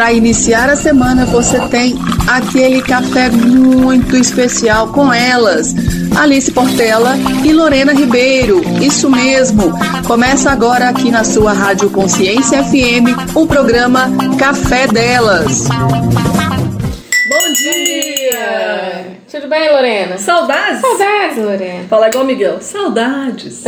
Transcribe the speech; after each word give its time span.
para 0.00 0.14
iniciar 0.14 0.70
a 0.70 0.76
semana 0.76 1.26
você 1.26 1.60
tem 1.68 1.94
aquele 2.26 2.80
café 2.80 3.28
muito 3.28 4.16
especial 4.16 4.88
com 4.88 5.12
elas, 5.12 5.74
Alice 6.18 6.50
Portela 6.50 7.16
e 7.44 7.52
Lorena 7.52 7.92
Ribeiro. 7.92 8.62
Isso 8.82 9.10
mesmo. 9.10 9.70
Começa 10.06 10.50
agora 10.50 10.88
aqui 10.88 11.10
na 11.10 11.22
sua 11.22 11.52
Rádio 11.52 11.90
Consciência 11.90 12.64
FM 12.64 13.36
o 13.36 13.46
programa 13.46 14.08
Café 14.38 14.86
Delas. 14.86 15.68
Bom 15.68 17.52
dia! 17.52 19.18
Tudo 19.30 19.48
bem, 19.48 19.70
Lorena? 19.70 20.16
Saudades? 20.16 20.80
Saudades, 20.80 21.36
Lorena. 21.36 21.84
Fala 21.90 22.08
igual 22.08 22.24
Miguel. 22.24 22.62
Saudades. 22.62 23.64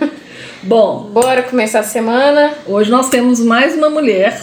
Bom, 0.62 1.08
Bora 1.10 1.42
começar 1.42 1.80
a 1.80 1.82
semana. 1.82 2.52
hoje 2.66 2.90
nós 2.90 3.08
temos 3.08 3.40
mais 3.40 3.74
uma 3.74 3.88
mulher 3.88 4.38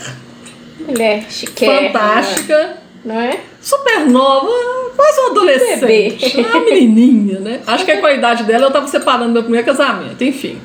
Mulher 0.79 1.25
chiquérrima. 1.29 1.99
fantástica, 1.99 2.77
Não 3.03 3.19
é? 3.19 3.39
super 3.61 4.05
nova, 4.07 4.49
quase 4.95 5.19
uma 5.19 5.29
adolescente. 5.31 5.79
Bebê. 5.81 6.17
Uma 6.37 6.59
menininha, 6.61 7.39
né? 7.39 7.59
Acho 7.67 7.85
que 7.85 7.97
com 7.97 8.07
a 8.07 8.13
idade 8.13 8.43
dela 8.43 8.67
eu 8.67 8.71
tava 8.71 8.87
separando 8.87 9.31
meu 9.31 9.43
primeiro 9.43 9.65
casamento, 9.65 10.23
enfim. 10.23 10.59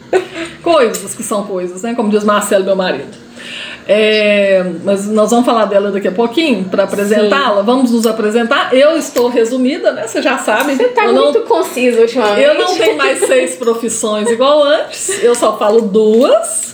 Coisas 0.62 1.15
que 1.15 1.23
são 1.23 1.45
coisas, 1.45 1.83
né? 1.83 1.95
Como 1.95 2.09
diz 2.09 2.24
Marcelo, 2.24 2.65
meu 2.65 2.77
marido. 2.77 3.24
É, 3.87 4.65
mas 4.83 5.07
nós 5.09 5.30
vamos 5.30 5.45
falar 5.45 5.66
dela 5.66 5.91
daqui 5.91 6.09
a 6.09 6.12
pouquinho 6.12 6.65
para 6.65 6.85
apresentá-la. 6.85 7.60
Vamos 7.60 7.91
nos 7.91 8.07
apresentar. 8.07 8.73
Eu 8.74 8.96
estou 8.96 9.29
resumida, 9.29 9.93
né? 9.93 10.07
Você 10.07 10.23
já 10.23 10.38
sabe. 10.38 10.74
Você 10.74 10.88
tá 10.88 11.05
eu 11.05 11.12
não 11.12 11.24
muito 11.24 11.43
conciso 11.43 12.01
ultimamente. 12.01 12.41
Eu 12.41 12.55
não 12.55 12.74
tenho 12.74 12.96
mais 12.96 13.19
seis 13.19 13.57
profissões 13.57 14.30
igual 14.30 14.62
antes, 14.65 15.23
eu 15.23 15.35
só 15.35 15.59
falo 15.59 15.83
duas. 15.83 16.73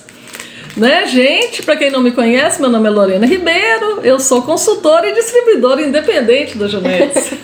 Né, 0.76 1.06
gente? 1.06 1.62
Para 1.62 1.76
quem 1.76 1.90
não 1.90 2.00
me 2.00 2.12
conhece, 2.12 2.60
meu 2.60 2.70
nome 2.70 2.86
é 2.86 2.90
Lorena 2.90 3.26
Ribeiro, 3.26 4.00
eu 4.02 4.20
sou 4.20 4.42
consultora 4.42 5.08
e 5.08 5.14
distribuidora 5.14 5.82
independente 5.82 6.56
da 6.56 6.68
Junetes. 6.68 7.32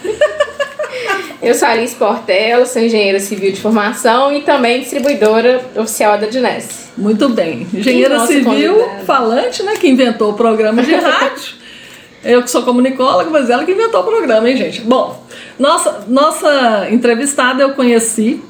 Eu 1.43 1.55
sou 1.55 1.69
Alice 1.69 1.95
Portela, 1.95 2.65
sou 2.65 2.83
engenheira 2.83 3.21
civil 3.21 3.53
de 3.53 3.61
formação 3.61 4.33
e 4.33 4.41
também 4.41 4.81
distribuidora 4.81 5.61
oficial 5.77 6.19
da 6.19 6.27
Dinese. 6.27 6.87
Muito 6.97 7.29
bem. 7.29 7.67
Engenheira 7.73 8.19
nossa 8.19 8.33
civil, 8.33 8.75
convidada. 8.75 9.05
falante, 9.05 9.63
né? 9.63 9.75
Que 9.77 9.89
inventou 9.89 10.33
o 10.33 10.35
programa 10.35 10.83
de 10.83 10.95
rádio. 10.95 11.55
Eu 12.25 12.43
que 12.43 12.51
sou 12.51 12.63
comunicóloga, 12.63 13.31
mas 13.31 13.49
ela 13.51 13.65
que 13.65 13.71
inventou 13.71 14.01
o 14.01 14.05
programa, 14.05 14.51
hein, 14.51 14.57
gente? 14.57 14.81
Bom, 14.81 15.25
nossa, 15.59 16.05
nossa 16.09 16.89
entrevistada 16.91 17.63
eu 17.63 17.75
conheci 17.75 18.43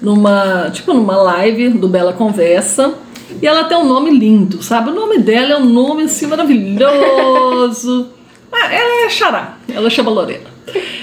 numa, 0.00 0.70
tipo, 0.70 0.92
numa 0.92 1.16
live 1.16 1.70
do 1.70 1.88
Bela 1.88 2.12
Conversa. 2.12 2.94
E 3.40 3.46
ela 3.46 3.64
tem 3.64 3.76
um 3.76 3.84
nome 3.84 4.10
lindo, 4.10 4.62
sabe? 4.62 4.90
O 4.90 4.94
nome 4.94 5.18
dela 5.18 5.54
é 5.54 5.56
um 5.56 5.64
nome 5.64 6.04
assim 6.04 6.26
maravilhoso. 6.26 8.12
Ah, 8.58 8.72
ela 8.72 9.04
é 9.04 9.10
Xará, 9.10 9.58
ela 9.68 9.90
chama 9.90 10.10
Lorena. 10.10 10.48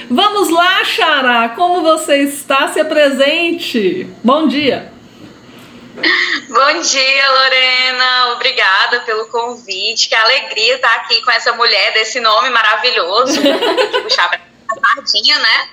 Vamos 0.10 0.50
lá, 0.50 0.84
Xará, 0.84 1.50
como 1.50 1.82
você 1.82 2.24
está? 2.24 2.70
Se 2.70 2.80
apresente. 2.80 4.08
Bom 4.24 4.48
dia. 4.48 4.92
Bom 6.50 6.82
dia, 6.82 7.32
Lorena. 7.32 8.34
Obrigada 8.34 9.02
pelo 9.02 9.28
convite. 9.28 10.10
Que 10.10 10.16
alegria 10.16 10.76
estar 10.76 10.96
aqui 10.96 11.22
com 11.22 11.32
essa 11.32 11.54
mulher 11.54 11.94
desse 11.94 12.20
nome 12.20 12.50
maravilhoso. 12.50 13.40
Puxar 14.04 14.30
pra 14.30 14.42
sardinha, 14.96 15.38
né? 15.40 15.70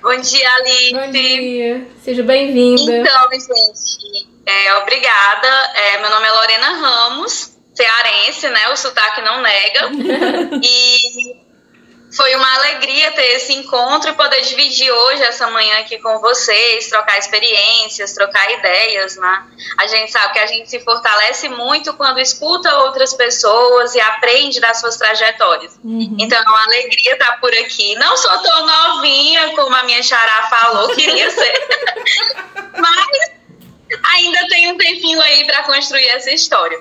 Bom 0.00 0.16
dia, 0.20 0.48
Alice. 0.54 0.92
Bom 0.92 1.10
dia, 1.10 1.88
seja 2.04 2.22
bem-vinda. 2.22 2.98
Então, 2.98 3.28
gente, 3.32 4.28
é, 4.48 4.74
obrigada. 4.78 5.48
É, 5.74 5.98
meu 5.98 6.10
nome 6.10 6.26
é 6.26 6.32
Lorena 6.32 6.72
Ramos, 6.74 7.52
cearense, 7.74 8.48
né? 8.48 8.68
O 8.70 8.76
sotaque 8.76 9.20
não 9.20 9.40
nega. 9.42 9.90
E 10.62 11.48
foi 12.10 12.34
uma 12.34 12.54
alegria 12.54 13.12
ter 13.12 13.36
esse 13.36 13.52
encontro 13.52 14.10
e 14.10 14.14
poder 14.14 14.40
dividir 14.40 14.90
hoje, 14.90 15.22
essa 15.22 15.46
manhã 15.48 15.78
aqui 15.80 15.98
com 15.98 16.18
vocês, 16.20 16.88
trocar 16.88 17.18
experiências, 17.18 18.14
trocar 18.14 18.50
ideias, 18.50 19.16
né? 19.16 19.46
A 19.78 19.86
gente 19.86 20.10
sabe 20.10 20.32
que 20.32 20.38
a 20.38 20.46
gente 20.46 20.70
se 20.70 20.80
fortalece 20.80 21.50
muito 21.50 21.92
quando 21.94 22.18
escuta 22.18 22.74
outras 22.78 23.12
pessoas 23.12 23.94
e 23.94 24.00
aprende 24.00 24.58
das 24.58 24.80
suas 24.80 24.96
trajetórias. 24.96 25.78
Então 26.18 26.38
é 26.38 26.48
uma 26.48 26.64
alegria 26.64 27.12
estar 27.12 27.38
por 27.40 27.52
aqui. 27.52 27.94
Não 27.96 28.16
sou 28.16 28.38
tão 28.38 28.66
novinha 28.66 29.54
como 29.54 29.76
a 29.76 29.82
minha 29.82 30.02
xará 30.02 30.48
falou, 30.48 30.88
queria 30.94 31.30
ser. 31.30 31.68
Mas 32.78 33.37
ainda 34.14 34.46
tem 34.48 34.72
um 34.72 34.76
tempinho 34.76 35.20
aí 35.20 35.44
para 35.46 35.62
construir 35.64 36.06
essa 36.08 36.30
história. 36.30 36.78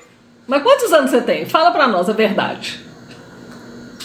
Mas 0.47 0.63
quantos 0.63 0.91
anos 0.94 1.12
você 1.12 1.22
tem? 1.22 1.45
Fala 1.45 1.72
pra 1.72 1.88
nós 1.88 2.09
a 2.09 2.13
verdade. 2.13 2.79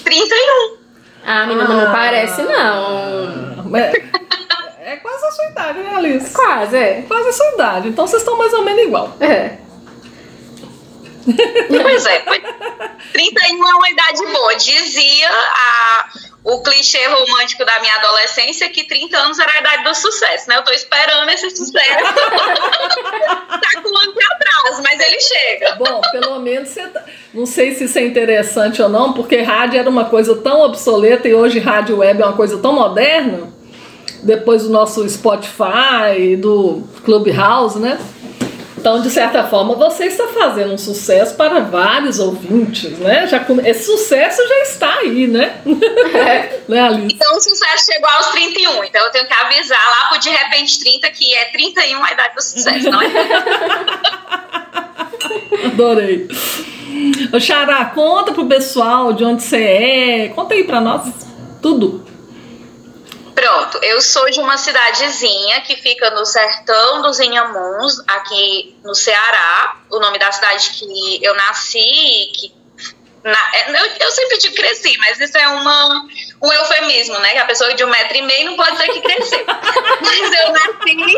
31. 0.04 0.76
Ah, 1.24 1.46
menina, 1.46 1.68
mas 1.68 1.76
não 1.84 1.92
parece, 1.92 2.42
não. 2.42 3.76
É, 3.76 4.92
é 4.92 4.96
quase 4.96 5.24
a 5.24 5.30
sua 5.30 5.44
idade, 5.50 5.78
né, 5.78 5.94
Alice? 5.94 6.32
Quase, 6.34 6.76
é. 6.76 7.02
Quase 7.06 7.28
a 7.28 7.32
sua 7.32 7.48
idade. 7.54 7.88
Então 7.88 8.06
vocês 8.06 8.22
estão 8.22 8.36
mais 8.36 8.52
ou 8.52 8.62
menos 8.62 8.82
igual. 8.82 9.16
É. 9.20 9.58
Pois 11.82 12.04
é, 12.06 12.20
foi- 12.22 12.42
31 13.12 13.68
é 13.68 13.74
uma 13.74 13.88
idade 13.90 14.26
boa. 14.26 14.56
Dizia 14.56 15.30
a, 15.30 16.08
o 16.44 16.60
clichê 16.60 17.06
romântico 17.06 17.64
da 17.64 17.78
minha 17.80 17.94
adolescência 17.96 18.68
que 18.68 18.84
30 18.84 19.16
anos 19.16 19.38
era 19.38 19.52
a 19.52 19.60
idade 19.60 19.84
do 19.84 19.94
sucesso, 19.94 20.48
né? 20.48 20.56
Eu 20.56 20.62
tô 20.62 20.72
esperando 20.72 21.28
esse 21.30 21.50
sucesso. 21.50 22.14
tá 22.14 23.80
com 23.80 23.88
um 23.88 23.96
ano 23.96 24.12
de 24.12 24.24
atraso, 24.24 24.82
mas 24.82 25.00
ele 25.00 25.20
chega. 25.20 25.76
Bom, 25.76 26.00
pelo 26.10 26.40
menos 26.40 26.68
você 26.68 26.86
tá... 26.88 27.04
Não 27.32 27.46
sei 27.46 27.74
se 27.74 27.84
isso 27.84 27.98
é 27.98 28.02
interessante 28.02 28.82
ou 28.82 28.88
não, 28.88 29.12
porque 29.12 29.40
rádio 29.40 29.78
era 29.78 29.88
uma 29.88 30.06
coisa 30.06 30.34
tão 30.36 30.62
obsoleta 30.62 31.28
e 31.28 31.34
hoje 31.34 31.60
rádio 31.60 31.98
web 31.98 32.20
é 32.20 32.24
uma 32.24 32.36
coisa 32.36 32.58
tão 32.58 32.72
moderna. 32.72 33.52
Depois 34.24 34.64
do 34.64 34.70
nosso 34.70 35.08
Spotify, 35.08 36.36
do 36.36 36.82
Clubhouse, 37.04 37.78
né? 37.78 37.98
Então, 38.82 39.00
de 39.00 39.08
certa 39.10 39.44
forma, 39.44 39.76
você 39.76 40.06
está 40.06 40.26
fazendo 40.26 40.74
um 40.74 40.76
sucesso 40.76 41.36
para 41.36 41.60
vários 41.60 42.18
ouvintes, 42.18 42.98
né? 42.98 43.28
Já 43.28 43.40
Esse 43.64 43.84
sucesso 43.84 44.42
já 44.44 44.58
está 44.62 44.98
aí, 44.98 45.28
né? 45.28 45.60
né, 46.66 46.80
Alice? 46.80 47.14
Então 47.14 47.36
o 47.36 47.40
sucesso 47.40 47.92
chegou 47.92 48.10
aos 48.10 48.26
31. 48.32 48.82
Então 48.82 49.04
eu 49.04 49.10
tenho 49.12 49.28
que 49.28 49.32
avisar 49.32 49.88
lá 49.88 50.08
pro 50.08 50.18
de 50.18 50.30
repente 50.30 50.80
30 50.80 51.08
que 51.10 51.32
é 51.32 51.44
31 51.52 52.02
a 52.02 52.10
idade 52.10 52.34
do 52.34 52.42
sucesso, 52.42 52.90
não 52.90 53.00
é? 53.00 53.06
Adorei. 55.66 56.26
Ô, 57.32 57.38
Xará, 57.38 57.84
conta 57.84 58.32
pro 58.32 58.46
pessoal 58.46 59.12
de 59.12 59.22
onde 59.22 59.44
você 59.44 59.62
é. 59.62 60.28
Conta 60.34 60.54
aí 60.54 60.64
pra 60.64 60.80
nós 60.80 61.02
tudo. 61.62 62.04
Pronto, 63.34 63.78
eu 63.82 64.00
sou 64.00 64.28
de 64.30 64.40
uma 64.40 64.58
cidadezinha 64.58 65.60
que 65.62 65.76
fica 65.76 66.10
no 66.10 66.24
sertão 66.24 67.02
dos 67.02 67.18
Inhamuns, 67.18 67.98
aqui 68.06 68.76
no 68.84 68.94
Ceará. 68.94 69.76
O 69.90 69.98
nome 69.98 70.18
da 70.18 70.30
cidade 70.30 70.70
que 70.70 71.24
eu 71.24 71.34
nasci, 71.34 72.30
que 72.34 72.52
na- 73.24 73.50
é, 73.54 73.70
eu, 73.70 73.86
eu 74.00 74.10
sempre 74.10 74.38
digo 74.38 74.54
cresci, 74.54 74.96
mas 74.98 75.18
isso 75.20 75.38
é 75.38 75.48
uma, 75.48 76.06
um 76.42 76.52
eufemismo, 76.52 77.18
né? 77.20 77.32
Que 77.32 77.38
a 77.38 77.44
pessoa 77.46 77.72
de 77.72 77.84
um 77.84 77.88
metro 77.88 78.16
e 78.16 78.22
meio 78.22 78.46
não 78.50 78.56
pode 78.56 78.72
dizer 78.72 78.88
que 78.92 79.00
cresceu. 79.00 79.44
mas 79.46 80.40
eu 80.40 80.52
nasci 80.52 81.16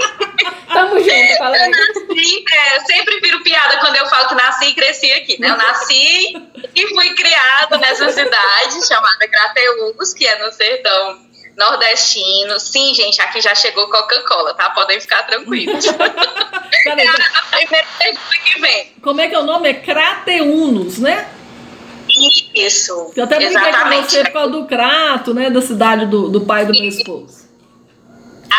Tamo 0.73 0.99
junto, 0.99 1.37
fala 1.39 1.57
eu 1.57 1.71
nasci, 1.71 2.45
é, 2.53 2.81
sempre 2.81 3.21
viro 3.21 3.43
piada 3.43 3.79
quando 3.79 3.97
eu 3.97 4.07
falo 4.07 4.29
que 4.29 4.35
nasci 4.35 4.67
e 4.67 4.75
cresci 4.75 5.13
aqui, 5.13 5.41
né? 5.41 5.49
Eu 5.51 5.57
nasci 5.57 6.37
e 6.75 6.87
fui 6.89 7.15
criada 7.15 7.79
nessa 7.79 8.11
cidade 8.11 8.87
chamada 8.87 9.29
Crateús, 9.29 10.13
que 10.15 10.27
é 10.27 10.45
no 10.45 10.53
sertão 10.53 11.25
nordestino. 11.57 12.59
Sim, 12.59 12.95
gente, 12.95 13.21
aqui 13.21 13.41
já 13.41 13.55
chegou 13.55 13.89
Coca-Cola, 13.89 14.55
tá? 14.55 14.71
Podem 14.71 15.01
ficar 15.01 15.23
tranquilos. 15.25 15.85
Peraí, 16.85 17.07
É 17.07 17.11
a 17.11 17.57
primeira 17.57 17.87
pergunta 17.99 18.39
que 18.45 18.61
vem. 18.61 18.93
como 19.03 19.21
é 19.21 19.29
que 19.29 19.35
é 19.35 19.39
o 19.39 19.45
nome? 19.45 19.69
É 19.71 19.75
Crateunos, 19.75 20.99
né? 20.99 21.29
Isso, 22.55 23.12
Eu 23.17 23.25
até 23.25 23.37
brinquei 23.37 23.73
com 23.73 24.03
você 24.03 24.25
por 24.25 24.33
causa 24.33 24.51
do 24.51 24.67
Crato, 24.67 25.35
né? 25.35 25.51
Da 25.51 25.61
cidade 25.61 26.06
do, 26.06 26.29
do 26.29 26.43
pai 26.43 26.65
do 26.67 26.73
meu 26.73 26.85
esposo. 26.85 27.45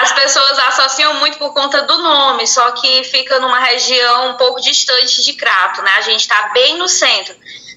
As 0.01 0.11
pessoas 0.11 0.59
associam 0.59 1.13
muito 1.15 1.37
por 1.37 1.53
conta 1.53 1.83
do 1.83 1.97
nome, 1.99 2.45
só 2.47 2.71
que 2.71 3.03
fica 3.05 3.39
numa 3.39 3.59
região 3.59 4.31
um 4.31 4.33
pouco 4.33 4.59
distante 4.59 5.23
de 5.23 5.33
Crato, 5.33 5.81
né? 5.83 5.91
A 5.97 6.01
gente 6.01 6.21
está 6.21 6.49
bem 6.53 6.77
no 6.77 6.87
centro. 6.87 7.33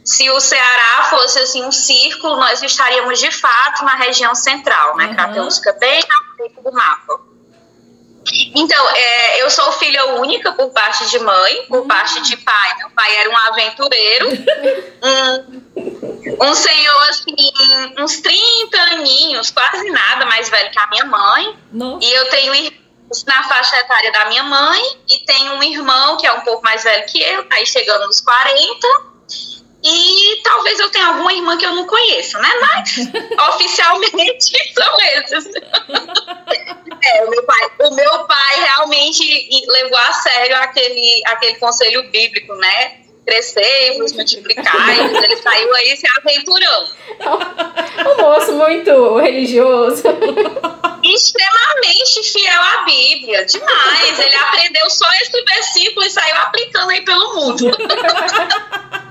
Se 0.09 0.31
o 0.31 0.41
Ceará 0.41 1.03
fosse 1.11 1.39
assim 1.39 1.63
um 1.63 1.71
círculo, 1.71 2.37
nós 2.37 2.63
estaríamos 2.63 3.19
de 3.19 3.31
fato 3.31 3.85
na 3.85 3.95
região 3.95 4.35
central, 4.35 4.97
né? 4.97 5.05
Uhum. 5.05 5.79
Bem 5.79 6.03
na 6.09 6.35
frente 6.35 6.63
do 6.63 6.73
mapa. 6.73 7.21
Então, 8.55 8.91
é, 8.97 9.43
eu 9.43 9.51
sou 9.51 9.71
filha 9.73 10.07
única 10.15 10.53
por 10.53 10.71
parte 10.71 11.11
de 11.11 11.19
mãe, 11.19 11.67
por 11.69 11.87
parte 11.87 12.23
de 12.23 12.39
pai. 12.39 12.79
Meu 12.79 12.89
pai 12.89 13.17
era 13.17 13.29
um 13.29 13.37
aventureiro, 13.37 14.29
um, 15.05 16.47
um 16.47 16.55
senhor 16.55 17.03
assim, 17.11 17.35
uns 17.99 18.17
30 18.17 18.81
aninhos, 18.95 19.51
quase 19.51 19.91
nada 19.91 20.25
mais 20.25 20.49
velho 20.49 20.71
que 20.71 20.79
a 20.79 20.87
minha 20.87 21.05
mãe. 21.05 21.59
Nossa. 21.71 22.07
E 22.07 22.11
eu 22.11 22.31
tenho 22.31 22.55
irmãos 22.55 23.25
na 23.27 23.43
faixa 23.43 23.77
etária 23.77 24.11
da 24.11 24.25
minha 24.25 24.43
mãe 24.43 24.83
e 25.07 25.19
tenho 25.27 25.53
um 25.53 25.63
irmão 25.63 26.17
que 26.17 26.27
é 26.27 26.33
um 26.33 26.41
pouco 26.41 26.65
mais 26.65 26.83
velho 26.83 27.05
que 27.07 27.23
eu, 27.23 27.47
aí 27.51 27.67
chegando 27.67 28.07
nos 28.07 28.23
40. 28.23 29.19
E 29.83 30.41
talvez 30.43 30.79
eu 30.81 30.91
tenha 30.91 31.07
alguma 31.07 31.33
irmã 31.33 31.57
que 31.57 31.65
eu 31.65 31.75
não 31.75 31.87
conheço, 31.87 32.37
né? 32.39 32.49
Mas 32.61 32.97
oficialmente 33.55 34.75
são 34.75 34.97
esses. 35.01 35.47
É, 37.05 37.25
o 37.25 37.31
meu 37.31 37.43
pai, 37.45 37.71
o 37.81 37.95
meu 37.95 38.25
pai 38.25 38.61
realmente 38.61 39.49
levou 39.69 39.99
a 39.99 40.13
sério 40.13 40.57
aquele, 40.57 41.23
aquele 41.27 41.55
conselho 41.57 42.11
bíblico, 42.11 42.55
né? 42.57 42.99
crescer, 43.29 43.99
vos 43.99 44.13
multiplicar. 44.15 44.99
ele 45.23 45.37
saiu 45.37 45.75
aí 45.75 45.97
se 45.99 46.07
aventurando. 46.17 46.91
Um 48.09 48.23
moço 48.23 48.53
muito 48.55 49.19
religioso. 49.19 50.03
Extremamente 51.05 52.23
fiel 52.23 52.63
à 52.63 52.85
Bíblia, 52.85 53.45
demais. 53.45 54.19
Ele 54.19 54.35
aprendeu 54.35 54.89
só 54.89 55.07
esse 55.21 55.45
versículo 55.45 56.07
e 56.07 56.11
saiu 56.11 56.37
aplicando 56.37 56.91
aí 56.91 57.03
pelo 57.03 57.35
mundo. 57.35 57.71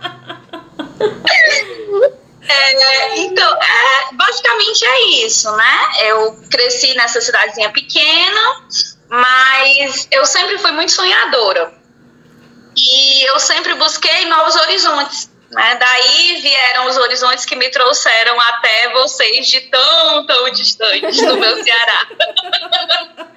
É, 2.50 3.18
então, 3.20 3.56
é, 3.56 4.14
basicamente 4.14 4.86
é 4.86 5.02
isso, 5.26 5.52
né? 5.52 5.90
Eu 6.06 6.40
cresci 6.50 6.94
nessa 6.96 7.20
cidadezinha 7.20 7.70
pequena, 7.72 8.66
mas 9.10 10.08
eu 10.12 10.26
sempre 10.26 10.58
fui 10.58 10.72
muito 10.72 10.92
sonhadora. 10.92 11.74
E 12.76 13.24
eu 13.28 13.40
sempre 13.40 13.74
busquei 13.74 14.26
novos 14.26 14.56
horizontes. 14.56 15.30
Né? 15.52 15.78
Daí 15.80 16.42
vieram 16.42 16.88
os 16.88 16.98
horizontes 16.98 17.46
que 17.46 17.56
me 17.56 17.70
trouxeram 17.70 18.40
até 18.40 18.92
vocês 18.94 19.48
de 19.48 19.62
tão, 19.62 20.26
tão 20.26 20.50
distantes 20.52 21.18
do 21.18 21.38
meu 21.38 21.64
Ceará. 21.64 22.08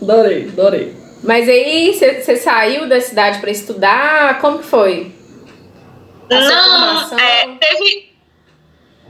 adorei, 0.00 0.48
adorei. 0.48 0.96
Mas 1.22 1.48
aí 1.48 1.94
você 1.94 2.36
saiu 2.36 2.88
da 2.88 3.00
cidade 3.00 3.40
para 3.40 3.50
estudar? 3.50 4.40
Como 4.40 4.58
que 4.58 4.66
foi? 4.66 5.12
Não, 6.40 7.18
é, 7.18 7.56
teve. 7.58 8.12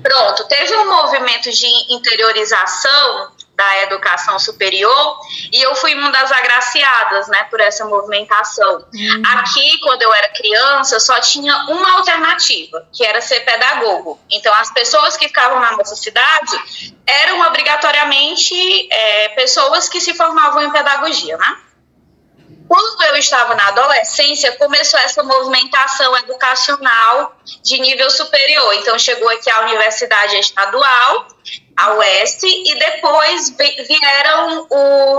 Pronto, 0.02 0.48
teve 0.48 0.74
um 0.76 0.90
movimento 0.90 1.50
de 1.50 1.66
interiorização 1.94 3.30
da 3.54 3.82
educação 3.82 4.38
superior 4.38 5.20
e 5.52 5.60
eu 5.60 5.74
fui 5.76 5.94
uma 5.94 6.10
das 6.10 6.32
agraciadas, 6.32 7.28
né, 7.28 7.44
por 7.44 7.60
essa 7.60 7.84
movimentação. 7.84 8.84
Uhum. 8.92 9.22
Aqui, 9.34 9.78
quando 9.80 10.02
eu 10.02 10.12
era 10.12 10.30
criança, 10.30 10.98
só 10.98 11.20
tinha 11.20 11.54
uma 11.68 11.98
alternativa, 11.98 12.86
que 12.92 13.04
era 13.04 13.20
ser 13.20 13.40
pedagogo. 13.40 14.18
Então, 14.30 14.52
as 14.54 14.72
pessoas 14.72 15.16
que 15.16 15.28
ficavam 15.28 15.60
na 15.60 15.76
nossa 15.76 15.94
cidade 15.94 16.96
eram 17.06 17.40
obrigatoriamente 17.46 18.88
é, 18.90 19.28
pessoas 19.30 19.88
que 19.88 20.00
se 20.00 20.14
formavam 20.14 20.62
em 20.62 20.72
pedagogia, 20.72 21.36
né? 21.36 21.56
Quando 22.72 23.02
eu 23.02 23.16
estava 23.16 23.54
na 23.54 23.68
adolescência, 23.68 24.50
começou 24.52 24.98
essa 25.00 25.22
movimentação 25.22 26.16
educacional 26.16 27.36
de 27.62 27.78
nível 27.78 28.08
superior. 28.08 28.72
Então, 28.76 28.98
chegou 28.98 29.28
aqui 29.28 29.50
a 29.50 29.60
Universidade 29.60 30.36
Estadual, 30.36 31.26
a 31.76 31.92
UES, 31.92 32.42
e 32.42 32.74
depois 32.78 33.50
vieram 33.50 34.66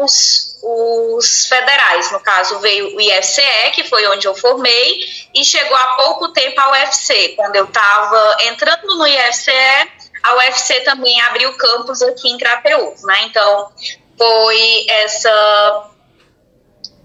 os, 0.02 0.58
os 0.64 1.46
federais. 1.46 2.12
No 2.12 2.20
caso, 2.22 2.58
veio 2.58 2.96
o 2.96 3.00
IFCE, 3.00 3.72
que 3.76 3.84
foi 3.84 4.08
onde 4.08 4.28
eu 4.28 4.34
formei, 4.34 5.02
e 5.36 5.46
chegou 5.46 5.78
há 5.78 5.90
pouco 5.90 6.30
tempo 6.30 6.60
a 6.60 6.72
UFC. 6.72 7.36
Quando 7.36 7.56
eu 7.56 7.66
estava 7.66 8.38
entrando 8.46 8.98
no 8.98 9.06
IFCE, 9.06 9.92
a 10.24 10.36
UFC 10.38 10.80
também 10.80 11.22
abriu 11.22 11.56
campus 11.56 12.02
aqui 12.02 12.32
em 12.32 12.38
Crateús, 12.40 13.04
né? 13.04 13.26
Então, 13.26 13.72
foi 14.18 14.88
essa 14.90 15.93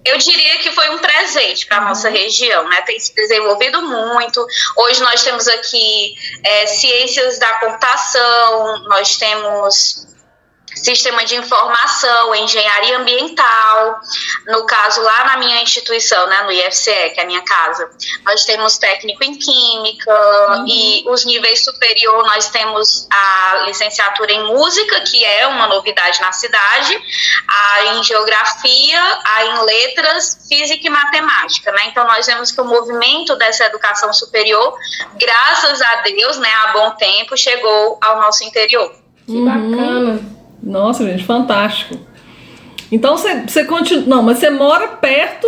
eu 0.05 0.17
diria 0.17 0.57
que 0.59 0.71
foi 0.71 0.89
um 0.91 0.99
presente 0.99 1.65
para 1.65 1.77
a 1.77 1.81
nossa 1.81 2.07
uhum. 2.07 2.13
região, 2.13 2.67
né? 2.69 2.81
Tem 2.83 2.99
se 2.99 3.13
desenvolvido 3.13 3.81
muito. 3.81 4.45
Hoje 4.77 5.01
nós 5.01 5.23
temos 5.23 5.47
aqui 5.47 6.15
é, 6.43 6.65
ciências 6.67 7.37
da 7.37 7.53
computação, 7.59 8.83
nós 8.87 9.17
temos 9.17 10.08
sistema 10.83 11.23
de 11.25 11.35
informação, 11.35 12.35
engenharia 12.35 12.97
ambiental. 12.97 13.99
No 14.47 14.65
caso, 14.65 15.01
lá 15.01 15.25
na 15.25 15.37
minha 15.37 15.61
instituição, 15.61 16.27
né, 16.27 16.43
no 16.43 16.51
IFCE, 16.51 17.11
que 17.13 17.19
é 17.19 17.23
a 17.23 17.25
minha 17.25 17.41
casa, 17.41 17.89
nós 18.25 18.45
temos 18.45 18.77
técnico 18.77 19.23
em 19.23 19.35
química 19.35 20.11
uhum. 20.49 20.65
e 20.67 21.03
os 21.07 21.25
níveis 21.25 21.63
superior 21.63 22.25
nós 22.25 22.49
temos 22.49 23.07
a 23.11 23.63
licenciatura 23.65 24.31
em 24.31 24.43
música, 24.45 25.01
que 25.01 25.23
é 25.23 25.47
uma 25.47 25.67
novidade 25.67 26.21
na 26.21 26.31
cidade, 26.31 27.01
a 27.47 27.85
em 27.95 28.03
geografia, 28.03 29.19
a 29.25 29.45
em 29.45 29.65
letras, 29.65 30.45
física 30.47 30.87
e 30.87 30.89
matemática, 30.89 31.71
né? 31.71 31.85
Então 31.87 32.05
nós 32.05 32.25
vemos 32.25 32.51
que 32.51 32.61
o 32.61 32.65
movimento 32.65 33.35
dessa 33.35 33.65
educação 33.65 34.11
superior, 34.13 34.77
graças 35.15 35.81
a 35.81 35.95
Deus, 36.01 36.37
né, 36.37 36.49
há 36.63 36.71
bom 36.73 36.91
tempo, 36.91 37.37
chegou 37.37 37.97
ao 38.01 38.19
nosso 38.19 38.43
interior. 38.43 38.91
Que 39.25 39.33
uhum. 39.33 40.38
Nossa, 40.61 41.05
gente, 41.05 41.23
fantástico. 41.23 41.99
Então 42.91 43.17
você, 43.17 43.41
você 43.41 43.65
continua. 43.65 44.05
Não, 44.07 44.23
mas 44.23 44.39
você 44.39 44.49
mora 44.49 44.87
perto 44.87 45.47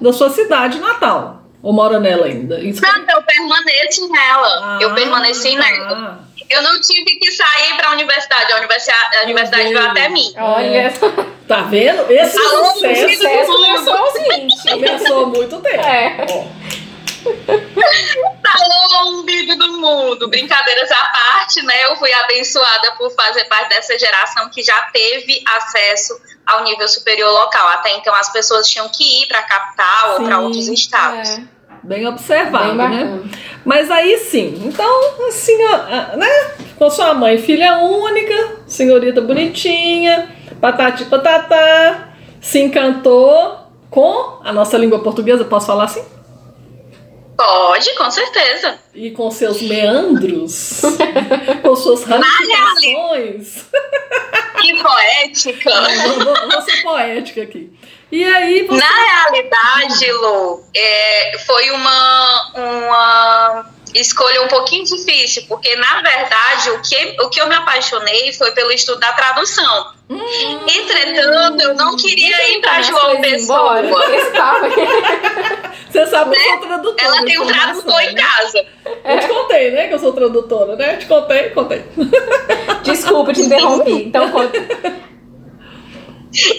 da 0.00 0.12
sua 0.12 0.30
cidade 0.30 0.78
natal. 0.78 1.42
Ou 1.62 1.72
mora 1.72 1.98
nela 1.98 2.26
ainda? 2.26 2.60
Isso 2.60 2.82
não, 2.82 3.16
eu 3.16 3.22
permaneço 3.22 4.12
nela. 4.12 4.48
Ah, 4.62 4.78
eu 4.82 4.94
permaneci 4.94 5.56
tá. 5.56 5.60
nela. 5.60 6.28
Eu 6.50 6.62
não 6.62 6.78
tive 6.78 7.16
que 7.18 7.32
sair 7.32 7.74
para 7.78 7.88
a 7.88 7.92
universidade. 7.92 8.52
A 8.52 8.56
universidade, 8.58 9.16
a 9.16 9.22
universidade 9.22 9.64
veio 9.64 9.86
até 9.86 10.08
mim. 10.10 10.32
Olha. 10.36 10.66
É. 10.66 10.92
Tá 11.48 11.62
vendo? 11.62 12.10
Esse 12.10 12.38
Alô, 12.38 12.64
sucesso, 12.66 13.14
sucesso 13.14 13.52
começou 13.52 14.12
20. 14.12 14.70
Começou 14.70 15.24
há 15.24 15.26
muito 15.26 15.60
tempo. 15.60 15.84
É. 15.84 16.26
Alô, 17.24 19.20
umbigo 19.20 19.56
do 19.56 19.80
mundo. 19.80 20.28
Brincadeiras 20.28 20.90
à 20.90 21.04
parte, 21.06 21.62
né? 21.62 21.84
Eu 21.86 21.96
fui 21.96 22.12
abençoada 22.12 22.92
por 22.98 23.10
fazer 23.12 23.44
parte 23.44 23.70
dessa 23.70 23.98
geração 23.98 24.50
que 24.50 24.62
já 24.62 24.80
teve 24.92 25.42
acesso 25.56 26.20
ao 26.46 26.64
nível 26.64 26.86
superior 26.86 27.32
local. 27.32 27.68
Até 27.68 27.96
então 27.96 28.14
as 28.14 28.30
pessoas 28.32 28.68
tinham 28.68 28.88
que 28.88 29.22
ir 29.22 29.26
para 29.26 29.40
a 29.40 29.42
capital 29.42 30.16
sim, 30.16 30.22
ou 30.22 30.28
para 30.28 30.40
outros 30.40 30.68
estados. 30.68 31.30
É. 31.30 31.42
Bem 31.82 32.06
observado, 32.06 32.76
Bem 32.76 32.88
né? 32.88 33.20
Mas 33.64 33.90
aí 33.90 34.16
sim, 34.18 34.62
então, 34.64 35.26
assim, 35.28 35.56
né? 36.16 36.54
Com 36.78 36.88
sua 36.88 37.12
mãe, 37.12 37.36
filha 37.38 37.78
única, 37.78 38.56
senhorita 38.66 39.20
bonitinha, 39.20 40.34
patati 40.60 41.04
patatá, 41.04 42.08
se 42.40 42.58
encantou 42.58 43.68
com 43.90 44.40
a 44.42 44.52
nossa 44.52 44.78
língua 44.78 44.98
portuguesa, 45.00 45.44
posso 45.44 45.66
falar 45.66 45.84
assim? 45.84 46.13
Pode, 47.36 47.94
com 47.96 48.10
certeza. 48.10 48.78
E 48.94 49.10
com 49.10 49.30
seus 49.30 49.60
meandros, 49.62 50.82
com 51.62 51.76
suas 51.76 52.04
ramificações. 52.04 53.64
Que 54.64 54.82
poética. 54.82 55.70
Vou, 56.24 56.50
vou, 56.50 56.62
ser 56.62 56.82
poética 56.82 57.42
aqui. 57.42 57.70
E 58.10 58.24
aí 58.24 58.66
você... 58.66 58.80
Na 58.80 58.86
realidade, 58.88 60.10
Lu, 60.12 60.64
é, 60.74 61.38
foi 61.44 61.70
uma, 61.70 62.52
uma 62.54 63.73
escolha 63.94 64.42
um 64.42 64.48
pouquinho 64.48 64.84
difícil, 64.84 65.44
porque 65.48 65.74
na 65.76 66.02
verdade 66.02 66.70
o 66.70 66.82
que, 66.82 67.16
o 67.20 67.30
que 67.30 67.40
eu 67.40 67.48
me 67.48 67.54
apaixonei 67.54 68.32
foi 68.32 68.50
pelo 68.52 68.72
estudo 68.72 69.00
da 69.00 69.12
tradução. 69.12 69.92
Hum, 70.10 70.20
Entretanto, 70.68 71.62
eu 71.62 71.74
não 71.74 71.96
queria 71.96 72.50
ir 72.50 72.60
para 72.60 72.82
João 72.82 73.20
Pessoa. 73.20 73.82
Você 75.90 76.06
sabe 76.06 76.34
que 76.36 76.36
eu 76.36 76.50
sou 76.50 76.60
né? 76.60 76.66
tradutora. 76.66 77.04
Ela 77.04 77.24
tem 77.24 77.40
um 77.40 77.46
tradutor 77.46 77.96
né? 77.96 78.10
em 78.10 78.14
casa. 78.14 78.66
Eu 79.04 79.20
te 79.20 79.28
contei, 79.28 79.70
né? 79.70 79.88
Que 79.88 79.94
eu 79.94 79.98
sou 79.98 80.12
tradutora, 80.12 80.76
né? 80.76 80.94
Eu 80.94 80.98
te 80.98 81.06
contei, 81.06 81.50
contei. 81.50 81.84
Desculpa, 82.82 83.32
te 83.32 83.42
interrompi. 83.42 83.92
Então 83.92 84.30
conta. 84.30 84.58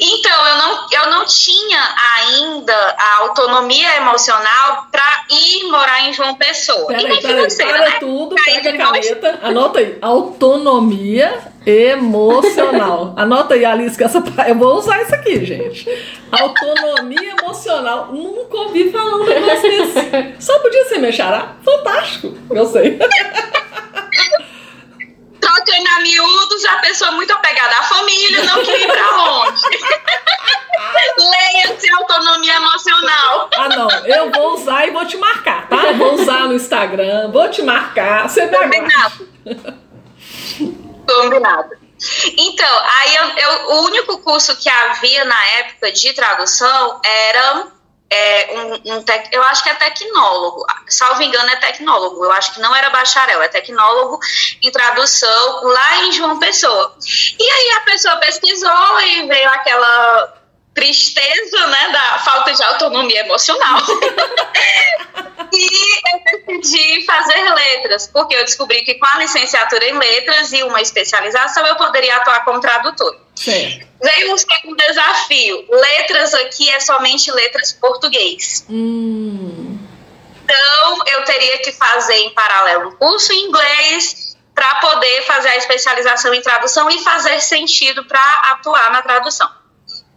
Então, 0.01 0.47
eu 0.47 0.55
não, 0.57 0.87
eu 0.91 1.09
não 1.11 1.25
tinha 1.25 1.79
ainda 2.17 2.73
a 2.97 3.17
autonomia 3.21 3.97
emocional 3.97 4.87
para 4.91 5.25
ir 5.29 5.63
morar 5.69 6.07
em 6.07 6.13
João 6.13 6.35
Pessoa. 6.35 6.87
Peraí, 6.87 7.21
peraí, 7.21 7.55
para 7.55 7.79
né? 7.79 7.97
tudo, 7.99 8.35
pega 8.35 8.69
a 8.69 8.77
caneta, 8.77 9.39
anota 9.43 9.79
aí. 9.79 9.97
Autonomia 10.01 11.55
emocional. 11.65 13.13
Anota 13.17 13.55
aí, 13.55 13.65
Alice, 13.65 13.97
que 13.97 14.03
essa. 14.03 14.23
Eu 14.47 14.55
vou 14.55 14.77
usar 14.77 15.01
isso 15.01 15.15
aqui, 15.15 15.43
gente. 15.43 15.89
Autonomia 16.31 17.35
emocional. 17.39 18.09
Nunca 18.13 18.57
ouvi 18.57 18.91
falar 18.91 19.15
um 19.15 19.25
negócio 19.25 19.61
desse. 19.61 20.35
Só 20.39 20.59
podia 20.59 20.85
ser 20.85 20.99
meu 20.99 21.11
xará? 21.11 21.55
Fantástico. 21.63 22.33
Eu 22.49 22.65
sei. 22.67 22.99
Trocando 25.55 25.89
a 25.89 25.99
miúdos, 26.01 26.65
a 26.65 26.77
pessoa 26.77 27.11
muito 27.11 27.31
apegada 27.31 27.77
à 27.77 27.83
família, 27.83 28.43
não 28.43 28.63
queria 28.63 28.83
ir 28.83 28.91
pra 28.91 29.17
longe. 29.17 29.61
Leia-se 31.17 31.91
autonomia 31.93 32.55
emocional. 32.55 33.49
Ah, 33.55 33.69
não. 33.69 33.89
Eu 34.05 34.31
vou 34.31 34.53
usar 34.53 34.85
e 34.87 34.91
vou 34.91 35.05
te 35.05 35.17
marcar, 35.17 35.67
tá? 35.69 35.93
Vou 35.93 36.15
usar 36.15 36.47
no 36.47 36.53
Instagram, 36.53 37.31
vou 37.31 37.49
te 37.49 37.61
marcar. 37.61 38.27
Você 38.29 38.45
vai 38.47 38.63
Combinado. 38.63 39.29
Combinado. 41.07 41.69
Então, 42.37 42.83
aí 42.97 43.15
eu, 43.15 43.29
eu, 43.37 43.69
o 43.69 43.85
único 43.85 44.17
curso 44.19 44.55
que 44.57 44.69
havia 44.69 45.23
na 45.23 45.45
época 45.59 45.91
de 45.91 46.13
tradução 46.13 46.99
era 47.03 47.67
é, 48.09 48.53
um, 48.53 48.95
um 48.95 49.03
tec, 49.03 49.29
eu 49.31 49.41
acho 49.43 49.63
que 49.63 49.69
é 49.69 49.75
tecnólogo, 49.75 50.65
salvo 50.87 51.21
engano 51.23 51.49
é 51.49 51.55
tecnólogo, 51.55 52.23
eu 52.23 52.31
acho 52.31 52.53
que 52.53 52.61
não 52.61 52.75
era 52.75 52.89
bacharel, 52.89 53.41
é 53.41 53.47
tecnólogo 53.47 54.19
em 54.61 54.71
tradução 54.71 55.63
lá 55.63 56.03
em 56.03 56.11
João 56.11 56.39
Pessoa. 56.39 56.95
E 57.39 57.43
aí 57.43 57.71
a 57.77 57.81
pessoa 57.81 58.17
pesquisou 58.17 59.01
e 59.01 59.27
veio 59.27 59.49
aquela 59.49 60.45
tristeza, 60.75 61.67
né, 61.67 61.89
da 61.89 62.19
falta 62.19 62.53
de 62.53 62.61
autonomia 62.61 63.21
emocional. 63.21 63.79
e 65.53 65.69
eu 66.13 66.59
decidi 66.59 67.05
fazer 67.05 67.53
letras, 67.53 68.07
porque 68.07 68.35
eu 68.35 68.43
descobri 68.43 68.83
que 68.83 68.95
com 68.95 69.05
a 69.05 69.19
licenciatura 69.19 69.85
em 69.85 69.97
letras 69.97 70.51
e 70.51 70.61
uma 70.63 70.81
especialização 70.81 71.65
eu 71.65 71.77
poderia 71.77 72.17
atuar 72.17 72.43
como 72.43 72.59
tradutor. 72.59 73.17
Sim. 73.35 73.81
Veio 74.05 74.33
um 74.33 74.37
segundo 74.37 74.77
desafio. 74.77 75.65
Letras 75.69 76.33
aqui 76.35 76.69
é 76.69 76.79
somente 76.79 77.31
letras 77.31 77.73
português. 77.73 78.63
Hum. 78.69 79.79
Então, 80.43 81.07
eu 81.07 81.25
teria 81.25 81.57
que 81.59 81.71
fazer 81.71 82.17
em 82.17 82.29
paralelo 82.29 82.89
um 82.89 82.95
curso 82.97 83.33
em 83.33 83.47
inglês 83.47 84.37
para 84.53 84.75
poder 84.75 85.23
fazer 85.23 85.49
a 85.49 85.57
especialização 85.57 86.33
em 86.33 86.41
tradução 86.41 86.89
e 86.89 87.03
fazer 87.03 87.41
sentido 87.41 88.05
para 88.05 88.21
atuar 88.51 88.91
na 88.91 89.01
tradução. 89.01 89.49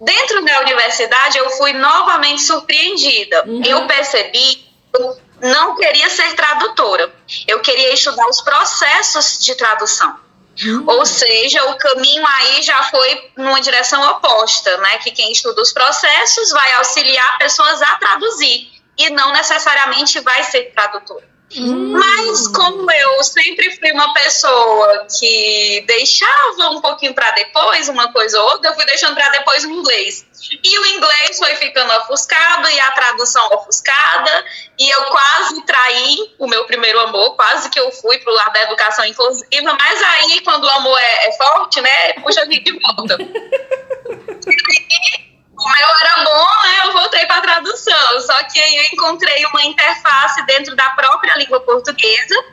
Dentro 0.01 0.45
da 0.45 0.61
universidade, 0.61 1.39
eu 1.39 1.51
fui 1.51 1.73
novamente 1.73 2.43
surpreendida. 2.43 3.45
Uhum. 3.47 3.63
Eu 3.65 3.87
percebi 3.87 4.57
que 4.57 5.03
eu 5.03 5.17
não 5.41 5.77
queria 5.77 6.11
ser 6.11 6.35
tradutora. 6.35 7.13
Eu 7.47 7.61
queria 7.61 7.93
estudar 7.95 8.29
os 8.29 8.43
processos 8.43 9.39
de 9.39 9.55
tradução. 9.55 10.28
Uhum. 10.65 10.85
Ou 10.87 11.07
seja, 11.07 11.65
o 11.71 11.77
caminho 11.77 12.25
aí 12.27 12.63
já 12.63 12.83
foi 12.85 13.31
numa 13.37 13.61
direção 13.61 14.03
oposta, 14.11 14.77
né? 14.79 14.99
Que 14.99 15.11
quem 15.11 15.31
estuda 15.33 15.61
os 15.63 15.73
processos 15.73 16.51
vai 16.51 16.73
auxiliar 16.75 17.39
pessoas 17.39 17.81
a 17.83 17.97
traduzir 17.97 18.69
e 18.97 19.11
não 19.11 19.33
necessariamente 19.33 20.21
vai 20.21 20.43
ser 20.45 20.73
tradutor. 20.75 21.23
Hum. 21.57 21.93
Mas 21.93 22.47
como 22.49 22.91
eu 22.91 23.25
sempre 23.25 23.75
fui 23.77 23.91
uma 23.93 24.13
pessoa 24.13 25.07
que 25.19 25.83
deixava 25.87 26.71
um 26.71 26.81
pouquinho 26.81 27.15
para 27.15 27.31
depois 27.31 27.89
uma 27.89 28.13
coisa 28.13 28.39
ou 28.39 28.51
outra, 28.51 28.71
eu 28.71 28.75
fui 28.75 28.85
deixando 28.85 29.15
para 29.15 29.31
depois 29.31 29.65
o 29.65 29.71
inglês. 29.71 30.27
E 30.63 30.79
o 30.79 30.87
inglês 30.87 31.39
foi 31.39 31.57
ficando 31.57 31.93
ofuscado 32.01 32.69
e 32.69 32.81
a 32.81 32.91
tradução 32.93 33.49
ofuscada, 33.55 34.45
e 34.79 34.89
eu 34.89 35.05
quase 35.07 35.65
traí 35.65 36.35
o 36.39 36.47
meu 36.47 36.65
primeiro 36.67 37.01
amor, 37.01 37.35
quase 37.35 37.71
que 37.71 37.81
eu 37.81 37.91
fui 37.93 38.19
pro 38.19 38.33
lado 38.33 38.53
da 38.53 38.63
educação 38.63 39.05
inclusiva, 39.05 39.77
mas 39.79 40.03
aí 40.03 40.41
quando 40.43 40.65
o 40.65 40.71
amor 40.71 40.99
é, 40.99 41.29
é 41.29 41.33
forte, 41.33 41.81
né, 41.81 42.13
puxa 42.15 42.43
a 42.43 42.45
gente 42.45 42.65
de 42.65 42.79
volta. 42.79 43.19
como 45.59 45.75
eu 45.77 45.89
era 46.01 46.25
bom, 46.25 46.47
né, 46.63 46.81
eu 46.85 46.93
voltei 46.93 47.27
para 47.27 47.41
tradução. 47.41 48.21
Só 48.21 48.45
que 48.45 48.61
aí 48.61 48.77
eu 48.77 48.85
encontrei 48.93 49.45
uma 49.47 49.65
interface 49.65 50.47
dentro 50.47 50.75
da 50.77 50.89
própria 50.91 51.37
língua 51.37 51.61
portuguesa, 51.61 52.45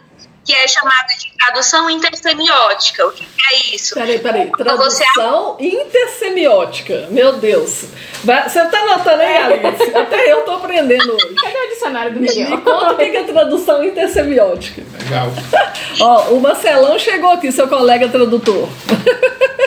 que 0.46 0.54
é 0.54 0.68
chamada 0.68 1.08
de 1.20 1.32
tradução 1.38 1.90
intersemiótica. 1.90 3.08
O 3.08 3.12
que 3.12 3.26
é 3.52 3.76
isso? 3.76 3.96
Peraí, 3.96 4.20
peraí. 4.20 4.52
Quando 4.52 4.78
você 4.78 5.04
Tradução 5.16 5.58
intersemiótica. 5.60 7.08
Meu 7.10 7.34
Deus. 7.34 7.86
Você 8.24 8.66
tá 8.68 8.86
notando 8.86 9.22
aí, 9.22 9.38
Alice? 9.38 9.96
Até 9.96 10.32
eu 10.32 10.42
tô 10.44 10.52
aprendendo 10.52 11.14
hoje. 11.14 11.34
Cadê 11.36 11.58
o 11.58 11.70
dicionário 11.70 12.14
do 12.14 12.20
Me 12.20 12.28
Miguel? 12.28 12.62
conta 12.62 12.92
o 12.94 12.98
que 12.98 13.04
é 13.04 13.24
tradução 13.24 13.84
intersemiótica. 13.84 14.84
Legal. 15.04 15.28
Ó, 16.00 16.34
o 16.34 16.40
Marcelão 16.40 16.98
chegou 17.00 17.32
aqui, 17.32 17.52
seu 17.52 17.68
colega 17.68 18.08
tradutor. 18.08 18.70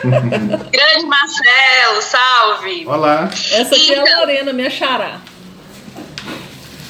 Grande 0.03 1.07
Marcelo, 1.07 2.03
salve! 2.03 2.85
Olá, 2.87 3.29
Essa 3.33 3.75
aqui 3.75 3.93
é 3.95 3.99
a 3.99 4.03
Então. 4.03 4.19
Lorena, 4.21 4.53
minha 4.53 4.71
xará. 4.71 5.21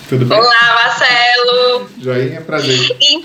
tudo 0.08 0.26
bem? 0.26 0.38
Olá, 0.38 0.74
Marcelo! 0.84 1.90
Joinha, 1.98 2.40
prazer. 2.42 2.96
E- 3.00 3.22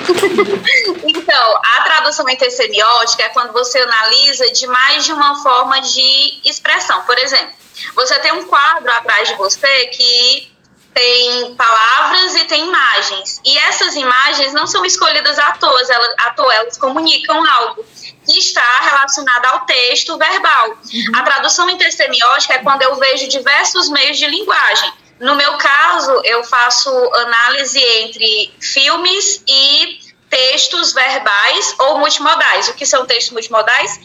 Então, 1.02 1.60
a 1.64 1.82
tradução 1.82 2.28
intersemiótica 2.28 3.22
é 3.24 3.28
quando 3.30 3.52
você 3.52 3.78
analisa 3.78 4.50
de 4.50 4.66
mais 4.66 5.04
de 5.04 5.12
uma 5.12 5.42
forma 5.42 5.80
de 5.80 6.40
expressão. 6.44 7.02
Por 7.02 7.18
exemplo, 7.18 7.52
você 7.94 8.18
tem 8.20 8.32
um 8.32 8.44
quadro 8.46 8.90
atrás 8.92 9.28
de 9.28 9.34
você 9.34 9.86
que 9.86 10.50
tem 10.92 11.54
palavras 11.54 12.34
e 12.36 12.44
tem 12.46 12.66
imagens. 12.66 13.40
E 13.44 13.56
essas 13.58 13.94
imagens 13.94 14.52
não 14.52 14.66
são 14.66 14.84
escolhidas 14.84 15.38
à 15.38 15.52
toa, 15.52 15.80
elas, 15.88 16.14
à 16.18 16.30
toa, 16.30 16.54
elas 16.54 16.76
comunicam 16.76 17.44
algo 17.44 17.84
que 18.26 18.38
está 18.38 18.80
relacionado 18.80 19.44
ao 19.46 19.60
texto 19.60 20.18
verbal. 20.18 20.76
A 21.14 21.22
tradução 21.22 21.70
intersemiótica 21.70 22.54
é 22.54 22.58
quando 22.58 22.82
eu 22.82 22.96
vejo 22.96 23.28
diversos 23.28 23.88
meios 23.88 24.18
de 24.18 24.26
linguagem. 24.26 24.92
No 25.20 25.34
meu 25.34 25.58
caso, 25.58 26.22
eu 26.24 26.42
faço 26.42 26.90
análise 27.14 27.78
entre 27.78 28.54
filmes 28.58 29.44
e 29.46 30.00
textos 30.30 30.94
verbais 30.94 31.74
ou 31.78 31.98
multimodais. 31.98 32.68
O 32.68 32.72
que 32.72 32.86
são 32.86 33.04
textos 33.04 33.32
multimodais? 33.32 34.00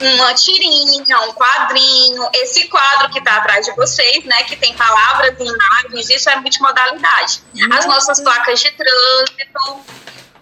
Uma 0.00 0.32
tirinha, 0.34 1.20
um 1.20 1.32
quadrinho, 1.34 2.28
esse 2.32 2.66
quadro 2.68 3.10
que 3.10 3.18
está 3.18 3.36
atrás 3.36 3.66
de 3.66 3.72
vocês, 3.76 4.24
né, 4.24 4.42
que 4.44 4.56
tem 4.56 4.74
palavras 4.74 5.38
e 5.38 5.44
imagens, 5.44 6.10
isso 6.10 6.30
é 6.30 6.36
multimodalidade. 6.36 7.42
As 7.70 7.84
nossas 7.86 8.20
placas 8.20 8.58
de 8.60 8.70
trânsito. 8.72 9.84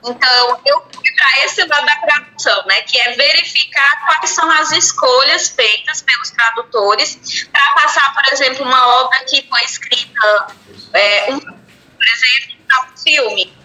Então, 0.05 0.61
eu 0.65 0.81
para 1.23 1.45
esse 1.45 1.65
lado 1.65 1.87
da 1.87 1.97
tradução, 1.97 2.67
né, 2.67 2.83
que 2.83 2.99
é 2.99 3.13
verificar 3.13 4.05
quais 4.07 4.31
são 4.31 4.51
as 4.51 4.73
escolhas 4.73 5.49
feitas 5.49 6.03
pelos 6.03 6.31
tradutores 6.31 7.47
para 7.53 7.75
passar, 7.75 8.13
por 8.13 8.33
exemplo, 8.33 8.65
uma 8.65 8.87
obra 9.03 9.25
que 9.25 9.47
foi 9.49 9.63
escrita, 9.63 10.47
é, 10.93 11.33
um, 11.33 11.39
por 11.39 12.07
exemplo, 12.15 12.57
um 12.93 12.97
filme. 12.97 13.62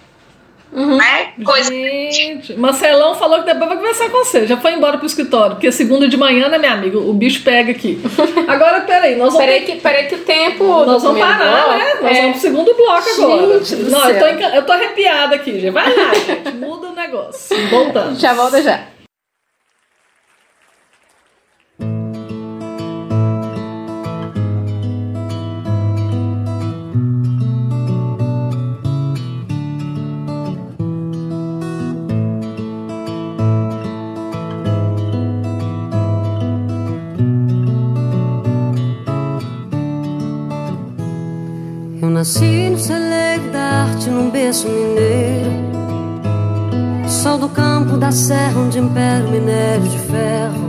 Né? 0.71 1.29
Coisa 1.43 1.69
Gente, 1.71 2.53
Marcelão 2.55 3.15
falou 3.15 3.39
que 3.39 3.45
depois 3.45 3.67
vai 3.69 3.77
conversar 3.77 4.09
com 4.09 4.17
você. 4.23 4.45
Já 4.45 4.57
foi 4.57 4.73
embora 4.73 4.97
pro 4.97 5.07
escritório, 5.07 5.55
porque 5.55 5.71
segunda 5.71 6.07
de 6.07 6.17
manhã, 6.17 6.49
né, 6.49 6.57
minha 6.57 6.73
amiga? 6.73 6.97
O 6.99 7.13
bicho 7.13 7.41
pega 7.43 7.71
aqui. 7.71 7.99
Agora, 8.47 8.81
peraí, 8.81 9.15
nós 9.15 9.33
vamos. 9.33 9.45
Peraí 9.45 9.61
que, 9.65 9.75
peraí 9.77 10.07
que 10.07 10.15
o 10.15 10.19
tempo. 10.19 10.63
Nós 10.85 11.01
vamos 11.01 11.19
parar, 11.19 11.63
bloco 11.65 11.77
né? 11.77 11.93
Nós 12.01 12.17
é- 12.17 12.21
vamos 12.21 12.31
pro 12.33 12.41
segundo 12.41 12.73
bloco 12.75 13.09
agora. 13.09 13.63
Gente 13.63 13.75
do 13.83 13.91
Não, 13.91 14.09
eu 14.09 14.19
tô, 14.19 14.27
enca- 14.27 14.55
eu 14.55 14.65
tô 14.65 14.71
arrepiada 14.73 15.35
aqui, 15.35 15.59
gente. 15.59 15.69
Vai 15.71 15.95
lá, 15.95 16.13
gente. 16.13 16.51
Muda 16.55 16.87
o 16.87 16.93
negócio. 16.95 17.69
Voltando. 17.69 18.19
Já 18.19 18.33
volta 18.33 18.61
já. 18.61 18.81
Nasci 42.17 42.67
no 42.71 42.79
celeiro 42.79 43.51
da 43.51 43.59
arte, 43.59 44.09
num 44.09 44.31
berço 44.31 44.67
mineiro. 44.67 45.51
Sou 47.07 47.37
do 47.37 47.47
campo 47.47 47.95
da 47.95 48.11
serra, 48.11 48.59
onde 48.59 48.79
impera 48.79 49.23
o 49.23 49.29
minério 49.29 49.83
de 49.83 49.99
ferro. 49.99 50.67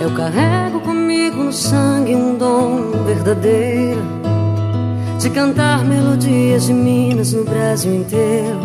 Eu 0.00 0.10
carrego 0.16 0.80
comigo 0.80 1.36
no 1.36 1.52
sangue 1.52 2.16
um 2.16 2.36
dom 2.36 3.04
verdadeiro 3.04 4.02
de 5.20 5.30
cantar 5.30 5.84
melodias 5.84 6.66
de 6.66 6.72
Minas 6.72 7.32
no 7.32 7.44
Brasil 7.44 7.94
inteiro. 7.94 8.58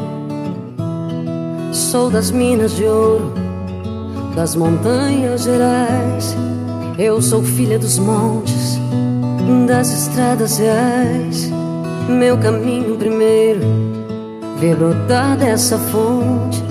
Sou 1.72 2.10
das 2.10 2.32
Minas 2.32 2.76
de 2.76 2.84
Ouro, 2.84 3.32
das 4.36 4.56
Montanhas 4.56 5.44
Gerais. 5.44 6.36
Eu 6.98 7.22
sou 7.22 7.44
filha 7.44 7.78
dos 7.78 8.00
montes 8.00 8.71
das 9.68 9.92
estradas 9.92 10.58
reais. 10.58 11.50
Meu 12.10 12.38
caminho 12.38 12.98
primeiro, 12.98 13.62
ver 14.60 14.76
brotar 14.76 15.38
dessa 15.38 15.78
fonte. 15.78 16.62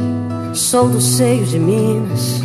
Sou 0.53 0.89
do 0.89 1.01
seio 1.01 1.45
de 1.47 1.59
Minas, 1.59 2.43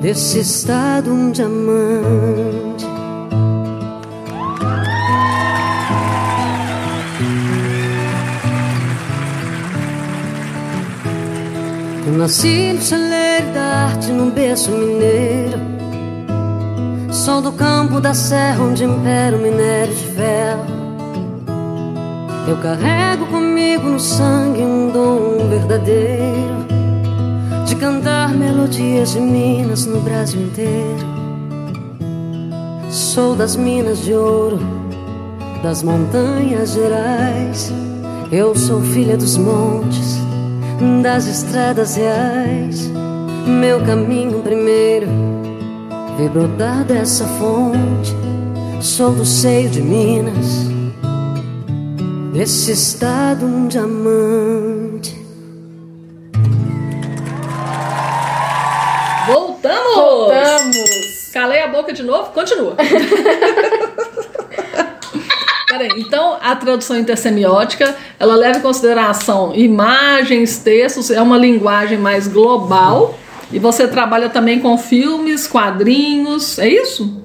desse 0.00 0.40
estado 0.40 1.12
um 1.12 1.30
diamante. 1.30 2.84
Eu 12.04 12.18
nasci 12.18 12.72
no 12.72 12.82
celeiro 12.82 13.52
da 13.54 13.62
arte, 13.62 14.10
num 14.10 14.30
berço 14.30 14.70
mineiro. 14.72 15.71
Sou 17.24 17.40
do 17.40 17.52
campo 17.52 18.00
da 18.00 18.14
serra 18.14 18.64
onde 18.64 18.82
impera 18.82 19.36
o 19.36 19.40
minério 19.40 19.94
de 19.94 20.06
ferro. 20.06 20.64
Eu 22.48 22.56
carrego 22.56 23.26
comigo 23.26 23.88
no 23.88 24.00
sangue 24.00 24.60
um 24.60 24.90
dom 24.90 25.48
verdadeiro 25.48 26.66
de 27.64 27.76
cantar 27.76 28.34
melodias 28.34 29.12
de 29.12 29.20
Minas 29.20 29.86
no 29.86 30.00
Brasil 30.00 30.42
inteiro. 30.42 31.06
Sou 32.90 33.36
das 33.36 33.54
minas 33.54 34.00
de 34.00 34.14
ouro, 34.14 34.58
das 35.62 35.84
montanhas 35.84 36.72
gerais. 36.72 37.72
Eu 38.32 38.52
sou 38.56 38.80
filha 38.80 39.16
dos 39.16 39.36
montes, 39.36 40.18
das 41.04 41.28
estradas 41.28 41.94
reais. 41.94 42.90
Meu 43.46 43.80
caminho 43.84 44.42
primeiro 44.42 45.31
vi 46.16 46.28
brotar 46.28 46.84
dessa 46.84 47.26
fonte. 47.26 48.14
Sou 48.80 49.12
do 49.12 49.24
seio 49.24 49.70
de 49.70 49.80
Minas, 49.80 50.66
desse 52.32 52.72
estado 52.72 53.46
um 53.46 53.68
diamante. 53.68 55.16
Voltamos! 59.26 59.94
Voltamos! 59.94 61.30
Calei 61.32 61.62
a 61.62 61.68
boca 61.68 61.92
de 61.92 62.02
novo? 62.02 62.30
Continua. 62.32 62.74
Peraí, 65.68 65.88
então 65.96 66.36
a 66.42 66.56
tradução 66.56 66.98
intersemiótica 66.98 67.96
ela 68.18 68.34
leva 68.36 68.58
em 68.58 68.62
consideração 68.62 69.54
imagens, 69.54 70.58
textos, 70.58 71.10
é 71.10 71.22
uma 71.22 71.38
linguagem 71.38 71.96
mais 71.96 72.28
global 72.28 73.14
e 73.52 73.58
você 73.58 73.86
trabalha 73.86 74.28
também 74.30 74.58
com 74.60 74.76
filmes, 74.78 75.46
quadrinhos, 75.46 76.58
é 76.58 76.68
isso? 76.68 77.20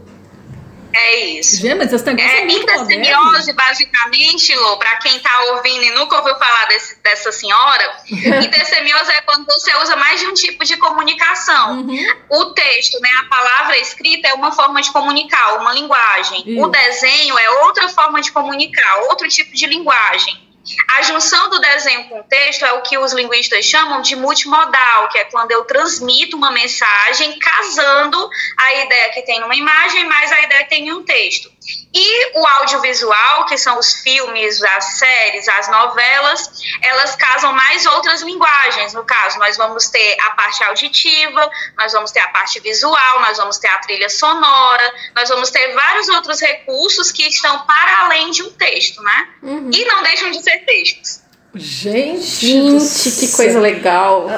É 0.94 1.20
isso. 1.40 1.58
Gente, 1.58 1.76
mas 1.76 1.94
esse 1.94 2.04
negócio 2.06 2.28
é, 2.28 2.40
É, 2.40 2.52
intersemiose, 2.52 3.54
basicamente, 3.54 4.56
Lô, 4.56 4.78
para 4.78 4.96
quem 4.96 5.20
tá 5.20 5.42
ouvindo 5.54 5.84
e 5.84 5.92
nunca 5.92 6.18
ouviu 6.18 6.34
falar 6.38 6.66
desse- 6.70 6.98
dessa 7.04 7.32
senhora, 7.32 7.98
intersemiose 8.44 9.12
é 9.12 9.22
quando 9.22 9.46
você 9.46 9.76
usa 9.76 9.96
mais 9.96 10.20
de 10.20 10.26
um 10.26 10.34
tipo 10.34 10.66
de 10.66 10.76
comunicação. 10.78 11.82
Uhum. 11.82 12.06
O 12.32 12.46
texto, 12.46 13.00
né, 13.00 13.10
a 13.20 13.26
palavra 13.26 13.78
escrita 13.78 14.28
é 14.30 14.34
uma 14.34 14.52
forma 14.52 14.82
de 14.82 14.92
comunicar, 14.92 15.60
uma 15.60 15.72
linguagem. 15.74 16.44
Isso. 16.48 16.64
O 16.64 16.68
desenho 16.68 17.38
é 17.38 17.50
outra 17.66 17.90
forma 17.90 18.20
de 18.20 18.32
comunicar, 18.32 18.98
outro 19.10 19.28
tipo 19.28 19.54
de 19.54 19.68
linguagem. 19.68 20.47
A 20.90 21.02
junção 21.02 21.50
do 21.50 21.60
desenho 21.60 22.10
com 22.10 22.20
o 22.20 22.24
texto 22.24 22.66
é 22.66 22.74
o 22.74 22.82
que 22.82 22.98
os 22.98 23.14
linguistas 23.14 23.66
chamam 23.66 24.02
de 24.02 24.16
multimodal, 24.16 25.10
que 25.10 25.18
é 25.18 25.26
quando 25.26 25.52
eu 25.52 25.64
transmito 25.66 26.36
uma 26.36 26.52
mensagem 26.52 27.38
casando 27.40 28.30
a 28.58 28.74
ideia 28.74 29.10
que 29.14 29.22
tem 29.22 29.40
numa 29.40 29.56
imagem 29.56 30.06
mais 30.06 30.32
a 30.32 30.42
ideia 30.42 30.64
que 30.64 30.70
tem 30.70 30.88
em 30.88 30.94
um 30.94 31.04
texto. 31.04 31.57
E 31.94 32.38
o 32.38 32.46
audiovisual, 32.46 33.46
que 33.46 33.58
são 33.58 33.78
os 33.80 33.94
filmes, 33.96 34.64
as 34.64 34.98
séries, 34.98 35.48
as 35.48 35.68
novelas, 35.68 36.52
elas 36.82 37.16
casam 37.16 37.54
mais 37.54 37.86
outras 37.86 38.22
linguagens. 38.22 38.94
No 38.94 39.04
caso, 39.04 39.40
nós 39.40 39.58
vamos 39.58 39.90
ter 39.90 40.18
a 40.22 40.32
parte 40.32 40.64
auditiva, 40.64 41.50
nós 41.78 41.92
vamos 41.94 42.12
ter 42.12 42.20
a 42.20 42.28
parte 42.30 42.60
visual, 42.60 43.22
nós 43.22 43.38
vamos 43.38 43.58
ter 43.58 43.68
a 43.68 43.78
trilha 43.80 44.10
sonora, 44.10 44.94
nós 45.16 45.30
vamos 45.30 45.50
ter 45.50 45.74
vários 45.74 46.08
outros 46.10 46.40
recursos 46.40 47.12
que 47.12 47.24
estão 47.28 47.66
para 47.66 48.06
além 48.06 48.32
de 48.32 48.44
um 48.44 48.52
texto, 48.52 49.02
né? 49.02 49.28
E 49.72 49.86
não 49.86 50.04
deixam 50.04 50.32
de 50.32 50.42
ser 50.42 50.60
textos. 50.66 51.22
Gente, 51.56 52.48
Gente, 52.48 53.12
que 53.12 53.32
coisa 53.36 53.60
legal. 53.60 54.30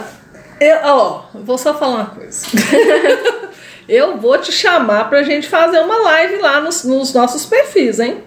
Eu, 0.59 0.77
ó, 0.83 1.25
vou 1.33 1.57
só 1.57 1.77
falar 1.77 1.95
uma 1.95 2.05
coisa. 2.07 2.47
Eu 3.89 4.17
vou 4.17 4.37
te 4.37 4.51
chamar 4.51 5.09
pra 5.09 5.23
gente 5.23 5.49
fazer 5.49 5.79
uma 5.79 5.97
live 5.97 6.37
lá 6.37 6.61
nos, 6.61 6.83
nos 6.83 7.11
nossos 7.11 7.43
perfis, 7.45 7.99
hein? 7.99 8.23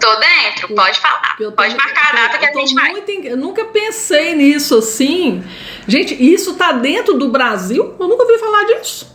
Tô 0.00 0.16
dentro, 0.16 0.74
pode 0.74 0.98
falar. 0.98 1.36
Eu 1.38 1.50
tô- 1.50 1.56
Pode 1.56 1.76
marcar 1.76 2.08
a 2.08 2.16
data 2.16 2.38
que 2.38 2.46
a 2.46 2.52
gente 2.54 2.74
vai. 2.74 2.90
muito 2.90 3.10
Eu 3.10 3.36
nunca 3.36 3.66
pensei 3.66 4.34
nisso 4.34 4.78
assim. 4.78 5.44
Gente, 5.86 6.14
isso 6.14 6.54
tá 6.54 6.72
dentro 6.72 7.18
do 7.18 7.28
Brasil? 7.28 7.94
Eu 8.00 8.08
nunca 8.08 8.22
ouvi 8.22 8.38
falar 8.38 8.64
disso. 8.64 9.14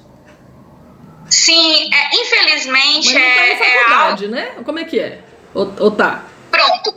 Sim, 1.28 1.90
é, 1.92 2.04
Mas 2.04 2.20
infelizmente 2.20 3.14
não 3.14 3.20
tá 3.20 3.28
é, 3.28 3.54
em 3.54 3.58
é 3.60 3.78
algo 3.80 3.90
faculdade, 3.90 4.28
né? 4.28 4.52
Como 4.64 4.78
é 4.78 4.84
que 4.84 5.00
é? 5.00 5.22
Ou, 5.56 5.74
ou 5.80 5.90
tá? 5.90 6.24
Pronto. 6.52 6.94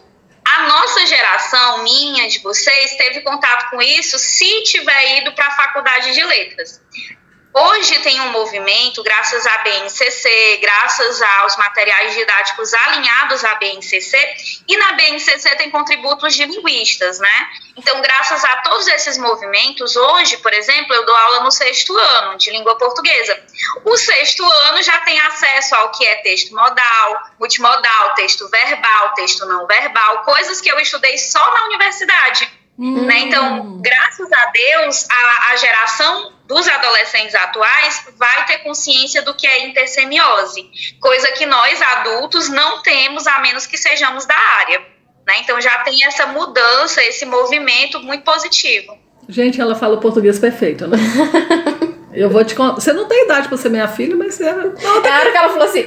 A 0.46 0.68
nossa 0.68 1.06
geração, 1.06 1.82
minha, 1.82 2.28
de 2.28 2.40
vocês, 2.40 2.94
teve 2.96 3.22
contato 3.22 3.70
com 3.70 3.80
isso 3.80 4.18
se 4.18 4.62
tiver 4.64 5.18
ido 5.20 5.32
para 5.32 5.46
a 5.46 5.50
faculdade 5.52 6.12
de 6.12 6.22
letras. 6.24 6.82
Hoje 7.52 7.98
tem 8.00 8.20
um 8.20 8.30
movimento, 8.30 9.02
graças 9.02 9.46
à 9.46 9.58
BNCC, 9.58 10.58
graças 10.60 11.22
aos 11.22 11.56
materiais 11.56 12.14
didáticos 12.14 12.74
alinhados 12.74 13.42
à 13.44 13.54
BNCC, 13.54 14.18
e 14.68 14.76
na 14.76 14.92
BNCC 14.92 15.56
tem 15.56 15.70
contributos 15.70 16.34
de 16.34 16.44
linguistas, 16.44 17.18
né? 17.18 17.48
Então, 17.76 18.00
graças 18.02 18.44
a 18.44 18.56
todos 18.62 18.86
esses 18.88 19.16
movimentos, 19.16 19.96
hoje, 19.96 20.36
por 20.38 20.52
exemplo, 20.52 20.92
eu 20.94 21.06
dou 21.06 21.16
aula 21.16 21.40
no 21.40 21.50
sexto 21.50 21.96
ano 21.96 22.36
de 22.36 22.50
língua 22.50 22.76
portuguesa. 22.76 23.40
O 23.84 23.96
sexto 23.96 24.44
ano 24.44 24.82
já 24.82 25.00
tem 25.00 25.18
acesso 25.20 25.74
ao 25.74 25.90
que 25.92 26.04
é 26.04 26.16
texto 26.16 26.54
modal, 26.54 27.22
multimodal, 27.40 28.14
texto 28.14 28.48
verbal, 28.50 29.14
texto 29.14 29.46
não 29.46 29.66
verbal, 29.66 30.22
coisas 30.24 30.60
que 30.60 30.70
eu 30.70 30.78
estudei 30.78 31.16
só 31.16 31.54
na 31.54 31.64
universidade. 31.64 32.50
Né? 32.78 33.18
Então, 33.20 33.80
graças 33.80 34.30
a 34.32 34.46
Deus, 34.46 35.06
a, 35.10 35.50
a 35.50 35.56
geração 35.56 36.37
dos 36.48 36.66
adolescentes 36.66 37.34
atuais 37.34 38.08
vai 38.16 38.46
ter 38.46 38.58
consciência 38.58 39.20
do 39.20 39.34
que 39.34 39.46
é 39.46 39.66
intersemiose, 39.66 40.64
coisa 40.98 41.30
que 41.32 41.44
nós 41.44 41.80
adultos 41.80 42.48
não 42.48 42.82
temos, 42.82 43.26
a 43.26 43.38
menos 43.40 43.66
que 43.66 43.76
sejamos 43.76 44.24
da 44.24 44.34
área. 44.34 44.80
Né? 45.26 45.34
Então, 45.40 45.60
já 45.60 45.78
tem 45.80 46.02
essa 46.04 46.26
mudança, 46.26 47.02
esse 47.02 47.26
movimento 47.26 48.00
muito 48.00 48.24
positivo. 48.24 48.96
Gente, 49.28 49.60
ela 49.60 49.74
fala 49.74 49.96
o 49.96 50.00
português 50.00 50.38
perfeito, 50.38 50.86
né? 50.86 50.96
Eu 52.14 52.30
vou 52.30 52.42
te 52.42 52.54
contar. 52.54 52.80
Você 52.80 52.92
não 52.94 53.04
tem 53.04 53.24
idade 53.24 53.46
pra 53.46 53.58
ser 53.58 53.68
minha 53.68 53.86
filha, 53.86 54.16
mas 54.16 54.34
você. 54.34 54.50
Não, 54.50 55.04
É 55.04 55.10
a 55.10 55.20
hora 55.20 55.30
que 55.30 55.36
ela 55.36 55.48
falou 55.50 55.64
assim, 55.64 55.84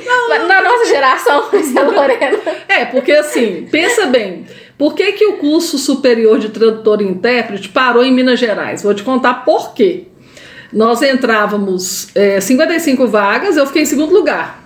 na 0.47 0.61
nossa 0.61 0.85
geração, 0.85 1.49
essa 1.51 1.79
é 1.79 1.81
a 1.81 1.85
Lorena. 1.85 2.39
É, 2.67 2.85
porque 2.85 3.11
assim, 3.11 3.67
pensa 3.69 4.05
bem, 4.05 4.45
por 4.77 4.93
que, 4.93 5.11
que 5.13 5.25
o 5.25 5.37
curso 5.37 5.79
superior 5.79 6.37
de 6.37 6.49
tradutor 6.49 7.01
e 7.01 7.05
intérprete 7.05 7.67
parou 7.69 8.05
em 8.05 8.13
Minas 8.13 8.39
Gerais? 8.39 8.83
Vou 8.83 8.93
te 8.93 9.01
contar 9.03 9.43
por 9.43 9.73
quê. 9.73 10.10
Nós 10.71 11.01
entrávamos 11.01 12.07
é, 12.15 12.39
55 12.39 13.07
vagas, 13.07 13.57
eu 13.57 13.67
fiquei 13.67 13.81
em 13.81 13.85
segundo 13.85 14.13
lugar. 14.13 14.61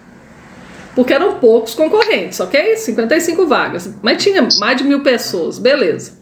Porque 0.96 1.14
eram 1.14 1.36
poucos 1.40 1.74
concorrentes, 1.74 2.40
ok? 2.40 2.78
55 2.78 3.46
vagas. 3.48 3.90
Mas 4.02 4.24
tinha 4.24 4.48
mais 4.60 4.78
de 4.78 4.84
mil 4.84 5.02
pessoas, 5.02 5.60
beleza. 5.60 6.14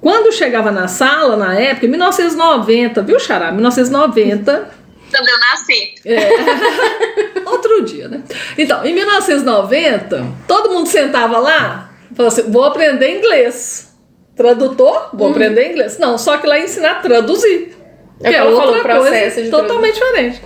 Quando 0.00 0.32
chegava 0.32 0.70
na 0.70 0.86
sala, 0.86 1.36
na 1.36 1.54
época, 1.54 1.86
em 1.86 1.88
1990, 1.88 3.02
viu, 3.02 3.18
Xará? 3.18 3.50
1990, 3.50 4.70
Quando 5.10 5.28
eu 5.28 5.38
nasci. 5.40 5.94
Outro 7.46 7.82
dia, 7.84 8.08
né? 8.08 8.22
Então, 8.56 8.84
em 8.84 8.94
1990, 8.94 10.26
todo 10.46 10.70
mundo 10.70 10.86
sentava 10.86 11.38
lá 11.38 11.90
e 12.10 12.14
falava 12.14 12.34
assim: 12.34 12.50
vou 12.50 12.64
aprender 12.64 13.18
inglês. 13.18 13.96
Tradutor? 14.36 15.10
Vou 15.14 15.30
aprender 15.30 15.72
inglês. 15.72 15.98
Não, 15.98 16.16
só 16.16 16.36
que 16.36 16.46
lá 16.46 16.60
ensina 16.60 16.92
a 16.92 16.94
traduzir. 16.96 17.77
É 18.22 18.28
o 18.28 18.30
que 18.30 18.36
ela 18.36 18.50
falou, 18.60 18.76
o 18.78 18.82
processo 18.82 19.42
de 19.42 19.50
totalmente 19.50 19.94
diferente. 19.94 20.42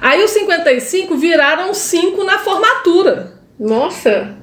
Aí 0.00 0.22
os 0.24 0.30
55 0.32 1.16
viraram 1.16 1.72
5 1.72 2.24
na 2.24 2.38
formatura. 2.38 3.32
Nossa. 3.58 4.36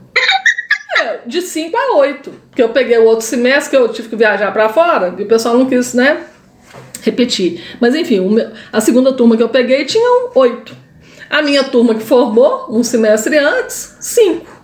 É, 1.02 1.20
de 1.26 1.42
5 1.42 1.76
a 1.76 1.96
8. 1.98 2.32
Porque 2.50 2.64
eu 2.64 2.70
peguei 2.70 2.98
o 2.98 3.04
outro 3.06 3.26
semestre 3.26 3.70
que 3.72 3.78
eu 3.78 3.90
tive 3.90 4.10
que 4.10 4.16
viajar 4.16 4.52
pra 4.52 4.70
fora 4.70 5.14
e 5.18 5.24
o 5.24 5.28
pessoal 5.28 5.58
não 5.58 5.66
quis, 5.66 5.94
né? 5.94 6.24
Repetir. 7.02 7.64
Mas 7.80 7.96
enfim, 7.96 8.20
meu- 8.22 8.52
a 8.72 8.82
segunda 8.82 9.14
turma 9.14 9.38
que 9.38 9.44
eu 9.44 9.50
peguei 9.50 9.86
tinham 9.86 10.30
8. 10.36 10.76
A 11.30 11.42
minha 11.42 11.64
turma 11.64 11.94
que 11.96 12.04
formou 12.04 12.66
um 12.70 12.84
semestre 12.84 13.38
antes, 13.38 13.96
5. 14.00 14.59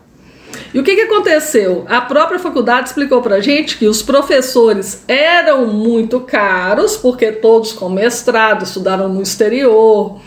E 0.73 0.79
o 0.79 0.83
que, 0.83 0.95
que 0.95 1.01
aconteceu? 1.01 1.85
A 1.87 2.01
própria 2.01 2.39
faculdade 2.39 2.89
explicou 2.89 3.21
pra 3.21 3.39
gente 3.39 3.77
que 3.77 3.87
os 3.87 4.01
professores 4.01 5.03
eram 5.07 5.67
muito 5.67 6.19
caros, 6.21 6.97
porque 6.97 7.31
todos 7.31 7.71
com 7.71 7.89
mestrado 7.89 8.63
estudaram 8.63 9.09
no 9.09 9.21
exterior, 9.21 10.19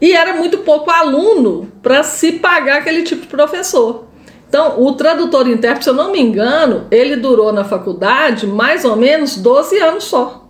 e 0.00 0.12
era 0.12 0.34
muito 0.34 0.58
pouco 0.58 0.90
aluno 0.90 1.70
para 1.82 2.02
se 2.02 2.32
pagar 2.32 2.78
aquele 2.78 3.02
tipo 3.02 3.22
de 3.22 3.28
professor. 3.28 4.04
Então, 4.48 4.80
o 4.82 4.92
tradutor 4.92 5.46
e 5.46 5.52
intérprete, 5.52 5.84
se 5.84 5.90
eu 5.90 5.94
não 5.94 6.10
me 6.10 6.20
engano, 6.20 6.86
ele 6.90 7.16
durou 7.16 7.52
na 7.52 7.64
faculdade 7.64 8.46
mais 8.46 8.84
ou 8.84 8.96
menos 8.96 9.36
12 9.36 9.78
anos 9.78 10.04
só. 10.04 10.48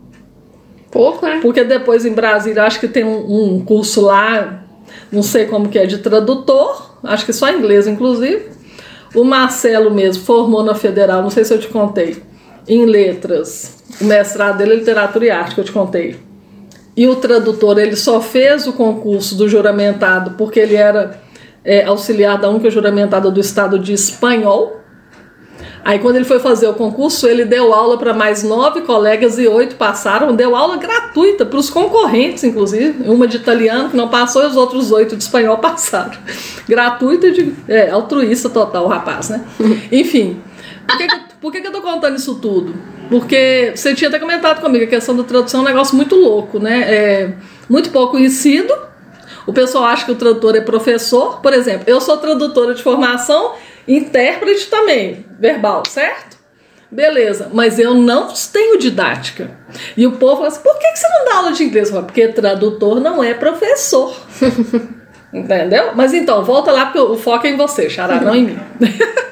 Pouco, 0.90 1.26
né? 1.26 1.40
Porque 1.42 1.64
depois 1.64 2.06
em 2.06 2.12
Brasília, 2.12 2.62
acho 2.62 2.78
que 2.78 2.88
tem 2.88 3.04
um, 3.04 3.56
um 3.56 3.64
curso 3.64 4.00
lá, 4.02 4.62
não 5.10 5.22
sei 5.22 5.46
como 5.46 5.68
que 5.68 5.78
é, 5.78 5.86
de 5.86 5.98
tradutor, 5.98 6.96
acho 7.02 7.26
que 7.26 7.32
só 7.32 7.50
inglês, 7.50 7.86
inclusive. 7.86 8.57
O 9.14 9.24
Marcelo 9.24 9.90
mesmo 9.90 10.24
formou 10.24 10.62
na 10.62 10.74
Federal, 10.74 11.22
não 11.22 11.30
sei 11.30 11.44
se 11.44 11.54
eu 11.54 11.58
te 11.58 11.68
contei, 11.68 12.22
em 12.66 12.84
letras. 12.84 13.82
O 14.00 14.04
mestrado 14.04 14.58
dele 14.58 14.72
é 14.72 14.76
literatura 14.76 15.24
e 15.24 15.30
arte, 15.30 15.54
que 15.54 15.60
eu 15.60 15.64
te 15.64 15.72
contei. 15.72 16.16
E 16.96 17.06
o 17.06 17.16
tradutor, 17.16 17.78
ele 17.78 17.96
só 17.96 18.20
fez 18.20 18.66
o 18.66 18.72
concurso 18.72 19.36
do 19.36 19.48
juramentado 19.48 20.32
porque 20.32 20.58
ele 20.58 20.74
era 20.74 21.20
é, 21.64 21.84
auxiliar 21.84 22.38
da 22.38 22.48
única 22.48 22.70
juramentada 22.70 23.30
do 23.30 23.38
estado 23.40 23.78
de 23.78 23.92
espanhol. 23.92 24.77
Aí 25.88 25.98
quando 26.00 26.16
ele 26.16 26.26
foi 26.26 26.38
fazer 26.38 26.68
o 26.68 26.74
concurso, 26.74 27.26
ele 27.26 27.46
deu 27.46 27.72
aula 27.72 27.96
para 27.96 28.12
mais 28.12 28.42
nove 28.42 28.82
colegas 28.82 29.38
e 29.38 29.48
oito 29.48 29.74
passaram. 29.76 30.36
Deu 30.36 30.54
aula 30.54 30.76
gratuita 30.76 31.46
para 31.46 31.58
os 31.58 31.70
concorrentes, 31.70 32.44
inclusive. 32.44 33.08
Uma 33.08 33.26
de 33.26 33.38
italiano 33.38 33.88
que 33.88 33.96
não 33.96 34.06
passou 34.06 34.42
e 34.42 34.46
os 34.48 34.54
outros 34.54 34.92
oito 34.92 35.16
de 35.16 35.22
espanhol 35.22 35.56
passaram. 35.64 36.12
Gratuita 36.68 37.30
de 37.30 37.54
é, 37.66 37.88
altruísta 37.88 38.50
total 38.50 38.84
o 38.84 38.88
rapaz, 38.88 39.30
né? 39.30 39.42
Enfim. 39.90 40.42
Por, 40.86 40.98
que, 40.98 41.06
que, 41.06 41.20
por 41.40 41.52
que, 41.52 41.60
que 41.62 41.68
eu 41.68 41.72
tô 41.72 41.80
contando 41.80 42.16
isso 42.16 42.34
tudo? 42.34 42.74
Porque 43.08 43.72
você 43.74 43.94
tinha 43.94 44.10
até 44.10 44.18
comentado 44.18 44.60
comigo, 44.60 44.84
a 44.84 44.88
questão 44.88 45.16
da 45.16 45.24
tradução 45.24 45.60
é 45.60 45.62
um 45.62 45.66
negócio 45.66 45.96
muito 45.96 46.16
louco, 46.16 46.58
né? 46.58 46.80
É 46.82 47.32
muito 47.66 47.88
pouco 47.88 48.12
conhecido. 48.12 48.74
O 49.46 49.54
pessoal 49.54 49.84
acha 49.84 50.04
que 50.04 50.12
o 50.12 50.16
tradutor 50.16 50.54
é 50.54 50.60
professor. 50.60 51.40
Por 51.40 51.54
exemplo, 51.54 51.84
eu 51.86 51.98
sou 51.98 52.18
tradutora 52.18 52.74
de 52.74 52.82
formação 52.82 53.54
Intérprete 53.88 54.66
também, 54.66 55.24
verbal, 55.38 55.82
certo? 55.88 56.36
Beleza, 56.90 57.50
mas 57.52 57.78
eu 57.78 57.94
não 57.94 58.28
tenho 58.52 58.78
didática. 58.78 59.58
E 59.96 60.06
o 60.06 60.12
povo 60.12 60.36
fala 60.36 60.48
assim: 60.48 60.62
por 60.62 60.78
que 60.78 60.96
você 60.96 61.08
não 61.08 61.24
dá 61.24 61.34
aula 61.36 61.52
de 61.52 61.64
inglês? 61.64 61.90
Falo, 61.90 62.04
porque 62.04 62.28
tradutor 62.28 63.00
não 63.00 63.22
é 63.22 63.34
professor. 63.34 64.16
Entendeu? 65.32 65.94
Mas 65.94 66.14
então, 66.14 66.42
volta 66.42 66.72
lá, 66.72 66.86
porque 66.86 67.00
o 67.00 67.18
foco 67.18 67.46
é 67.46 67.50
em 67.50 67.56
você, 67.56 67.90
Xará, 67.90 68.20
não 68.20 68.34
em 68.34 68.44
mim. 68.44 68.58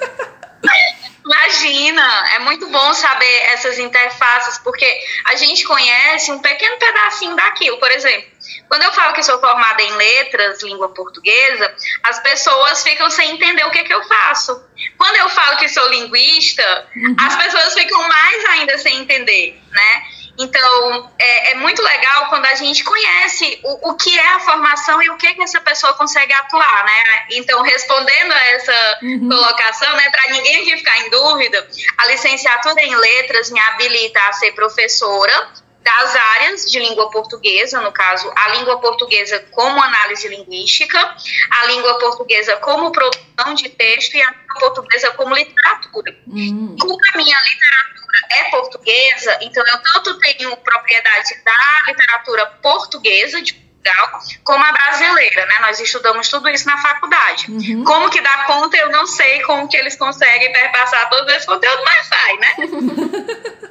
Imagina, 1.24 2.24
é 2.36 2.38
muito 2.40 2.68
bom 2.68 2.94
saber 2.94 3.38
essas 3.52 3.78
interfaces, 3.78 4.58
porque 4.58 4.86
a 5.26 5.36
gente 5.36 5.64
conhece 5.64 6.30
um 6.30 6.38
pequeno 6.38 6.76
pedacinho 6.78 7.34
daquilo. 7.34 7.78
Por 7.78 7.90
exemplo, 7.90 8.28
quando 8.68 8.82
eu 8.82 8.92
falo 8.92 9.14
que 9.14 9.22
sou 9.22 9.38
formada 9.40 9.82
em 9.82 9.92
letras, 9.92 10.62
língua 10.62 10.88
portuguesa, 10.88 11.74
as 12.02 12.18
pessoas 12.20 12.82
ficam 12.82 13.08
sem 13.10 13.32
entender 13.32 13.64
o 13.64 13.70
que, 13.70 13.78
é 13.78 13.84
que 13.84 13.94
eu 13.94 14.02
faço. 14.04 14.62
Quando 14.96 15.16
eu 15.16 15.28
falo 15.28 15.56
que 15.58 15.68
sou 15.68 15.88
linguista, 15.88 16.88
uhum. 16.96 17.16
as 17.18 17.36
pessoas 17.36 17.74
ficam 17.74 18.08
mais 18.08 18.44
ainda 18.46 18.78
sem 18.78 18.98
entender, 18.98 19.60
né? 19.70 20.02
Então, 20.38 21.10
é, 21.18 21.52
é, 21.52 21.54
muito 21.54 21.82
legal 21.82 22.28
quando 22.28 22.44
a 22.44 22.54
gente 22.54 22.84
conhece 22.84 23.58
o, 23.64 23.90
o 23.90 23.94
que 23.96 24.18
é 24.18 24.28
a 24.34 24.40
formação 24.40 25.02
e 25.02 25.08
o 25.08 25.16
que, 25.16 25.32
que 25.34 25.42
essa 25.42 25.60
pessoa 25.60 25.94
consegue 25.94 26.32
atuar, 26.32 26.84
né? 26.84 27.26
Então, 27.32 27.62
respondendo 27.62 28.32
a 28.32 28.46
essa 28.48 28.98
uhum. 29.02 29.28
colocação, 29.30 29.96
né, 29.96 30.10
para 30.10 30.30
ninguém 30.32 30.62
aqui 30.62 30.76
ficar 30.76 30.98
em 30.98 31.10
dúvida, 31.10 31.66
a 31.96 32.06
licenciatura 32.06 32.82
em 32.82 32.94
letras 32.94 33.50
me 33.50 33.60
habilita 33.60 34.20
a 34.28 34.32
ser 34.34 34.52
professora 34.52 35.48
das 35.86 36.16
áreas 36.16 36.66
de 36.68 36.80
língua 36.80 37.08
portuguesa, 37.10 37.80
no 37.80 37.92
caso, 37.92 38.28
a 38.34 38.48
língua 38.56 38.80
portuguesa 38.80 39.38
como 39.52 39.80
análise 39.80 40.26
linguística, 40.26 40.98
a 40.98 41.66
língua 41.66 41.96
portuguesa 42.00 42.56
como 42.56 42.90
produção 42.90 43.54
de 43.54 43.68
texto 43.68 44.14
e 44.16 44.20
a 44.20 44.30
língua 44.32 44.58
portuguesa 44.58 45.12
como 45.12 45.32
literatura. 45.32 46.12
Uhum. 46.26 46.76
Como 46.80 46.98
a 47.14 47.16
minha 47.16 47.38
literatura 47.40 48.18
é 48.30 48.44
portuguesa, 48.50 49.38
então 49.42 49.64
eu 49.64 49.78
tanto 49.78 50.18
tenho 50.18 50.56
propriedade 50.56 51.40
da 51.44 51.82
literatura 51.86 52.46
portuguesa 52.60 53.40
de 53.40 53.54
Portugal, 53.54 54.20
como 54.42 54.64
a 54.64 54.72
brasileira, 54.72 55.46
né? 55.46 55.54
Nós 55.60 55.78
estudamos 55.78 56.28
tudo 56.28 56.48
isso 56.48 56.66
na 56.66 56.78
faculdade. 56.78 57.48
Uhum. 57.48 57.84
Como 57.84 58.10
que 58.10 58.20
dá 58.20 58.44
conta, 58.44 58.76
eu 58.76 58.90
não 58.90 59.06
sei 59.06 59.40
como 59.42 59.68
que 59.68 59.76
eles 59.76 59.94
conseguem 59.94 60.52
perpassar 60.52 61.08
todo 61.08 61.30
esse 61.30 61.46
conteúdo, 61.46 61.82
mas 61.84 62.06
sai, 62.08 62.36
né? 62.38 62.56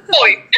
Foi. 0.16 0.48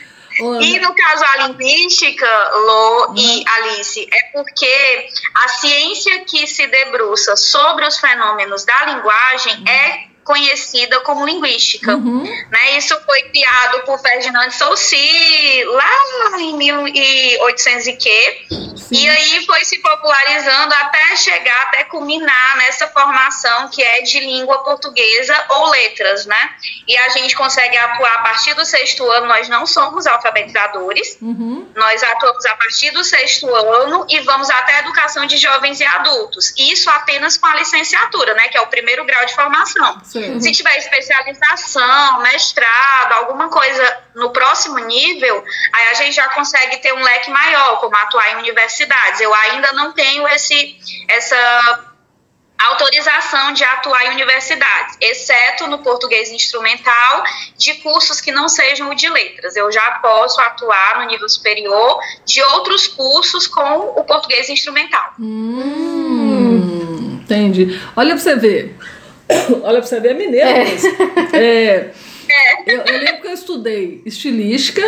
E 0.38 0.78
no 0.80 0.94
caso 0.94 1.24
a 1.24 1.46
linguística, 1.46 2.50
Lô 2.54 3.06
uhum. 3.08 3.14
e 3.16 3.44
Alice, 3.46 4.08
é 4.12 4.22
porque 4.32 5.08
a 5.44 5.48
ciência 5.48 6.24
que 6.24 6.46
se 6.46 6.66
debruça 6.66 7.36
sobre 7.36 7.86
os 7.86 7.98
fenômenos 7.98 8.64
da 8.64 8.84
linguagem 8.84 9.56
uhum. 9.58 9.68
é 9.68 10.13
conhecida 10.24 11.00
como 11.00 11.26
linguística. 11.26 11.94
Uhum. 11.94 12.24
Né? 12.50 12.78
Isso 12.78 12.98
foi 13.04 13.22
criado 13.24 13.84
por 13.84 13.98
Ferdinand 14.00 14.50
Saussure 14.50 15.64
lá 15.64 16.40
em 16.40 16.56
1800 16.56 17.86
e 17.86 17.92
quê. 17.92 18.46
Sim. 18.76 18.96
E 18.96 19.08
aí 19.08 19.46
foi 19.46 19.64
se 19.64 19.78
popularizando 19.80 20.74
até 20.74 21.16
chegar, 21.16 21.62
até 21.62 21.84
culminar 21.84 22.56
nessa 22.58 22.86
formação 22.88 23.68
que 23.68 23.82
é 23.82 24.02
de 24.02 24.20
língua 24.20 24.58
portuguesa 24.62 25.34
ou 25.50 25.70
letras, 25.70 26.26
né? 26.26 26.50
E 26.86 26.96
a 26.96 27.08
gente 27.10 27.34
consegue 27.34 27.76
atuar 27.76 28.14
a 28.14 28.18
partir 28.18 28.54
do 28.54 28.64
sexto 28.64 29.08
ano, 29.10 29.26
nós 29.26 29.48
não 29.48 29.66
somos 29.66 30.06
alfabetizadores, 30.06 31.16
uhum. 31.20 31.66
nós 31.74 32.02
atuamos 32.02 32.44
a 32.44 32.54
partir 32.56 32.90
do 32.90 33.02
sexto 33.02 33.52
ano 33.54 34.06
e 34.08 34.20
vamos 34.20 34.50
até 34.50 34.76
a 34.76 34.78
educação 34.80 35.24
de 35.26 35.36
jovens 35.38 35.80
e 35.80 35.84
adultos. 35.84 36.52
Isso 36.58 36.90
apenas 36.90 37.38
com 37.38 37.46
a 37.46 37.56
licenciatura, 37.56 38.34
né? 38.34 38.48
Que 38.48 38.58
é 38.58 38.60
o 38.60 38.66
primeiro 38.66 39.04
grau 39.04 39.24
de 39.24 39.34
formação. 39.34 40.00
Sim. 40.14 40.38
Se 40.38 40.52
tiver 40.52 40.78
especialização, 40.78 42.20
mestrado, 42.20 43.14
alguma 43.14 43.48
coisa 43.48 43.98
no 44.14 44.30
próximo 44.30 44.78
nível, 44.78 45.44
aí 45.72 45.88
a 45.88 45.94
gente 45.94 46.14
já 46.14 46.28
consegue 46.28 46.76
ter 46.76 46.94
um 46.94 47.02
leque 47.02 47.32
maior, 47.32 47.80
como 47.80 47.96
atuar 47.96 48.30
em 48.30 48.36
universidades. 48.36 49.20
Eu 49.20 49.34
ainda 49.34 49.72
não 49.72 49.92
tenho 49.92 50.28
esse, 50.28 50.78
essa 51.08 51.84
autorização 52.56 53.54
de 53.54 53.64
atuar 53.64 54.06
em 54.06 54.12
universidades, 54.12 54.96
exceto 55.00 55.66
no 55.66 55.78
português 55.78 56.30
instrumental, 56.30 57.24
de 57.58 57.74
cursos 57.74 58.20
que 58.20 58.30
não 58.30 58.48
sejam 58.48 58.90
o 58.90 58.94
de 58.94 59.08
letras. 59.08 59.56
Eu 59.56 59.72
já 59.72 59.98
posso 60.00 60.40
atuar 60.40 61.00
no 61.00 61.08
nível 61.08 61.28
superior 61.28 61.98
de 62.24 62.40
outros 62.40 62.86
cursos 62.86 63.48
com 63.48 63.94
o 63.96 64.04
português 64.04 64.48
instrumental. 64.48 65.12
Hum, 65.18 67.18
entendi. 67.20 67.82
Olha 67.96 68.14
para 68.14 68.22
você 68.22 68.36
ver. 68.36 68.78
Olha 69.62 69.78
pra 69.78 69.82
você 69.82 70.00
ver, 70.00 70.10
é 70.10 70.14
mineiro 70.14 70.48
é. 70.48 70.66
É, 71.32 71.38
é. 71.38 71.92
Eu, 72.66 72.80
eu 72.82 72.98
lembro 72.98 73.20
que 73.22 73.28
eu 73.28 73.32
estudei 73.32 74.02
estilística, 74.04 74.82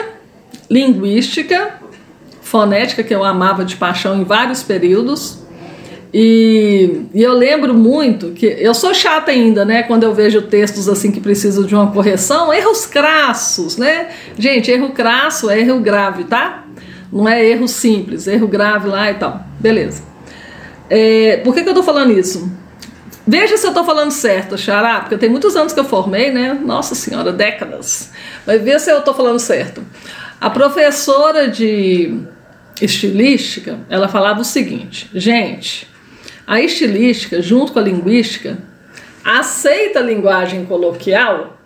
linguística, 0.71 1.81
fonética, 2.43 3.03
que 3.03 3.15
eu 3.15 3.25
amava 3.25 3.65
de 3.65 3.77
paixão 3.77 4.21
em 4.21 4.25
vários 4.25 4.63
períodos. 4.63 5.45
E, 6.15 7.03
e, 7.13 7.23
eu 7.23 7.35
lembro 7.35 7.75
muito 7.75 8.31
que 8.31 8.47
eu 8.47 8.73
sou 8.73 8.95
chata 8.95 9.31
ainda, 9.31 9.65
né? 9.65 9.83
Quando 9.83 10.05
eu 10.05 10.15
vejo 10.15 10.41
textos 10.43 10.89
assim 10.89 11.11
que 11.11 11.21
precisam 11.21 11.65
de 11.65 11.75
uma 11.75 11.91
correção, 11.91 12.55
erros 12.55 12.87
crassos, 12.87 13.77
né? 13.77 14.09
Gente, 14.39 14.71
erro 14.71 14.91
crasso 14.91 15.51
é 15.51 15.61
erro 15.61 15.81
grave, 15.81 16.25
tá? 16.25 16.65
Não 17.13 17.29
é 17.29 17.45
erro 17.45 17.69
simples, 17.69 18.27
erro 18.27 18.47
grave 18.47 18.89
lá 18.89 19.11
e 19.11 19.15
tal. 19.15 19.45
Beleza. 19.61 20.03
É, 20.89 21.39
por 21.39 21.53
que, 21.53 21.63
que 21.63 21.69
eu 21.69 21.75
tô 21.75 21.83
falando 21.83 22.17
isso? 22.17 22.51
Veja 23.27 23.57
se 23.57 23.67
eu 23.67 23.71
estou 23.71 23.85
falando 23.85 24.13
certo, 24.13 24.57
Xará, 24.57 25.01
porque 25.01 25.19
tem 25.19 25.29
muitos 25.29 25.57
anos 25.57 25.73
que 25.73 25.81
eu 25.81 25.85
formei, 25.85 26.31
né? 26.31 26.55
Nossa 26.55 26.95
Senhora, 26.95 27.33
décadas. 27.33 28.13
Mas 28.47 28.63
veja 28.63 28.79
se 28.79 28.91
eu 28.91 28.99
estou 28.99 29.15
falando 29.15 29.41
certo. 29.41 29.85
A 30.41 30.49
professora 30.49 31.49
de 31.49 32.21
estilística, 32.81 33.81
ela 33.91 34.07
falava 34.07 34.41
o 34.43 34.45
seguinte: 34.45 35.11
gente, 35.13 35.89
a 36.47 36.61
estilística, 36.61 37.43
junto 37.43 37.73
com 37.73 37.81
a 37.81 37.83
linguística, 37.83 38.59
aceita 39.25 39.99
a 39.99 40.03
linguagem 40.03 40.65
coloquial 40.65 41.59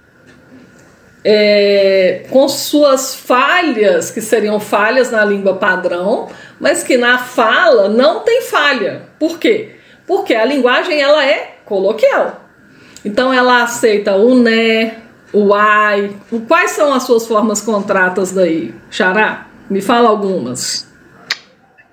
é, 1.23 2.25
com 2.31 2.49
suas 2.49 3.15
falhas, 3.15 4.11
que 4.11 4.23
seriam 4.23 4.59
falhas 4.59 5.11
na 5.11 5.23
língua 5.25 5.57
padrão, 5.57 6.31
mas 6.59 6.83
que 6.83 6.97
na 6.97 7.19
fala 7.19 7.89
não 7.89 8.21
tem 8.21 8.43
falha. 8.43 9.03
Por 9.19 9.39
quê? 9.39 9.80
Porque 10.11 10.35
a 10.35 10.45
linguagem 10.45 11.01
ela 11.01 11.25
é 11.25 11.59
coloquial. 11.65 12.45
Então 13.05 13.33
ela 13.33 13.63
aceita 13.63 14.17
o 14.17 14.35
né, 14.35 15.01
o 15.33 15.55
ai. 15.55 16.17
Quais 16.49 16.73
são 16.73 16.93
as 16.93 17.05
suas 17.05 17.29
formas 17.29 17.61
contratas 17.61 18.33
daí, 18.33 18.75
Xará? 18.91 19.47
Me 19.71 19.81
fala 19.81 20.09
algumas. 20.09 20.85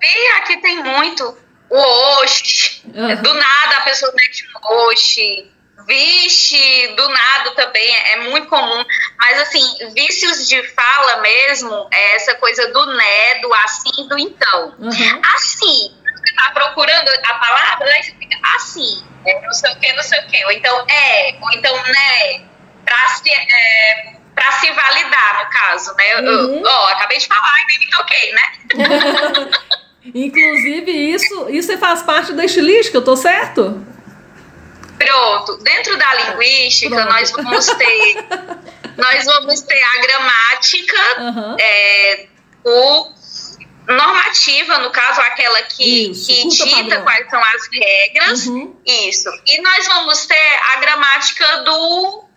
E 0.02 0.38
aqui 0.38 0.56
tem 0.56 0.82
muito. 0.82 1.38
O 1.70 2.22
oxe. 2.22 2.82
Uhum. 2.86 3.22
Do 3.22 3.34
nada 3.34 3.76
a 3.76 3.80
pessoa 3.82 4.12
mete 4.16 4.44
um 4.48 4.88
oxe. 4.88 5.48
Vixe, 5.86 6.94
do 6.96 7.08
nada 7.08 7.52
também 7.52 7.94
é, 7.94 8.12
é 8.14 8.30
muito 8.30 8.48
comum. 8.48 8.84
Mas, 9.16 9.40
assim, 9.40 9.64
vícios 9.94 10.48
de 10.48 10.60
fala 10.74 11.22
mesmo 11.22 11.88
é 11.90 12.16
essa 12.16 12.34
coisa 12.34 12.66
do 12.72 12.86
né, 12.86 13.34
do 13.40 13.54
assim, 13.54 14.08
do 14.08 14.18
então. 14.18 14.74
Uhum. 14.78 15.22
Assim, 15.34 15.94
tá 16.38 16.50
procurando 16.52 17.08
a 17.08 17.34
palavra, 17.34 17.86
né? 17.86 18.02
Você 18.02 18.14
fica 18.14 18.38
assim, 18.54 19.04
é, 19.26 19.40
não 19.40 19.52
sei 19.52 19.72
o 19.72 19.76
que, 19.76 19.92
não 19.92 20.02
sei 20.02 20.20
o 20.20 20.26
que. 20.26 20.44
Ou 20.44 20.52
então 20.52 20.86
é, 20.88 21.36
ou 21.40 21.52
então 21.52 21.76
né, 21.76 22.40
pra 22.84 23.08
se, 23.08 23.30
é, 23.30 24.14
pra 24.34 24.52
se 24.52 24.70
validar, 24.70 25.44
no 25.44 25.50
caso, 25.50 25.94
né? 25.96 26.16
Uhum. 26.16 26.56
Eu, 26.56 26.62
ó, 26.64 26.88
acabei 26.88 27.18
de 27.18 27.26
falar 27.26 27.54
e 27.62 27.66
nem 27.66 27.78
me 27.80 27.90
toquei, 27.90 28.32
né? 28.32 29.50
Inclusive, 30.14 30.90
isso, 30.90 31.50
isso 31.50 31.76
faz 31.78 32.02
parte 32.02 32.32
da 32.32 32.44
estilística, 32.44 32.96
eu 32.96 33.04
tô 33.04 33.14
certo? 33.14 33.84
Pronto. 34.98 35.58
Dentro 35.58 35.96
da 35.98 36.14
linguística, 36.14 36.94
Pronto. 36.94 37.12
nós 37.12 37.30
vamos 37.30 37.66
ter. 37.66 38.26
nós 38.96 39.24
vamos 39.26 39.60
ter 39.60 39.82
a 39.82 40.00
gramática, 40.00 41.20
uhum. 41.20 41.56
é, 41.60 42.26
o 42.64 43.17
normativa, 43.88 44.78
no 44.78 44.90
caso, 44.90 45.20
aquela 45.22 45.62
que, 45.62 46.10
isso, 46.10 46.64
que 46.64 46.74
dita 46.74 47.00
quais 47.02 47.28
são 47.30 47.42
as 47.42 47.68
regras. 47.72 48.46
Uhum. 48.46 48.76
Isso. 48.84 49.30
E 49.46 49.60
nós 49.62 49.86
vamos 49.86 50.26
ter 50.26 50.58
a 50.72 50.76
gramática 50.76 51.62
do 51.62 52.28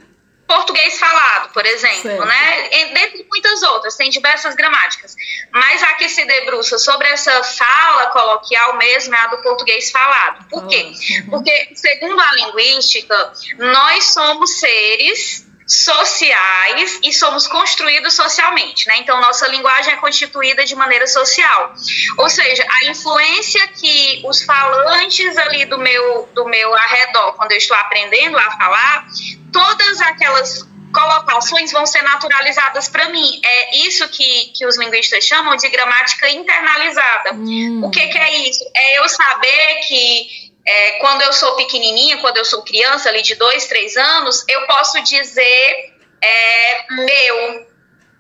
português 0.47 0.99
falado, 0.99 1.53
por 1.53 1.65
exemplo, 1.65 2.01
Certo. 2.01 2.25
né? 2.25 2.69
Dentre 2.93 3.25
muitas 3.29 3.63
outras, 3.63 3.95
tem 3.95 4.09
diversas 4.09 4.53
gramáticas. 4.53 5.15
Mas 5.51 5.81
a 5.81 5.93
que 5.93 6.09
se 6.09 6.25
debruça 6.25 6.77
sobre 6.77 7.07
essa 7.07 7.41
fala 7.41 8.07
coloquial 8.07 8.77
mesmo 8.77 9.15
é 9.15 9.19
a 9.19 9.27
do 9.27 9.37
português 9.37 9.91
falado. 9.91 10.45
Por 10.49 10.67
quê? 10.67 10.91
Porque, 11.29 11.69
segundo 11.75 12.19
a 12.19 12.33
linguística, 12.33 13.33
nós 13.57 14.11
somos 14.11 14.59
seres 14.59 15.47
sociais 15.67 17.00
e 17.04 17.13
somos 17.13 17.47
construídos 17.47 18.13
socialmente, 18.13 18.88
né? 18.88 18.97
Então 18.97 19.19
nossa 19.21 19.47
linguagem 19.47 19.93
é 19.93 19.97
constituída 19.97 20.65
de 20.65 20.76
maneira 20.76 21.08
social. 21.08 21.74
Ou 22.17 22.30
seja, 22.30 22.65
a 22.69 22.86
influência 22.86 23.67
que 23.69 24.21
os 24.26 24.43
falantes 24.43 25.38
ali 25.38 25.65
do 25.65 25.78
meu 25.78 26.30
do 26.34 26.45
meu 26.45 26.74
arredor, 26.74 27.34
quando 27.34 27.52
eu 27.52 27.58
estou 27.58 27.78
aprendendo 27.78 28.38
a 28.38 28.52
falar, 28.52 29.08
todas 29.52 30.02
aquelas 30.02 30.69
colocações 30.91 31.71
vão 31.71 31.86
ser 31.86 32.02
naturalizadas 32.02 32.89
para 32.89 33.10
mim. 33.10 33.41
É 33.43 33.78
isso 33.78 34.08
que, 34.10 34.52
que 34.54 34.65
os 34.65 34.78
linguistas 34.78 35.24
chamam 35.24 35.56
de 35.56 35.69
gramática 35.69 36.30
internalizada. 36.30 37.34
Hum. 37.34 37.82
O 37.84 37.89
que, 37.89 38.08
que 38.08 38.17
é 38.17 38.50
isso? 38.50 38.63
É 38.76 39.00
eu 39.00 39.10
saber 39.10 39.76
que 39.88 40.50
é, 40.65 40.91
quando 41.00 41.21
eu 41.21 41.34
sou 41.34 41.56
pequenininha, 41.56 42.19
quando 42.19 42.38
eu 42.38 42.45
sou 42.45 42.62
criança, 42.63 43.10
ali 43.10 43.21
de 43.21 43.36
dois, 43.36 43.67
três 43.67 43.97
anos, 43.97 44.45
eu 44.47 44.65
posso 44.67 45.02
dizer 45.04 45.93
é, 46.21 46.86
meu, 46.91 47.67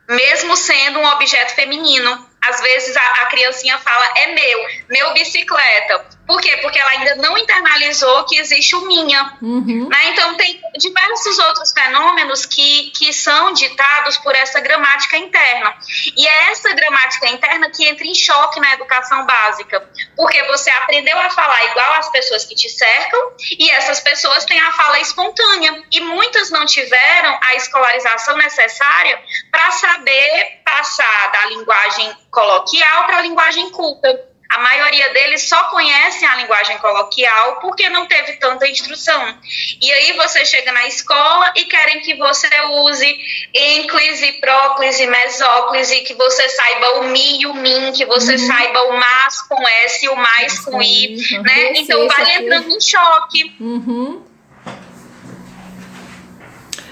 mesmo 0.09 0.55
sendo 0.57 0.99
um 0.99 1.05
objeto 1.05 1.53
feminino. 1.53 2.29
Às 2.41 2.59
vezes 2.59 2.97
a, 2.97 3.01
a 3.01 3.25
criancinha 3.27 3.77
fala 3.77 4.05
é 4.17 4.27
meu, 4.27 4.65
meu 4.89 5.13
bicicleta. 5.13 6.05
Por 6.31 6.39
quê? 6.39 6.55
Porque 6.61 6.79
ela 6.79 6.91
ainda 6.91 7.15
não 7.15 7.37
internalizou 7.37 8.23
que 8.23 8.37
existe 8.37 8.73
o 8.73 8.87
minha. 8.87 9.37
Uhum. 9.41 9.89
Né? 9.89 10.05
Então, 10.11 10.37
tem 10.37 10.61
diversos 10.77 11.37
outros 11.39 11.73
fenômenos 11.73 12.45
que, 12.45 12.89
que 12.91 13.11
são 13.11 13.51
ditados 13.51 14.17
por 14.19 14.33
essa 14.33 14.61
gramática 14.61 15.17
interna. 15.17 15.75
E 16.15 16.25
é 16.25 16.51
essa 16.51 16.73
gramática 16.73 17.27
interna 17.27 17.69
que 17.69 17.85
entra 17.85 18.07
em 18.07 18.15
choque 18.15 18.61
na 18.61 18.75
educação 18.75 19.25
básica, 19.25 19.85
porque 20.15 20.41
você 20.43 20.69
aprendeu 20.69 21.19
a 21.19 21.29
falar 21.31 21.65
igual 21.65 21.93
às 21.95 22.09
pessoas 22.09 22.45
que 22.45 22.55
te 22.55 22.69
cercam, 22.69 23.33
e 23.59 23.69
essas 23.71 23.99
pessoas 23.99 24.45
têm 24.45 24.57
a 24.57 24.71
fala 24.71 25.01
espontânea, 25.01 25.83
e 25.91 25.99
muitas 25.99 26.49
não 26.49 26.65
tiveram 26.65 27.37
a 27.43 27.55
escolarização 27.55 28.37
necessária 28.37 29.21
para 29.51 29.69
saber 29.71 30.61
passar 30.63 31.31
da 31.33 31.45
linguagem 31.47 32.15
coloquial 32.31 33.05
para 33.05 33.17
a 33.17 33.21
linguagem 33.21 33.69
culta. 33.71 34.30
A 34.51 34.59
maioria 34.59 35.09
deles 35.13 35.47
só 35.47 35.63
conhecem 35.65 36.27
a 36.27 36.35
linguagem 36.35 36.77
coloquial 36.79 37.59
porque 37.61 37.89
não 37.89 38.05
teve 38.05 38.33
tanta 38.33 38.67
instrução. 38.67 39.37
E 39.81 39.91
aí 39.91 40.13
você 40.13 40.43
chega 40.45 40.71
na 40.73 40.85
escola 40.87 41.53
e 41.55 41.65
querem 41.65 42.01
que 42.01 42.15
você 42.15 42.49
use 42.85 43.17
ênclise, 43.53 44.33
próclise, 44.33 45.07
mesóclise, 45.07 46.01
que 46.01 46.13
você 46.15 46.49
saiba 46.49 46.99
o 46.99 47.03
mi 47.05 47.41
e 47.41 47.45
o 47.45 47.53
min, 47.53 47.91
que 47.93 48.05
você 48.05 48.37
saiba 48.37 48.81
o 48.83 48.93
mas 48.97 49.41
com 49.43 49.67
S 49.85 50.05
e 50.05 50.09
o 50.09 50.15
mais 50.15 50.59
com 50.59 50.81
I, 50.81 51.15
Uhum. 51.31 51.41
né? 51.43 51.71
Então 51.75 52.07
vai 52.07 52.35
entrando 52.35 52.69
em 52.69 52.81
choque. 52.81 53.55
Uhum. 53.59 54.30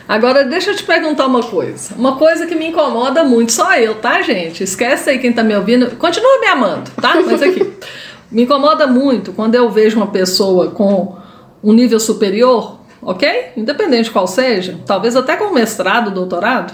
Agora, 0.10 0.44
deixa 0.44 0.72
eu 0.72 0.76
te 0.76 0.84
perguntar 0.84 1.28
uma 1.28 1.44
coisa. 1.44 1.94
Uma 1.96 2.18
coisa 2.18 2.48
que 2.48 2.56
me 2.56 2.70
incomoda 2.70 3.24
muito, 3.24 3.52
só 3.52 3.76
eu, 3.76 3.94
tá, 3.94 4.24
gente? 4.24 4.64
Esquece 4.64 5.08
aí 5.08 5.20
quem 5.20 5.32
tá 5.32 5.44
me 5.44 5.56
ouvindo. 5.56 5.96
Continua 5.98 6.40
me 6.40 6.48
amando, 6.48 6.90
tá? 7.00 7.14
Mas 7.24 7.40
aqui. 7.44 7.72
me 8.32 8.42
incomoda 8.42 8.88
muito 8.88 9.32
quando 9.34 9.54
eu 9.54 9.70
vejo 9.70 9.98
uma 9.98 10.08
pessoa 10.08 10.72
com 10.72 11.16
um 11.64 11.72
nível 11.74 12.00
superior, 12.00 12.80
ok? 13.00 13.52
Independente 13.56 14.06
de 14.06 14.12
qual 14.12 14.26
seja, 14.26 14.80
talvez 14.84 15.16
até 15.16 15.38
com 15.38 15.54
mestrado, 15.54 16.10
doutorado, 16.10 16.74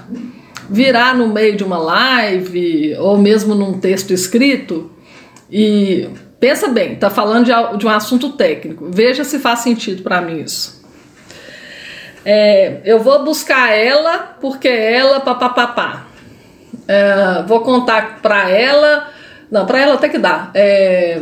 virar 0.70 1.14
no 1.14 1.28
meio 1.28 1.58
de 1.58 1.64
uma 1.66 1.78
live 1.78 2.96
ou 3.00 3.18
mesmo 3.18 3.54
num 3.54 3.74
texto 3.80 4.14
escrito 4.14 4.90
e 5.52 6.08
pensa 6.40 6.70
bem, 6.70 6.96
tá 6.96 7.10
falando 7.10 7.44
de, 7.44 7.78
de 7.78 7.86
um 7.86 7.90
assunto 7.90 8.30
técnico. 8.30 8.88
Veja 8.90 9.26
se 9.26 9.40
faz 9.40 9.60
sentido 9.60 10.04
para 10.04 10.22
mim 10.22 10.40
isso. 10.40 10.85
É, 12.26 12.82
eu 12.84 13.00
vou 13.00 13.24
buscar 13.24 13.72
ela 13.72 14.36
porque 14.42 14.68
ela 14.68 15.20
papapá. 15.20 16.06
É, 16.88 17.44
vou 17.48 17.62
contar 17.62 18.20
pra 18.22 18.50
ela. 18.50 19.08
Não, 19.52 19.66
pra 19.66 19.80
ela 19.80 19.94
até 19.94 20.10
que 20.10 20.18
dá. 20.18 20.50
É, 20.54 21.22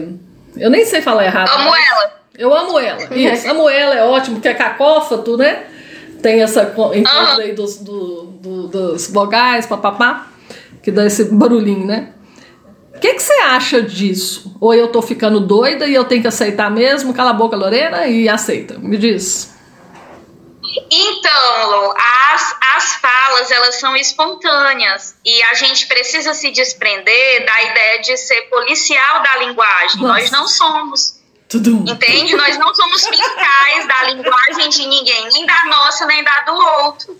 eu 0.55 0.69
nem 0.69 0.85
sei 0.85 1.01
falar 1.01 1.25
errado. 1.25 1.49
Amo 1.49 1.75
ela. 1.75 2.13
Eu 2.37 2.53
amo 2.55 2.79
ela. 2.79 3.13
Isso, 3.15 3.49
amo 3.49 3.69
ela 3.69 3.95
é 3.95 4.03
ótimo, 4.03 4.37
porque 4.37 4.47
é 4.47 4.53
cacófato, 4.53 5.37
né? 5.37 5.63
Tem 6.21 6.41
essa 6.41 6.65
co- 6.67 6.93
encontro 6.93 7.41
aí 7.41 7.51
dos, 7.53 7.77
do, 7.77 8.23
do- 8.41 8.67
dos 8.69 9.11
vogais, 9.11 9.65
papapá, 9.67 10.27
que 10.81 10.89
dá 10.89 11.05
esse 11.05 11.25
barulhinho, 11.25 11.85
né? 11.85 12.09
O 12.95 12.99
que, 12.99 13.13
que 13.15 13.21
você 13.21 13.33
acha 13.33 13.81
disso? 13.81 14.55
Ou 14.61 14.73
eu 14.73 14.87
tô 14.87 15.01
ficando 15.01 15.41
doida 15.41 15.85
e 15.85 15.93
eu 15.93 16.05
tenho 16.05 16.21
que 16.21 16.27
aceitar 16.27 16.71
mesmo? 16.71 17.13
Cala 17.13 17.31
a 17.31 17.33
boca, 17.33 17.57
Lorena, 17.57 18.07
e 18.07 18.29
aceita. 18.29 18.79
Me 18.79 18.97
diz. 18.97 19.52
Então, 20.89 21.69
Lô, 21.69 21.93
as, 21.97 22.55
as 22.75 22.95
falas, 22.95 23.51
elas 23.51 23.79
são 23.79 23.95
espontâneas 23.95 25.15
e 25.25 25.43
a 25.43 25.53
gente 25.53 25.87
precisa 25.87 26.33
se 26.33 26.51
desprender 26.51 27.45
da 27.45 27.63
ideia 27.63 28.01
de 28.01 28.17
ser 28.17 28.41
policial 28.43 29.21
da 29.21 29.37
linguagem. 29.37 30.01
Nossa. 30.01 30.13
Nós 30.13 30.31
não 30.31 30.47
somos, 30.47 31.19
Tudum. 31.49 31.85
entende? 31.87 32.35
Nós 32.35 32.57
não 32.57 32.73
somos 32.73 33.07
fiscais 33.07 33.87
da 33.87 34.03
linguagem 34.03 34.69
de 34.69 34.87
ninguém, 34.87 35.29
nem 35.31 35.45
da 35.45 35.65
nossa, 35.65 36.05
nem 36.05 36.23
da 36.23 36.41
do 36.41 36.53
outro. 36.53 37.17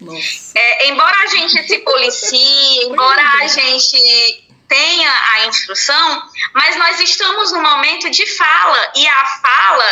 É, 0.56 0.88
embora 0.90 1.16
a 1.24 1.28
gente 1.28 1.68
se 1.68 1.80
policie, 1.80 2.86
embora 2.86 3.22
a 3.42 3.48
gente 3.48 4.44
tenha 4.74 5.12
a 5.36 5.46
instrução, 5.46 6.24
mas 6.52 6.76
nós 6.78 7.00
estamos 7.00 7.52
num 7.52 7.62
momento 7.62 8.10
de 8.10 8.26
fala 8.36 8.92
e 8.96 9.08
a 9.08 9.26
fala, 9.26 9.86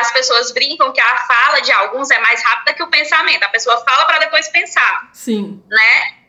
as 0.00 0.12
pessoas 0.12 0.52
brincam 0.52 0.92
que 0.92 1.00
a 1.00 1.16
fala 1.26 1.60
de 1.60 1.72
alguns 1.72 2.12
é 2.12 2.20
mais 2.20 2.40
rápida 2.44 2.74
que 2.74 2.82
o 2.84 2.86
pensamento. 2.86 3.42
A 3.42 3.48
pessoa 3.48 3.84
fala 3.84 4.04
para 4.04 4.18
depois 4.20 4.46
pensar 4.48 5.10
Sim. 5.12 5.60
né? 5.68 6.19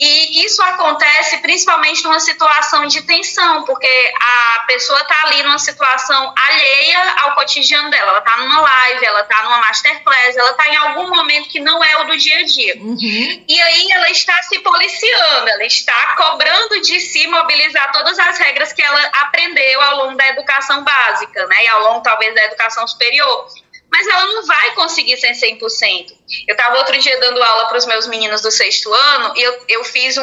E 0.00 0.46
isso 0.46 0.62
acontece 0.62 1.38
principalmente 1.38 2.02
numa 2.04 2.20
situação 2.20 2.86
de 2.86 3.02
tensão, 3.02 3.64
porque 3.64 4.14
a 4.18 4.64
pessoa 4.66 5.04
tá 5.04 5.24
ali 5.26 5.42
numa 5.42 5.58
situação 5.58 6.34
alheia 6.34 7.14
ao 7.20 7.34
cotidiano 7.34 7.90
dela. 7.90 8.12
Ela 8.12 8.20
tá 8.22 8.38
numa 8.38 8.62
live, 8.62 9.04
ela 9.04 9.22
tá 9.24 9.42
numa 9.42 9.58
masterclass, 9.58 10.36
ela 10.38 10.54
tá 10.54 10.68
em 10.68 10.76
algum 10.76 11.10
momento 11.10 11.50
que 11.50 11.60
não 11.60 11.84
é 11.84 11.98
o 11.98 12.04
do 12.04 12.16
dia 12.16 12.38
a 12.38 12.44
dia. 12.44 12.76
Uhum. 12.78 13.44
E 13.46 13.60
aí 13.60 13.92
ela 13.92 14.08
está 14.08 14.42
se 14.44 14.58
policiando, 14.60 15.48
ela 15.50 15.64
está 15.64 16.16
cobrando 16.16 16.80
de 16.80 16.98
si 16.98 17.26
mobilizar 17.26 17.92
todas 17.92 18.18
as 18.18 18.38
regras 18.38 18.72
que 18.72 18.80
ela 18.80 19.02
aprendeu 19.20 19.82
ao 19.82 19.96
longo 19.98 20.16
da 20.16 20.28
educação 20.28 20.82
básica, 20.82 21.46
né? 21.46 21.64
E 21.64 21.68
ao 21.68 21.82
longo 21.82 22.02
talvez 22.02 22.34
da 22.34 22.44
educação 22.44 22.88
superior. 22.88 23.48
Mas 23.92 24.06
ela 24.06 24.26
não 24.26 24.46
vai 24.46 24.74
conseguir 24.74 25.16
ser 25.16 25.32
100%. 25.32 26.12
Eu 26.46 26.52
estava 26.52 26.78
outro 26.78 26.96
dia 26.98 27.18
dando 27.20 27.42
aula 27.42 27.66
para 27.66 27.78
os 27.78 27.86
meus 27.86 28.06
meninos 28.06 28.40
do 28.40 28.50
sexto 28.50 28.92
ano 28.92 29.32
e 29.36 29.42
eu, 29.42 29.58
eu 29.68 29.84
fiz 29.84 30.16
um, 30.16 30.22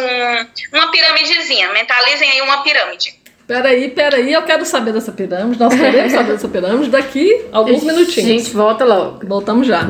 uma 0.74 0.90
piramidezinha. 0.90 1.72
Mentalizem 1.74 2.32
aí 2.32 2.42
uma 2.42 2.64
pirâmide. 2.64 3.16
Peraí, 3.48 3.90
peraí, 3.90 4.34
eu 4.34 4.44
quero 4.44 4.66
saber 4.66 4.92
dessa 4.92 5.12
pirâmide. 5.12 5.60
Nós 5.60 5.74
queremos 5.74 6.12
saber 6.12 6.34
dessa 6.34 6.48
pirâmide 6.50 6.90
daqui 6.90 7.46
a 7.52 7.58
alguns 7.58 7.84
minutinhos. 7.84 8.44
Gente, 8.44 8.50
volta 8.52 8.84
logo. 8.84 9.26
Voltamos 9.26 9.66
já. 9.66 9.88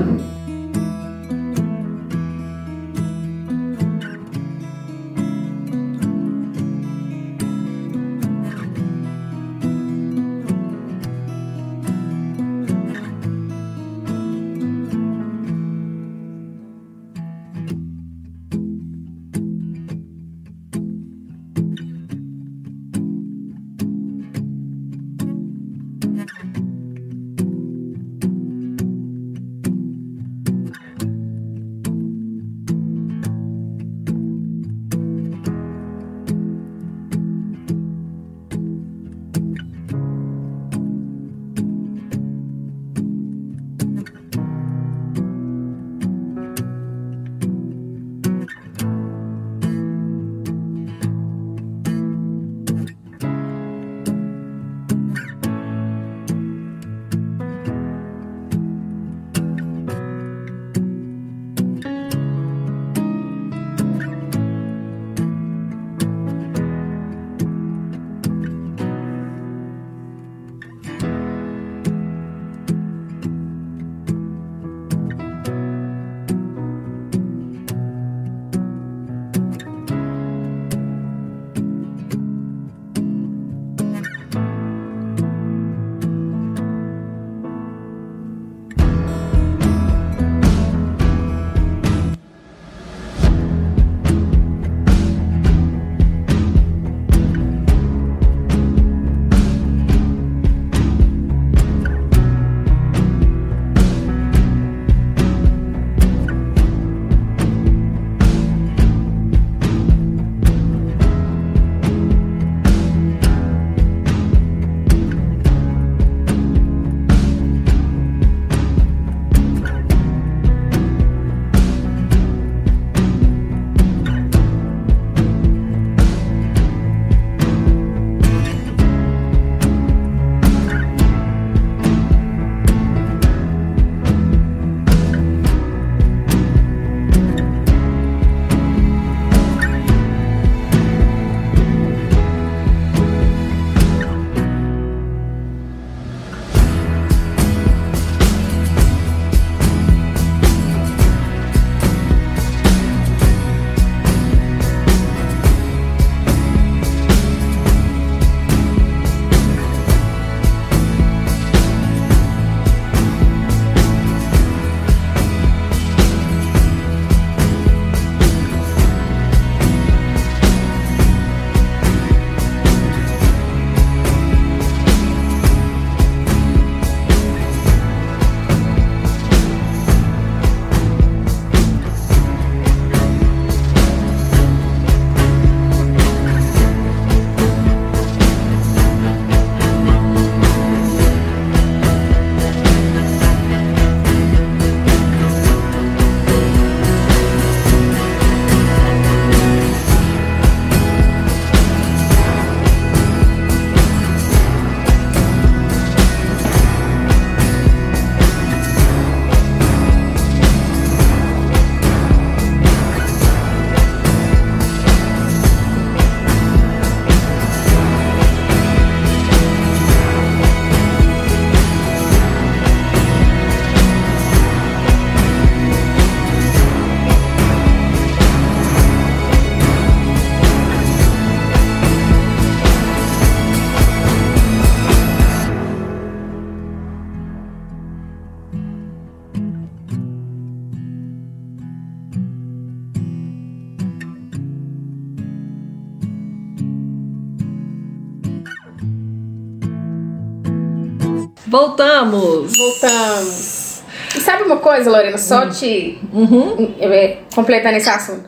Voltamos. 251.47 252.51
Voltamos. 252.57 253.81
E 254.15 254.19
sabe 254.21 254.43
uma 254.43 254.57
coisa, 254.57 254.89
Lorena? 254.89 255.17
Só 255.17 255.45
Hum. 255.45 255.49
te 255.49 255.99
Uhum. 256.13 256.73
é, 256.79 257.17
completando 257.33 257.77
esse 257.77 257.89
assunto. 257.89 258.27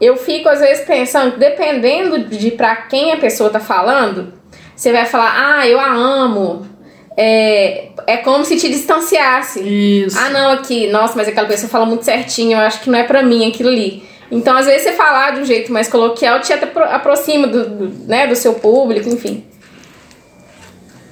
Eu 0.00 0.16
fico, 0.16 0.48
às 0.48 0.60
vezes, 0.60 0.84
pensando, 0.84 1.38
dependendo 1.38 2.18
de 2.28 2.50
pra 2.50 2.76
quem 2.76 3.12
a 3.12 3.16
pessoa 3.16 3.48
tá 3.50 3.60
falando, 3.60 4.32
você 4.74 4.92
vai 4.92 5.06
falar, 5.06 5.58
ah, 5.60 5.66
eu 5.68 5.80
a 5.80 5.92
amo. 5.92 6.66
É, 7.16 7.88
é 8.06 8.18
como 8.18 8.44
se 8.44 8.56
te 8.58 8.68
distanciasse. 8.68 9.60
Isso. 9.60 10.18
Ah, 10.18 10.28
não, 10.28 10.52
aqui, 10.52 10.86
nossa, 10.88 11.14
mas 11.16 11.26
aquela 11.28 11.48
pessoa 11.48 11.70
fala 11.70 11.86
muito 11.86 12.04
certinho, 12.04 12.52
eu 12.58 12.60
acho 12.60 12.80
que 12.82 12.90
não 12.90 12.98
é 12.98 13.04
pra 13.04 13.22
mim 13.22 13.48
aquilo 13.48 13.70
ali. 13.70 14.02
Então, 14.30 14.54
às 14.54 14.66
vezes, 14.66 14.82
você 14.82 14.92
falar 14.92 15.30
de 15.34 15.40
um 15.40 15.44
jeito 15.46 15.72
mais 15.72 15.88
coloquial 15.88 16.40
te 16.40 16.52
aproxima 16.52 17.46
do, 17.46 17.64
do, 17.68 18.06
né, 18.06 18.26
do 18.26 18.36
seu 18.36 18.54
público, 18.54 19.08
enfim. 19.08 19.44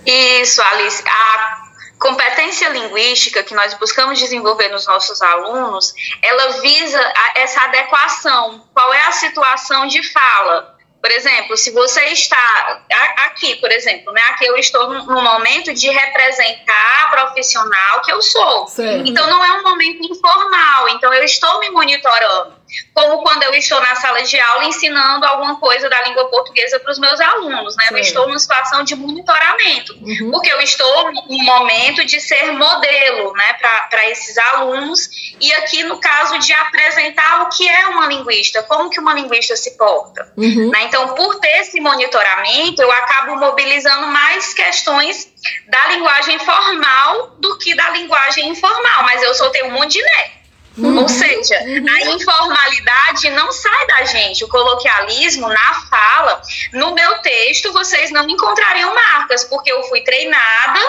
Isso, 0.07 0.63
Alice. 0.63 1.03
A 1.07 1.65
competência 1.99 2.69
linguística 2.69 3.43
que 3.43 3.55
nós 3.55 3.75
buscamos 3.75 4.19
desenvolver 4.19 4.69
nos 4.69 4.87
nossos 4.87 5.23
alunos, 5.23 5.95
ela 6.23 6.61
visa 6.61 7.01
essa 7.35 7.63
adequação. 7.63 8.67
Qual 8.75 8.93
é 8.93 9.03
a 9.07 9.13
situação 9.13 9.87
de 9.87 10.03
fala? 10.13 10.75
Por 11.05 11.11
exemplo, 11.11 11.55
se 11.55 11.71
você 11.71 12.01
está 12.07 12.83
aqui, 13.27 13.57
por 13.57 13.71
exemplo, 13.71 14.11
né? 14.15 14.23
Aqui 14.31 14.47
eu 14.47 14.57
estou 14.57 14.89
num 14.89 15.05
num 15.05 15.23
momento 15.23 15.75
de 15.75 15.91
representar 15.91 17.03
a 17.03 17.09
profissional 17.09 18.01
que 18.01 18.11
eu 18.11 18.23
sou. 18.23 18.67
Certo. 18.69 19.07
Então 19.07 19.29
não 19.29 19.45
é 19.45 19.53
um 19.53 19.63
momento 19.63 20.03
informal. 20.03 20.89
Então 20.89 21.13
eu 21.13 21.23
estou 21.23 21.61
me 21.61 21.69
monitorando. 21.69 22.55
Como 22.93 23.23
quando 23.23 23.43
eu 23.45 23.55
estou 23.55 23.81
na 23.81 23.95
sala 23.97 24.23
de 24.23 24.39
aula 24.39 24.65
ensinando 24.65 25.27
alguma 25.27 25.59
coisa 25.59 25.89
da 25.89 26.03
língua 26.03 26.29
portuguesa 26.29 26.79
para 26.81 26.93
os 26.93 26.99
meus 26.99 27.21
alunos, 27.21 27.77
né? 27.77 27.85
Eu 27.85 27.95
Certo. 27.95 28.07
estou 28.07 28.27
numa 28.29 28.39
situação 28.39 28.85
de 28.85 28.95
monitoramento 28.95 29.95
Uhum. 29.95 30.31
porque 30.31 30.53
eu 30.53 30.61
estou 30.61 31.13
no 31.13 31.39
momento 31.45 32.05
de 32.05 32.21
ser 32.21 32.53
modelo 32.53 33.33
né, 33.35 33.53
para 33.91 34.11
esses 34.11 34.37
alunos, 34.39 35.09
e 35.41 35.53
aqui 35.55 35.83
no 35.85 35.99
caso 36.01 36.39
de 36.39 36.53
apresentar 36.53 37.43
o 37.43 37.49
que 37.51 37.69
é 37.69 37.87
uma 37.89 38.07
linguista, 38.07 38.63
como 38.63 38.91
que 38.91 39.01
uma 39.01 39.15
linguista 39.15 39.57
se 39.57 39.77
porta. 39.77 40.33
Uhum. 40.37 40.71
né? 40.71 40.83
Então, 40.85 41.15
por 41.15 41.39
ter 41.41 41.61
esse 41.61 41.81
monitoramento, 41.81 42.83
eu 42.83 42.91
acabo 42.93 43.37
mobilizando 43.37 44.07
mais 44.09 44.53
questões 44.55 45.29
da 45.69 45.89
linguagem 45.89 46.39
formal 46.39 47.37
do 47.39 47.59
que 47.59 47.75
da 47.75 47.91
linguagem 47.91 48.49
informal, 48.49 49.03
mas 49.05 49.23
eu 49.23 49.51
tenho 49.51 49.67
um 49.67 49.73
monte 49.73 49.95
de 49.95 50.03
né. 50.03 50.31
Ou 50.77 51.09
seja, 51.09 51.57
a 51.57 52.11
informalidade 52.11 53.31
não 53.31 53.53
sai 53.53 53.87
da 53.87 54.05
gente. 54.05 54.45
O 54.45 54.49
coloquialismo 54.49 55.49
na 55.49 55.75
fala, 55.89 56.43
no 56.73 56.95
meu 56.95 57.19
texto, 57.19 57.73
vocês 57.73 58.11
não 58.11 58.29
encontrariam 58.29 58.93
marcas, 58.93 59.45
porque 59.45 59.71
eu 59.71 59.83
fui 59.85 60.01
treinada 60.03 60.81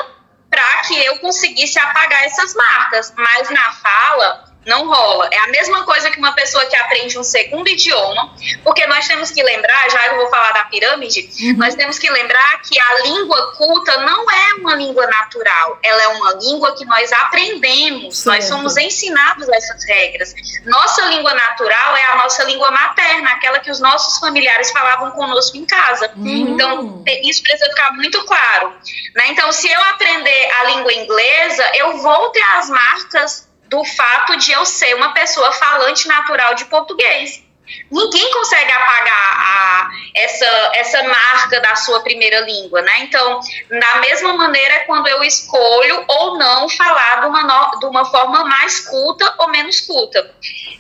para 0.50 0.82
que 0.84 1.06
eu 1.06 1.20
conseguisse 1.20 1.78
apagar 1.78 2.24
essas 2.24 2.56
marcas. 2.56 3.14
Mas 3.16 3.50
na 3.50 3.72
fala, 3.74 4.55
não 4.66 4.88
rola. 4.88 5.30
É 5.32 5.40
a 5.40 5.48
mesma 5.48 5.84
coisa 5.84 6.10
que 6.12 6.18
uma 6.20 6.34
pessoa 6.34 6.66
que 6.66 6.76
aprende 6.76 7.18
um 7.20 7.24
segundo 7.24 7.68
idioma, 7.70 8.34
porque 8.64 8.86
nós 8.88 9.08
temos 9.08 9.32
que 9.32 9.42
lembrar, 9.44 9.90
já 9.90 10.08
eu 10.08 10.16
vou 10.16 10.30
falar 10.30 10.52
da 10.54 10.64
pirâmide, 10.66 11.30
nós 11.58 11.76
temos 11.76 12.00
que 12.00 12.10
lembrar 12.10 12.62
que 12.62 12.80
a 12.80 13.02
língua 13.04 13.54
culta 13.56 13.98
não 14.00 14.30
é 14.32 14.54
uma 14.56 14.76
língua 14.76 15.06
natural, 15.08 15.80
ela 15.84 16.02
é 16.04 16.08
uma 16.10 16.34
língua 16.34 16.76
que 16.76 16.86
nós 16.86 17.12
aprendemos, 17.14 18.26
nós 18.26 18.46
somos 18.46 18.78
ensinados 18.78 19.48
essas 19.50 19.84
regras. 19.86 20.34
Nossa 20.66 21.06
língua 21.06 21.34
natural 21.34 21.96
é 21.98 22.06
a 22.06 22.16
nossa 22.16 22.44
língua 22.44 22.72
materna, 22.72 23.30
aquela 23.32 23.60
que 23.60 23.70
os 23.70 23.80
nossos 23.80 24.20
familiares 24.20 24.72
falavam 24.72 25.12
conosco 25.12 25.58
em 25.58 25.66
casa. 25.66 26.12
Então, 26.18 27.04
te- 27.04 27.22
isso 27.30 27.42
precisa 27.44 27.70
ficar 27.70 27.92
muito 27.94 28.24
claro. 28.26 28.70
Né? 29.16 29.28
Então, 29.30 29.52
se 29.52 29.70
eu 29.70 29.80
aprender 29.82 30.52
a 30.60 30.64
língua 30.66 30.94
inglesa, 30.94 31.64
eu 31.76 31.98
vou 32.00 32.30
ter 32.30 32.42
as 32.58 32.70
marcas 32.70 33.48
do 33.70 33.84
fato 33.84 34.38
de 34.38 34.52
eu 34.52 34.66
ser 34.66 34.96
uma 34.96 35.14
pessoa 35.14 35.52
falante 35.52 36.08
natural 36.08 36.54
de 36.56 36.66
português. 36.66 37.44
Ninguém 37.92 38.32
consegue 38.32 38.72
apagar 38.72 39.40
a- 39.40 39.90
essa, 40.16 40.46
essa 40.76 41.02
marca 41.04 41.60
da 41.62 41.76
sua 41.76 42.00
primeira 42.02 42.42
língua, 42.42 42.80
né? 42.84 43.00
Então, 43.00 43.40
da 43.70 43.96
mesma 44.02 44.34
maneira, 44.34 44.76
é 44.76 44.80
quando 44.82 45.08
eu 45.08 45.24
escolho 45.24 46.06
ou 46.08 46.38
não 46.38 46.70
falar 46.70 47.22
de 47.22 47.26
uma, 47.26 47.44
no- 47.44 47.80
de 47.80 47.86
uma 47.88 48.06
forma 48.06 48.44
mais 48.46 48.82
culta 48.82 49.34
ou 49.40 49.48
menos 49.50 49.82
culta. 49.82 50.32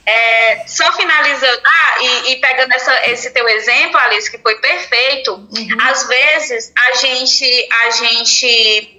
É, 0.05 0.63
só 0.67 0.91
finalizando, 0.91 1.59
ah, 1.65 1.95
e, 2.01 2.31
e 2.33 2.35
pegando 2.39 2.71
essa, 2.73 3.09
esse 3.09 3.31
teu 3.33 3.49
exemplo, 3.49 3.97
Alice, 3.97 4.29
que 4.29 4.37
foi 4.37 4.53
perfeito, 4.61 5.49
às 5.81 6.07
vezes 6.07 6.71
a 6.77 6.91
gente, 6.97 7.69
a 7.71 7.89
gente 7.89 8.94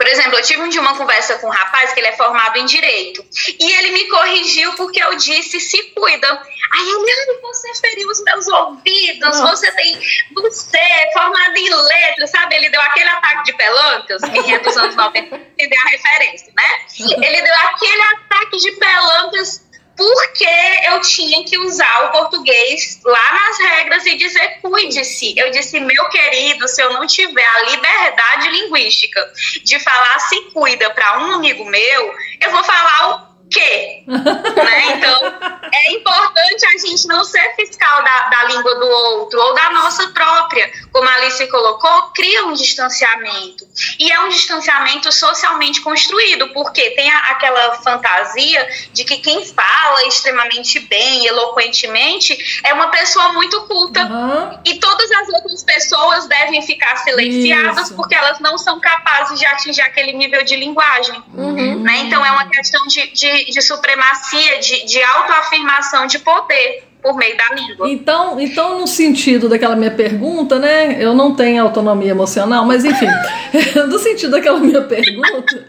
por 0.00 0.08
exemplo, 0.08 0.38
eu 0.38 0.42
tive 0.42 0.62
um 0.62 0.68
dia 0.70 0.80
uma 0.80 0.96
conversa 0.96 1.36
com 1.36 1.46
um 1.46 1.50
rapaz 1.50 1.92
que 1.92 2.00
ele 2.00 2.06
é 2.06 2.16
formado 2.16 2.56
em 2.56 2.64
direito. 2.64 3.22
E 3.58 3.70
ele 3.70 3.90
me 3.90 4.08
corrigiu 4.08 4.72
porque 4.72 5.02
eu 5.02 5.14
disse 5.14 5.60
se 5.60 5.76
cuida. 5.90 6.26
Aí 6.26 6.88
ai, 6.88 7.36
você 7.42 7.74
feriu 7.74 8.08
os 8.08 8.24
meus 8.24 8.48
ouvidos, 8.48 9.20
Nossa. 9.20 9.48
você 9.48 9.70
tem. 9.72 10.00
Você 10.32 10.78
é 10.78 11.12
formado 11.12 11.54
em 11.54 11.68
letras, 11.68 12.30
sabe? 12.30 12.54
Ele 12.54 12.70
deu 12.70 12.80
aquele 12.80 13.10
ataque 13.10 13.44
de 13.44 13.52
pelancas, 13.52 14.22
quem 14.22 14.54
é 14.54 14.58
dos 14.60 14.74
anos 14.78 14.96
90 14.96 15.36
entender 15.36 15.76
a 15.84 15.90
referência, 15.90 16.50
né? 16.56 16.86
Ele 16.98 17.42
deu 17.42 17.54
aquele 17.54 18.02
ataque 18.02 18.56
de 18.56 18.72
pelancas 18.72 19.69
porque 20.00 20.48
eu 20.86 20.98
tinha 21.02 21.44
que 21.44 21.58
usar 21.58 22.06
o 22.06 22.10
português 22.10 23.02
lá 23.04 23.32
nas 23.34 23.58
regras 23.58 24.06
e 24.06 24.16
dizer 24.16 24.58
cuide-se. 24.62 25.38
Eu 25.38 25.50
disse, 25.50 25.78
meu 25.78 26.08
querido, 26.08 26.66
se 26.66 26.82
eu 26.82 26.90
não 26.94 27.06
tiver 27.06 27.44
a 27.44 27.70
liberdade 27.70 28.48
linguística 28.48 29.30
de 29.62 29.78
falar 29.78 30.18
se 30.20 30.40
cuida 30.52 30.88
para 30.88 31.18
um 31.18 31.34
amigo 31.34 31.66
meu, 31.66 32.14
eu 32.40 32.50
vou 32.50 32.64
falar 32.64 33.10
o 33.10 33.29
quê? 33.50 34.02
né? 34.06 34.92
Então, 34.94 35.32
é 35.72 35.92
importante 35.92 36.66
a 36.66 36.78
gente 36.86 37.06
não 37.06 37.24
ser 37.24 37.54
fiscal 37.56 38.02
da, 38.02 38.28
da 38.28 38.44
língua 38.44 38.74
do 38.76 38.86
outro 38.86 39.40
ou 39.40 39.54
da 39.54 39.70
nossa 39.70 40.08
própria. 40.08 40.70
Como 40.92 41.08
a 41.08 41.14
Alice 41.14 41.46
colocou, 41.48 42.02
cria 42.14 42.44
um 42.46 42.52
distanciamento. 42.52 43.64
E 43.98 44.10
é 44.10 44.20
um 44.20 44.28
distanciamento 44.28 45.10
socialmente 45.12 45.80
construído, 45.80 46.48
porque 46.52 46.90
tem 46.90 47.10
a- 47.10 47.18
aquela 47.30 47.74
fantasia 47.82 48.68
de 48.92 49.04
que 49.04 49.18
quem 49.18 49.44
fala 49.44 50.04
extremamente 50.06 50.80
bem, 50.80 51.26
eloquentemente, 51.26 52.60
é 52.64 52.72
uma 52.72 52.88
pessoa 52.88 53.32
muito 53.32 53.60
culta. 53.66 54.00
Aham. 54.02 54.60
E 54.64 54.78
todas 54.78 55.10
as 55.10 55.28
outras 55.28 55.62
pessoas 55.64 56.26
devem 56.26 56.62
ficar 56.62 56.96
silenciadas 56.98 57.86
Isso. 57.86 57.96
porque 57.96 58.14
elas 58.14 58.38
não 58.40 58.58
são 58.58 58.80
capazes 58.80 59.38
de 59.38 59.46
atingir 59.46 59.82
aquele 59.82 60.12
nível 60.12 60.42
de 60.44 60.56
linguagem. 60.56 61.22
Né? 61.34 61.98
Então 61.98 62.24
é 62.24 62.30
uma 62.30 62.48
questão 62.48 62.86
de, 62.86 63.06
de, 63.08 63.39
de 63.44 63.62
supremacia, 63.62 64.58
de, 64.58 64.84
de 64.86 65.02
autoafirmação 65.02 66.06
de 66.06 66.18
poder 66.18 66.84
por 67.02 67.16
meio 67.16 67.36
da 67.36 67.54
língua. 67.54 67.88
Então, 67.88 68.40
então, 68.40 68.78
no 68.78 68.86
sentido 68.86 69.48
daquela 69.48 69.74
minha 69.74 69.90
pergunta, 69.90 70.58
né? 70.58 71.02
Eu 71.02 71.14
não 71.14 71.34
tenho 71.34 71.62
autonomia 71.62 72.10
emocional, 72.10 72.64
mas 72.64 72.84
enfim, 72.84 73.06
no 73.88 73.98
sentido 73.98 74.32
daquela 74.32 74.58
minha 74.58 74.82
pergunta. 74.82 75.66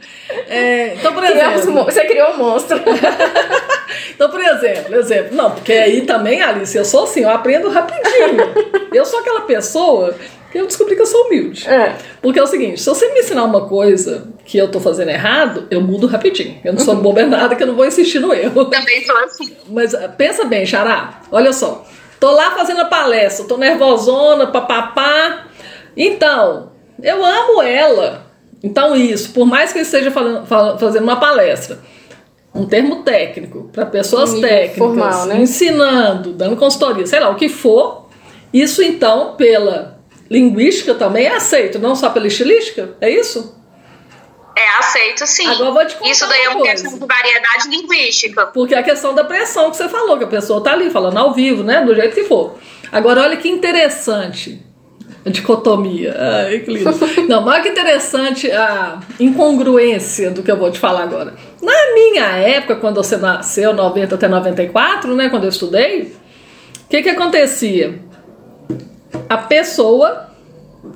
É, 0.48 0.96
então, 0.96 1.14
por 1.14 1.24
um 1.24 1.26
exemplo, 1.26 1.84
Você 1.86 2.06
criou 2.06 2.32
um 2.32 2.38
monstro. 2.38 2.80
então, 4.14 4.30
por 4.30 4.42
exemplo, 4.42 4.96
exemplo, 4.96 5.36
não, 5.36 5.52
porque 5.52 5.74
aí 5.74 6.02
também, 6.02 6.42
Alice, 6.42 6.78
eu 6.78 6.86
sou 6.86 7.04
assim, 7.04 7.22
eu 7.22 7.30
aprendo 7.30 7.70
rapidinho. 7.70 8.54
Eu 8.94 9.06
sou 9.06 9.20
aquela 9.20 9.42
pessoa 9.42 10.16
que 10.52 10.58
eu 10.58 10.68
descobri 10.68 10.96
que 10.96 11.02
eu 11.02 11.06
sou 11.06 11.28
humilde. 11.28 11.68
É. 11.68 11.96
Porque 12.22 12.38
é 12.38 12.44
o 12.44 12.48
seguinte, 12.48 12.82
se 12.82 12.86
você 12.86 13.12
me 13.14 13.22
ensinar 13.22 13.46
uma 13.46 13.68
coisa 13.68 14.28
que 14.46 14.58
eu 14.58 14.70
tô 14.70 14.80
fazendo 14.80 15.10
errado, 15.10 15.66
eu 15.72 15.82
mudo 15.82 16.08
rapidinho. 16.08 16.60
Eu 16.64 16.74
não 16.74 16.80
sou 16.80 16.96
boba 16.96 17.24
nada 17.26 17.56
que 17.56 17.64
eu 17.64 17.68
não 17.68 17.76
vou 17.76 17.86
insistir 17.86 18.20
no 18.20 18.34
erro. 18.34 18.66
Também 18.66 19.06
sou 19.06 19.18
assim. 19.18 19.56
Mas 19.70 19.96
ah, 19.96 20.10
pensa 20.10 20.44
bem, 20.44 20.66
Xará, 20.66 21.22
olha 21.32 21.54
só. 21.54 21.86
Tô 22.20 22.32
lá 22.32 22.52
fazendo 22.52 22.82
a 22.82 22.86
palestra, 22.86 23.48
tô 23.48 23.58
nervosona, 23.58 24.48
papapá. 24.48 25.48
Então, 25.96 26.72
eu 27.02 27.26
amo 27.26 27.62
ela. 27.64 28.31
Então, 28.64 28.96
isso, 28.96 29.32
por 29.32 29.46
mais 29.46 29.72
que 29.74 29.80
eu 29.80 29.82
esteja 29.84 30.12
falando- 30.12 30.46
fal- 30.46 30.78
fazendo 30.78 31.04
uma 31.04 31.20
palestra, 31.20 31.80
um 32.54 32.66
termo 32.66 33.04
técnico, 33.04 33.70
para 33.74 33.86
pessoas 33.86 34.34
técnicas, 34.40 34.78
formal, 34.78 35.26
né? 35.26 35.38
ensinando, 35.42 36.34
dando 36.34 36.56
consultoria, 36.58 37.06
sei 37.08 37.20
lá, 37.20 37.30
o 37.30 37.36
que 37.36 37.50
for, 37.50 38.08
isso 38.54 38.84
então, 38.84 39.36
pela 39.36 40.00
linguística 40.30 40.94
também 40.94 41.26
é 41.28 41.36
aceito, 41.36 41.80
não 41.80 41.96
só 41.96 42.10
pela 42.10 42.28
estilística? 42.28 42.96
É 43.02 43.10
isso? 43.10 43.60
É 44.56 44.78
aceito 44.80 45.26
sim. 45.26 45.48
Agora 45.48 45.70
eu 45.70 45.74
vou 45.74 45.86
te 45.86 45.96
contar 45.96 46.12
Isso 46.12 46.28
daí 46.28 46.42
é 46.44 46.50
uma 46.50 46.58
uma 46.58 46.66
coisa. 46.68 46.84
questão 46.84 47.00
de 47.00 47.06
variedade 47.14 47.70
linguística. 47.70 48.46
Porque 48.48 48.76
é 48.76 48.80
a 48.80 48.84
questão 48.84 49.16
da 49.16 49.24
pressão 49.24 49.72
que 49.72 49.78
você 49.78 49.88
falou, 49.88 50.18
que 50.18 50.26
a 50.26 50.28
pessoa 50.28 50.62
tá 50.62 50.74
ali 50.74 50.90
falando 50.92 51.18
ao 51.18 51.34
vivo, 51.34 51.64
né? 51.64 51.84
Do 51.86 51.96
jeito 51.96 52.14
que 52.14 52.26
for. 52.26 52.56
Agora, 52.92 53.22
olha 53.22 53.38
que 53.38 53.48
interessante 53.50 54.62
a 55.26 55.30
dicotomia. 55.30 56.16
Ai, 56.18 56.60
que 56.60 56.72
lindo. 56.72 56.90
Não, 57.28 57.42
mas 57.42 57.64
que 57.64 57.70
interessante 57.70 58.52
a 58.52 59.00
incongruência 59.20 60.32
do 60.32 60.42
que 60.42 60.52
eu 60.52 60.58
vou 60.58 60.72
te 60.72 60.80
falar 60.80 61.04
agora. 61.04 61.34
Na 61.62 61.94
minha 61.94 62.26
época, 62.26 62.76
quando 62.76 62.96
você 62.96 63.18
nasceu, 63.18 63.74
90 63.74 64.16
até 64.16 64.28
94, 64.28 65.16
né? 65.16 65.30
Quando 65.30 65.44
eu 65.44 65.50
estudei, 65.50 66.14
o 66.86 66.90
que 66.90 67.02
que 67.02 67.10
acontecia? 67.10 68.00
A 69.30 69.38
pessoa 69.38 70.32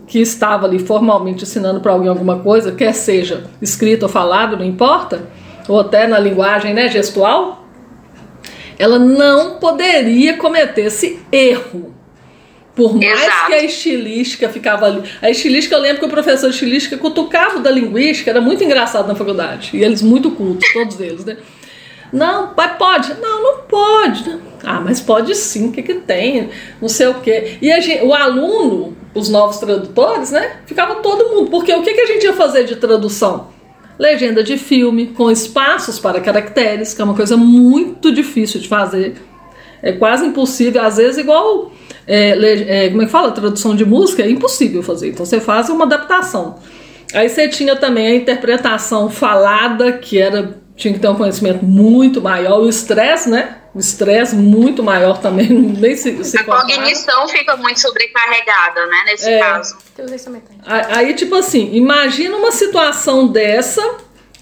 que 0.07 0.19
estava 0.19 0.65
ali 0.65 0.79
formalmente 0.79 1.43
ensinando 1.43 1.79
para 1.79 1.91
alguém 1.91 2.09
alguma 2.09 2.39
coisa, 2.39 2.71
quer 2.71 2.93
seja 2.93 3.43
escrito 3.61 4.03
ou 4.03 4.09
falado, 4.09 4.57
não 4.57 4.65
importa, 4.65 5.23
ou 5.67 5.79
até 5.79 6.07
na 6.07 6.19
linguagem 6.19 6.73
né, 6.73 6.89
gestual, 6.89 7.65
ela 8.77 8.99
não 8.99 9.55
poderia 9.55 10.37
cometer 10.37 10.85
esse 10.85 11.19
erro. 11.31 11.94
Por 12.75 12.93
mais 12.95 13.21
Exato. 13.23 13.47
que 13.47 13.53
a 13.53 13.63
estilística 13.63 14.49
ficava 14.49 14.85
ali. 14.85 15.01
A 15.21 15.29
estilística, 15.29 15.75
eu 15.75 15.79
lembro 15.79 15.99
que 15.99 16.05
o 16.05 16.09
professor 16.09 16.49
de 16.49 16.55
estilística 16.55 16.97
cutucava 16.97 17.59
da 17.59 17.71
linguística, 17.71 18.29
era 18.29 18.41
muito 18.41 18.63
engraçado 18.63 19.07
na 19.07 19.15
faculdade. 19.15 19.69
E 19.73 19.81
eles 19.81 20.01
muito 20.01 20.31
cultos, 20.31 20.67
todos 20.73 20.99
eles, 20.99 21.23
né? 21.23 21.37
Não, 22.11 22.49
pai, 22.53 22.77
pode. 22.77 23.13
Não, 23.21 23.41
não 23.41 23.57
pode. 23.63 24.29
né? 24.29 24.39
Ah, 24.63 24.81
mas 24.81 24.99
pode 24.99 25.33
sim, 25.35 25.69
o 25.69 25.71
que, 25.71 25.81
que 25.81 25.93
tem? 25.95 26.49
Não 26.81 26.89
sei 26.89 27.07
o 27.07 27.15
quê. 27.15 27.57
E 27.61 27.71
a 27.71 27.79
gente- 27.79 28.03
o 28.03 28.13
aluno, 28.13 28.95
os 29.13 29.29
novos 29.29 29.57
tradutores, 29.57 30.31
né? 30.31 30.57
Ficava 30.65 30.95
todo 30.95 31.29
mundo. 31.33 31.49
Porque 31.49 31.73
o 31.73 31.81
que, 31.81 31.93
que 31.93 32.01
a 32.01 32.05
gente 32.07 32.23
ia 32.23 32.33
fazer 32.33 32.65
de 32.65 32.75
tradução? 32.75 33.47
Legenda 33.97 34.43
de 34.43 34.57
filme, 34.57 35.07
com 35.07 35.31
espaços 35.31 35.97
para 35.97 36.19
caracteres, 36.19 36.93
que 36.93 37.01
é 37.01 37.05
uma 37.05 37.13
coisa 37.15 37.37
muito 37.37 38.11
difícil 38.11 38.59
de 38.59 38.67
fazer. 38.67 39.15
É 39.81 39.93
quase 39.93 40.25
impossível, 40.25 40.81
às 40.81 40.97
vezes, 40.97 41.17
igual. 41.17 41.71
É, 42.07 42.35
le- 42.35 42.65
é, 42.69 42.89
como 42.89 43.01
é 43.01 43.05
que 43.05 43.11
fala? 43.11 43.31
Tradução 43.31 43.75
de 43.75 43.85
música 43.85 44.23
é 44.23 44.29
impossível 44.29 44.81
fazer. 44.83 45.09
Então 45.09 45.25
você 45.25 45.39
faz 45.39 45.69
uma 45.69 45.85
adaptação. 45.85 46.59
Aí 47.13 47.29
você 47.29 47.47
tinha 47.47 47.75
também 47.75 48.07
a 48.07 48.15
interpretação 48.15 49.09
falada, 49.09 49.93
que 49.93 50.19
era 50.19 50.57
tinha 50.75 50.93
que 50.93 50.99
ter 50.99 51.07
um 51.07 51.15
conhecimento 51.15 51.63
muito 51.63 52.21
maior, 52.21 52.59
o 52.59 52.67
estresse, 52.67 53.29
né? 53.29 53.57
O 53.73 53.79
estresse 53.79 54.35
muito 54.35 54.83
maior 54.83 55.19
também, 55.19 55.47
nem 55.79 55.95
se, 55.95 56.21
se 56.23 56.37
A 56.37 56.43
compara. 56.43 56.61
cognição 56.63 57.27
fica 57.29 57.55
muito 57.55 57.79
sobrecarregada, 57.79 58.85
né, 58.87 58.97
nesse 59.05 59.29
É. 59.29 59.39
caso. 59.39 59.75
Aí, 60.89 61.13
tipo 61.13 61.33
assim, 61.35 61.69
imagina 61.73 62.35
uma 62.35 62.51
situação 62.51 63.27
dessa, 63.27 63.81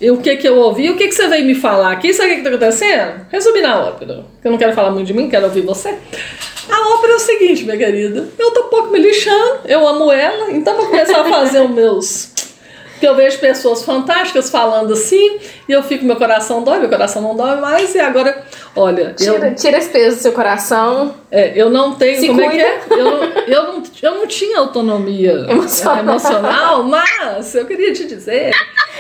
e 0.04 0.12
o 0.12 0.18
que 0.18 0.36
que 0.36 0.45
eu 0.45 0.58
ouvi, 0.58 0.89
o 0.89 0.97
que 0.97 1.08
que 1.08 1.16
você 1.16 1.30
veio 1.30 1.45
me 1.45 1.56
falar 1.56 1.93
aqui, 1.93 2.14
sabe 2.14 2.28
o 2.28 2.32
que 2.32 2.38
que 2.39 2.43
tá 2.43 2.49
acontecendo? 2.49 3.26
Resumir 3.32 3.62
na 3.62 3.86
ópera, 3.86 4.26
eu 4.43 4.51
não 4.51 4.58
quero 4.58 4.74
falar 4.74 4.91
muito 4.91 5.08
de 5.08 5.14
mim, 5.14 5.30
quero 5.30 5.45
ouvir 5.45 5.62
você. 5.62 5.97
A 6.70 6.93
ópera 6.93 7.14
é 7.14 7.16
o 7.16 7.20
seguinte, 7.20 7.64
minha 7.64 7.78
querida, 7.78 8.28
eu 8.38 8.51
tô 8.51 8.66
um 8.66 8.70
pouco 8.70 8.89
me 8.89 8.99
lixando, 8.99 9.62
eu 9.64 9.88
amo 9.88 10.12
ela, 10.12 10.51
então 10.51 10.76
vou 10.76 10.88
começar 10.88 11.22
a 11.22 11.24
fazer 11.24 11.62
os 11.62 11.70
meus... 11.70 12.34
Que 13.04 13.08
eu 13.10 13.16
vejo 13.18 13.38
pessoas 13.38 13.84
fantásticas 13.84 14.49
falando 14.49 14.93
assim, 14.93 15.38
e 15.68 15.74
eu 15.74 15.84
fico, 15.84 16.06
meu 16.06 16.16
coração 16.16 16.64
dói, 16.64 16.80
meu 16.80 16.88
coração 16.88 17.22
não 17.22 17.36
dói 17.36 17.60
mais, 17.60 17.93
e 17.93 17.99
agora, 17.99 18.45
olha, 18.74 19.14
eu... 19.20 19.34
Tira, 19.34 19.51
tira 19.51 19.78
esse 19.78 19.89
peso 19.89 20.16
do 20.16 20.22
seu 20.22 20.32
coração. 20.32 21.14
É, 21.30 21.51
eu 21.54 21.70
não 21.70 21.95
tenho. 21.95 22.18
Se 22.22 22.28
como 22.28 22.39
é 22.39 22.45
que 22.45 22.51
cuida. 22.51 22.64
é? 22.66 22.82
Eu 22.91 23.04
não, 23.04 23.24
eu, 23.26 23.64
não, 23.64 23.84
eu 24.01 24.16
não 24.20 24.26
tinha 24.26 24.58
autonomia 24.58 25.34
Emocional. 25.49 25.99
emocional, 25.99 26.84
mas 26.84 27.54
eu 27.54 27.66
queria 27.66 27.91
te 27.91 28.06
dizer 28.06 28.51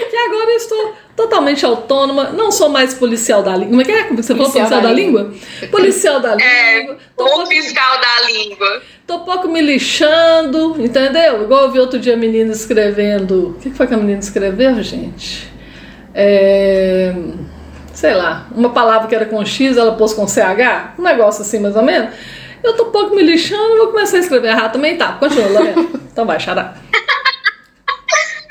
que 0.09 0.17
agora 0.17 0.51
eu 0.51 0.57
estou 0.57 0.93
totalmente 1.15 1.65
autônoma, 1.65 2.29
não 2.31 2.51
sou 2.51 2.69
mais 2.69 2.93
policial 2.93 3.43
da 3.43 3.51
língua. 3.51 3.69
Como 3.69 3.81
é 3.81 3.85
que 3.85 3.91
é? 3.91 4.03
Como 4.03 4.21
Você 4.21 4.33
falou 4.35 4.51
Policial 4.51 4.69
policial 4.69 4.81
da 4.81 4.87
da 4.87 4.93
língua? 4.93 5.33
Policial 5.71 6.19
da 6.19 6.35
É, 6.41 6.79
língua. 6.79 6.97
Tô 7.15 7.25
o 7.25 7.29
pouco, 7.29 7.47
fiscal 7.47 7.99
da 7.99 8.27
língua. 8.27 8.81
tô 9.05 9.19
pouco 9.19 9.47
me 9.47 9.61
lixando, 9.61 10.75
entendeu? 10.79 11.43
Igual 11.43 11.63
eu 11.63 11.71
vi 11.71 11.79
outro 11.79 11.99
dia 11.99 12.13
a 12.13 12.17
menina 12.17 12.51
escrevendo. 12.51 13.49
O 13.49 13.53
que 13.59 13.69
foi 13.71 13.85
que 13.87 13.93
a 13.93 13.97
menina 13.97 14.19
escreveu, 14.19 14.81
gente? 14.81 15.51
É 16.13 17.13
sei 17.93 18.15
lá, 18.15 18.47
uma 18.53 18.71
palavra 18.71 19.07
que 19.07 19.15
era 19.15 19.25
com 19.25 19.45
X, 19.45 19.77
ela 19.77 19.93
pôs 19.93 20.13
com 20.13 20.27
CH, 20.27 20.95
um 20.97 21.03
negócio 21.03 21.43
assim 21.43 21.59
mais 21.59 21.75
ou 21.75 21.83
menos. 21.83 22.09
Eu 22.63 22.73
tô 22.75 22.85
pouco 22.85 23.15
me 23.15 23.21
lixando, 23.21 23.77
vou 23.77 23.87
começar 23.87 24.17
a 24.17 24.19
escrever 24.19 24.49
errado 24.49 24.73
também, 24.73 24.97
tá? 24.97 25.13
Continua, 25.13 25.47
Lorena. 25.49 25.85
Então 26.13 26.27
vai, 26.27 26.39
xará. 26.39 26.75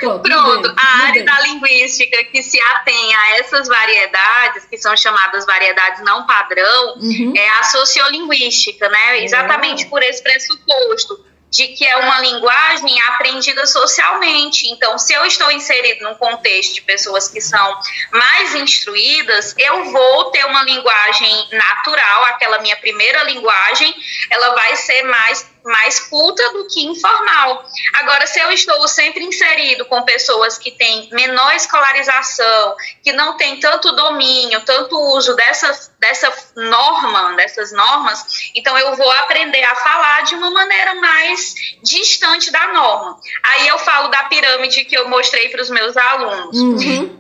Pronto, 0.07 0.22
Pronto, 0.22 0.74
a 0.76 1.07
área 1.07 1.24
da 1.24 1.40
linguística 1.40 2.24
que 2.24 2.42
se 2.42 2.61
atém 2.61 3.14
a 3.14 3.38
essas 3.38 3.68
variedades, 3.68 4.64
que 4.66 4.76
são 4.78 4.96
chamadas 4.96 5.46
variedades 5.46 6.03
não 6.03 6.26
padrão, 6.26 6.94
Uhum. 6.96 7.32
é 7.36 7.48
a 7.59 7.62
sociolinguística, 7.64 8.88
né? 8.88 9.24
Exatamente 9.24 9.86
por 9.86 10.03
esse 10.03 10.22
pressuposto 10.22 11.24
de 11.50 11.68
que 11.68 11.86
é 11.86 11.96
uma 11.98 12.18
linguagem 12.20 12.98
aprendida 13.03 13.66
socialmente. 13.66 14.66
Então, 14.68 14.96
se 14.98 15.12
eu 15.12 15.22
estou 15.26 15.50
inserido 15.53 16.03
num 16.03 16.14
contexto 16.14 16.74
de 16.76 16.80
pessoas 16.80 17.28
que 17.28 17.42
são 17.42 17.78
mais 18.11 18.55
instruídas, 18.55 19.55
eu 19.59 19.84
vou 19.92 20.30
ter 20.30 20.46
uma 20.46 20.62
linguagem 20.64 21.48
natural, 21.53 22.24
aquela 22.24 22.59
minha 22.61 22.76
primeira 22.76 23.22
linguagem, 23.24 23.94
ela 24.30 24.55
vai 24.55 24.76
ser 24.76 25.03
mais 25.03 25.51
mais 25.64 26.00
culta 26.00 26.42
do 26.52 26.66
que 26.66 26.84
informal. 26.84 27.64
Agora, 27.94 28.26
se 28.26 28.40
eu 28.40 28.50
estou 28.50 28.86
sempre 28.88 29.24
inserido 29.24 29.84
com 29.86 30.02
pessoas 30.02 30.58
que 30.58 30.70
têm 30.70 31.08
menor 31.12 31.54
escolarização, 31.54 32.76
que 33.02 33.12
não 33.12 33.36
têm 33.36 33.60
tanto 33.60 33.92
domínio, 33.92 34.60
tanto 34.64 34.98
uso 35.14 35.34
dessa, 35.36 35.90
dessa 35.98 36.32
norma, 36.56 37.34
dessas 37.34 37.72
normas, 37.72 38.50
então 38.54 38.76
eu 38.78 38.94
vou 38.96 39.10
aprender 39.12 39.62
a 39.62 39.76
falar 39.76 40.22
de 40.22 40.34
uma 40.34 40.50
maneira 40.50 40.94
mais 40.96 41.54
distante 41.82 42.50
da 42.50 42.72
norma. 42.72 43.18
Aí 43.44 43.68
eu 43.68 43.78
falo 43.78 44.08
da 44.08 44.24
pirâmide 44.24 44.84
que 44.84 44.96
eu 44.96 45.08
mostrei 45.08 45.48
para 45.48 45.62
os 45.62 45.70
meus 45.70 45.96
alunos. 45.96 46.56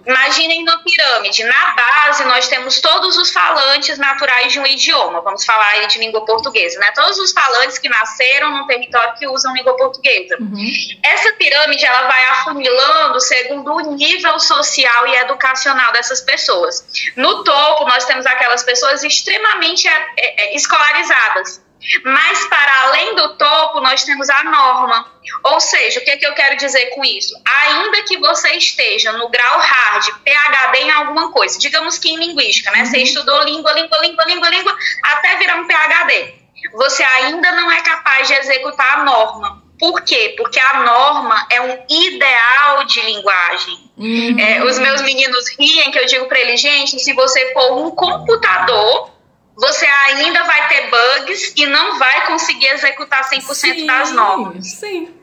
Imaginem 0.06 0.62
uma 0.62 0.82
pirâmide. 0.82 1.44
Na 1.44 1.72
base, 1.72 2.24
nós 2.24 2.48
temos 2.48 2.80
todos 2.80 3.16
os 3.16 3.30
falantes 3.30 3.98
naturais 3.98 4.52
de 4.52 4.58
um 4.58 4.66
idioma. 4.66 5.20
Vamos 5.20 5.44
falar 5.44 5.68
aí 5.68 5.86
de 5.86 5.98
língua 5.98 6.24
portuguesa, 6.24 6.78
né? 6.78 6.90
Todos 6.92 7.18
os 7.18 7.32
falantes 7.32 7.78
que 7.78 7.88
nasceram 7.88 8.31
num 8.40 8.66
território 8.66 9.14
que 9.14 9.26
usam 9.26 9.54
língua 9.54 9.76
portuguesa. 9.76 10.36
Essa 11.02 11.32
pirâmide, 11.34 11.84
ela 11.84 12.06
vai 12.06 12.24
afunilando 12.24 13.20
segundo 13.20 13.74
o 13.74 13.94
nível 13.94 14.38
social 14.38 15.06
e 15.06 15.16
educacional 15.16 15.92
dessas 15.92 16.20
pessoas. 16.20 16.84
No 17.16 17.44
topo, 17.44 17.84
nós 17.86 18.04
temos 18.04 18.26
aquelas 18.26 18.62
pessoas 18.62 19.02
extremamente 19.02 19.88
é, 19.88 20.06
é, 20.16 20.56
escolarizadas. 20.56 21.62
Mas 22.04 22.44
para 22.46 22.82
além 22.82 23.16
do 23.16 23.36
topo, 23.36 23.80
nós 23.80 24.04
temos 24.04 24.30
a 24.30 24.44
norma. 24.44 25.12
Ou 25.44 25.60
seja, 25.60 25.98
o 25.98 26.04
que, 26.04 26.10
é 26.10 26.16
que 26.16 26.26
eu 26.26 26.34
quero 26.34 26.56
dizer 26.56 26.86
com 26.90 27.04
isso? 27.04 27.34
Ainda 27.44 28.02
que 28.04 28.18
você 28.18 28.50
esteja 28.54 29.12
no 29.12 29.28
grau 29.28 29.58
hard, 29.58 30.04
PhD 30.24 30.78
em 30.78 30.90
alguma 30.90 31.32
coisa, 31.32 31.58
digamos 31.58 31.98
que 31.98 32.08
em 32.08 32.16
linguística, 32.16 32.70
né? 32.70 32.84
Você 32.84 32.98
estudou 32.98 33.42
língua, 33.42 33.72
língua, 33.72 33.98
língua, 33.98 34.24
língua, 34.24 34.48
língua, 34.48 34.76
até 35.04 35.36
virar 35.36 35.56
um 35.56 35.66
PhD. 35.66 36.41
Você 36.72 37.02
ainda 37.02 37.52
não 37.52 37.70
é 37.70 37.80
capaz 37.82 38.28
de 38.28 38.34
executar 38.34 39.00
a 39.00 39.04
norma. 39.04 39.62
Por 39.78 40.00
quê? 40.02 40.34
Porque 40.36 40.60
a 40.60 40.80
norma 40.84 41.46
é 41.50 41.60
um 41.60 41.84
ideal 41.88 42.84
de 42.84 43.00
linguagem. 43.00 43.90
É, 44.38 44.62
os 44.64 44.78
meus 44.78 45.02
meninos 45.02 45.44
riem 45.58 45.90
que 45.90 45.98
eu 45.98 46.06
digo 46.06 46.26
para 46.26 46.38
eles, 46.38 46.60
gente, 46.60 46.98
se 47.00 47.12
você 47.12 47.52
for 47.52 47.78
um 47.78 47.90
computador, 47.90 49.10
você 49.56 49.86
ainda 49.86 50.44
vai 50.44 50.68
ter 50.68 50.90
bugs 50.90 51.52
e 51.56 51.66
não 51.66 51.98
vai 51.98 52.26
conseguir 52.26 52.68
executar 52.68 53.28
100% 53.28 53.86
das 53.86 54.12
normas. 54.12 54.66
Sim. 54.66 55.14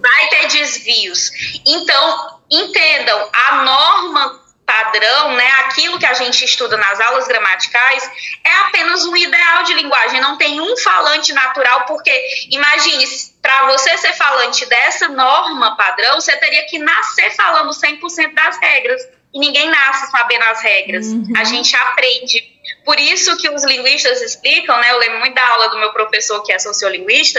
Vai 0.00 0.28
ter 0.28 0.48
desvios. 0.48 1.30
Então, 1.66 2.38
entendam, 2.50 3.28
a 3.32 3.64
norma 3.64 4.40
padrão, 4.68 5.32
né, 5.32 5.50
aquilo 5.60 5.98
que 5.98 6.04
a 6.04 6.12
gente 6.12 6.44
estuda 6.44 6.76
nas 6.76 7.00
aulas 7.00 7.26
gramaticais, 7.26 8.10
é 8.44 8.52
apenas 8.66 9.06
um 9.06 9.16
ideal 9.16 9.62
de 9.62 9.72
linguagem, 9.72 10.20
não 10.20 10.36
tem 10.36 10.60
um 10.60 10.76
falante 10.76 11.32
natural, 11.32 11.86
porque 11.86 12.12
imagine, 12.50 13.02
para 13.40 13.66
você 13.68 13.96
ser 13.96 14.12
falante 14.12 14.66
dessa 14.66 15.08
norma 15.08 15.74
padrão, 15.74 16.20
você 16.20 16.36
teria 16.36 16.66
que 16.66 16.78
nascer 16.78 17.34
falando 17.34 17.70
100% 17.70 18.34
das 18.34 18.58
regras. 18.58 19.00
E 19.32 19.38
ninguém 19.38 19.68
nasce 19.68 20.10
sabendo 20.10 20.44
as 20.44 20.62
regras. 20.62 21.06
A 21.36 21.44
gente 21.44 21.76
aprende. 21.76 22.57
Por 22.88 22.98
isso 22.98 23.36
que 23.36 23.50
os 23.50 23.62
linguistas 23.64 24.22
explicam, 24.22 24.74
né? 24.80 24.90
Eu 24.92 24.98
lembro 24.98 25.18
muito 25.18 25.34
da 25.34 25.46
aula 25.46 25.68
do 25.68 25.78
meu 25.78 25.92
professor, 25.92 26.42
que 26.42 26.50
é 26.50 26.58
sociolinguista, 26.58 27.38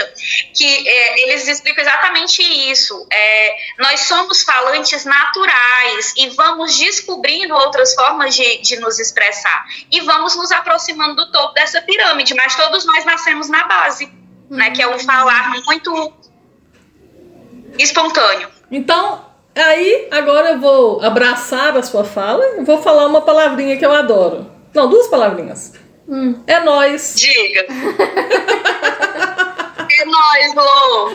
que 0.54 0.88
é, 0.88 1.22
eles 1.24 1.48
explicam 1.48 1.82
exatamente 1.82 2.40
isso. 2.70 3.04
É, 3.12 3.56
nós 3.76 3.98
somos 4.02 4.44
falantes 4.44 5.04
naturais 5.04 6.14
e 6.16 6.28
vamos 6.28 6.78
descobrindo 6.78 7.52
outras 7.52 7.96
formas 7.96 8.36
de, 8.36 8.58
de 8.58 8.76
nos 8.76 9.00
expressar. 9.00 9.64
E 9.90 10.00
vamos 10.02 10.36
nos 10.36 10.52
aproximando 10.52 11.16
do 11.16 11.32
topo 11.32 11.52
dessa 11.54 11.82
pirâmide, 11.82 12.32
mas 12.34 12.54
todos 12.54 12.86
nós 12.86 13.04
nascemos 13.04 13.48
na 13.48 13.66
base, 13.66 14.08
né? 14.48 14.70
Que 14.70 14.82
é 14.82 14.86
um 14.86 15.00
falar 15.00 15.50
muito 15.66 16.12
espontâneo. 17.76 18.48
Então, 18.70 19.26
aí, 19.56 20.06
agora 20.12 20.50
eu 20.50 20.60
vou 20.60 21.02
abraçar 21.02 21.76
a 21.76 21.82
sua 21.82 22.04
fala 22.04 22.60
e 22.60 22.62
vou 22.62 22.80
falar 22.80 23.04
uma 23.06 23.22
palavrinha 23.22 23.76
que 23.76 23.84
eu 23.84 23.90
adoro. 23.90 24.59
Não, 24.74 24.88
duas 24.88 25.08
palavrinhas. 25.08 25.72
É 26.46 26.60
nós. 26.60 27.14
Diga. 27.16 27.66
é 29.90 30.04
nóis, 30.04 30.54
Lô. 30.54 31.12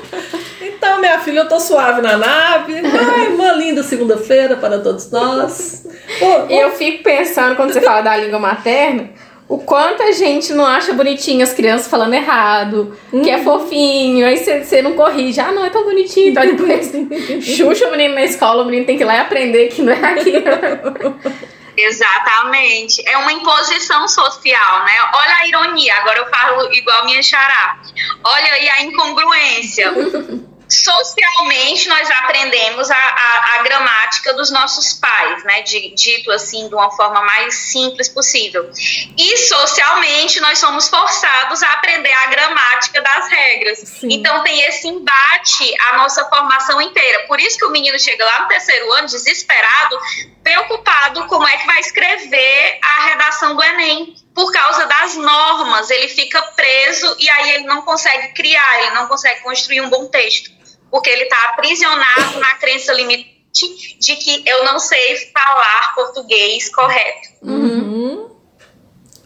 Então, 0.61 0.99
minha 0.99 1.19
filha, 1.19 1.39
eu 1.41 1.49
tô 1.49 1.59
suave 1.59 2.01
na 2.01 2.17
nave. 2.17 2.75
Ai, 2.77 3.27
uma 3.27 3.51
linda 3.53 3.83
segunda-feira 3.83 4.55
para 4.55 4.79
todos 4.79 5.11
nós. 5.11 5.85
Pô, 6.19 6.45
E 6.49 6.57
eu 6.57 6.71
fico 6.71 7.03
pensando, 7.03 7.55
quando 7.55 7.73
você 7.73 7.81
fala 7.81 8.01
da 8.01 8.15
língua 8.15 8.39
materna, 8.39 9.09
o 9.47 9.59
quanto 9.59 10.01
a 10.01 10.11
gente 10.11 10.53
não 10.53 10.65
acha 10.65 10.93
bonitinho 10.93 11.43
as 11.43 11.53
crianças 11.53 11.87
falando 11.87 12.13
errado, 12.13 12.97
que 13.11 13.29
é 13.29 13.43
fofinho, 13.43 14.25
aí 14.25 14.37
você 14.37 14.81
não 14.81 14.93
corrige, 14.93 15.39
ah, 15.39 15.51
não, 15.51 15.63
é 15.65 15.69
tão 15.69 15.83
bonitinho, 15.83 16.29
então 16.29 16.43
depois 16.45 16.91
xuxa 17.45 17.87
o 17.87 17.91
menino 17.91 18.15
na 18.15 18.23
escola, 18.23 18.63
o 18.63 18.65
menino 18.65 18.85
tem 18.85 18.97
que 18.97 19.03
ir 19.03 19.05
lá 19.05 19.17
e 19.17 19.19
aprender 19.19 19.67
que 19.67 19.81
não 19.83 19.93
é 19.93 20.03
aquilo. 20.03 21.15
Exatamente. 21.77 23.07
É 23.07 23.17
uma 23.17 23.31
imposição 23.31 24.07
social, 24.07 24.85
né? 24.85 25.11
Olha 25.13 25.35
a 25.37 25.47
ironia, 25.47 25.95
agora 25.97 26.19
eu 26.19 26.29
falo 26.29 26.73
igual 26.73 27.05
minha 27.05 27.21
xará. 27.21 27.79
Olha 28.23 28.53
aí 28.53 28.69
a 28.69 28.81
incongruência. 28.83 29.93
Socialmente, 30.67 31.87
nós 31.87 32.09
aprendemos 32.09 32.89
a, 32.89 32.95
a, 32.95 33.55
a 33.55 33.63
gramática 33.63 34.33
dos 34.33 34.49
nossos 34.49 34.93
pais, 34.93 35.43
né? 35.43 35.61
De, 35.61 35.93
dito 35.93 36.31
assim, 36.31 36.67
de 36.67 36.73
uma 36.73 36.89
forma 36.91 37.21
mais 37.21 37.53
simples 37.53 38.09
possível. 38.09 38.71
E 39.15 39.37
socialmente, 39.37 40.39
nós 40.39 40.57
somos 40.57 40.89
forçados 40.89 41.61
a 41.61 41.71
aprender 41.73 42.11
a 42.11 42.27
gramática 42.27 42.99
das 42.99 43.29
regras. 43.29 43.79
Sim. 43.79 44.07
Então, 44.09 44.43
tem 44.43 44.59
esse 44.61 44.87
embate 44.87 45.75
a 45.91 45.97
nossa 45.97 46.25
formação 46.25 46.81
inteira. 46.81 47.27
Por 47.27 47.39
isso 47.39 47.59
que 47.59 47.65
o 47.65 47.69
menino 47.69 47.99
chega 47.99 48.25
lá 48.25 48.41
no 48.41 48.47
terceiro 48.47 48.91
ano, 48.93 49.07
desesperado, 49.07 49.99
preocupado 50.45 51.25
como 51.25 51.47
é 51.47 51.57
que 51.57 51.65
vai 51.65 51.79
escrever 51.79 52.77
a 52.79 53.05
redação 53.07 53.55
do 53.55 53.63
Enem. 53.63 54.13
Por 54.35 54.51
causa 54.51 54.85
das 54.85 55.15
normas, 55.15 55.89
ele 55.89 56.07
fica 56.07 56.39
preso 56.55 57.15
e 57.19 57.27
aí 57.27 57.55
ele 57.55 57.63
não 57.63 57.81
consegue 57.81 58.33
criar, 58.33 58.83
ele 58.83 58.91
não 58.91 59.07
consegue 59.07 59.41
construir 59.41 59.81
um 59.81 59.89
bom 59.89 60.05
texto. 60.05 60.51
Porque 60.91 61.09
ele 61.09 61.23
está 61.23 61.49
aprisionado 61.49 62.39
na 62.39 62.53
crença 62.55 62.93
limitante 62.93 63.97
de 63.99 64.15
que 64.17 64.43
eu 64.45 64.65
não 64.65 64.77
sei 64.77 65.17
falar 65.33 65.95
português 65.95 66.69
correto. 66.73 67.29
Uhum. 67.41 68.29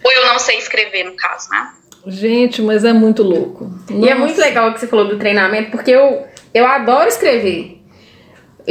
Ou 0.01 0.11
eu 0.11 0.25
não 0.27 0.39
sei 0.39 0.57
escrever, 0.57 1.03
no 1.03 1.15
caso, 1.17 1.49
né? 1.49 1.73
Gente, 2.07 2.61
mas 2.61 2.85
é 2.85 2.93
muito 2.93 3.23
louco. 3.23 3.69
E 3.89 4.07
é 4.07 4.13
Nossa. 4.13 4.15
muito 4.15 4.39
legal 4.39 4.69
o 4.69 4.73
que 4.73 4.79
você 4.79 4.87
falou 4.87 5.07
do 5.09 5.17
treinamento, 5.17 5.71
porque 5.71 5.91
eu, 5.91 6.25
eu 6.53 6.65
adoro 6.65 7.09
escrever. 7.09 7.78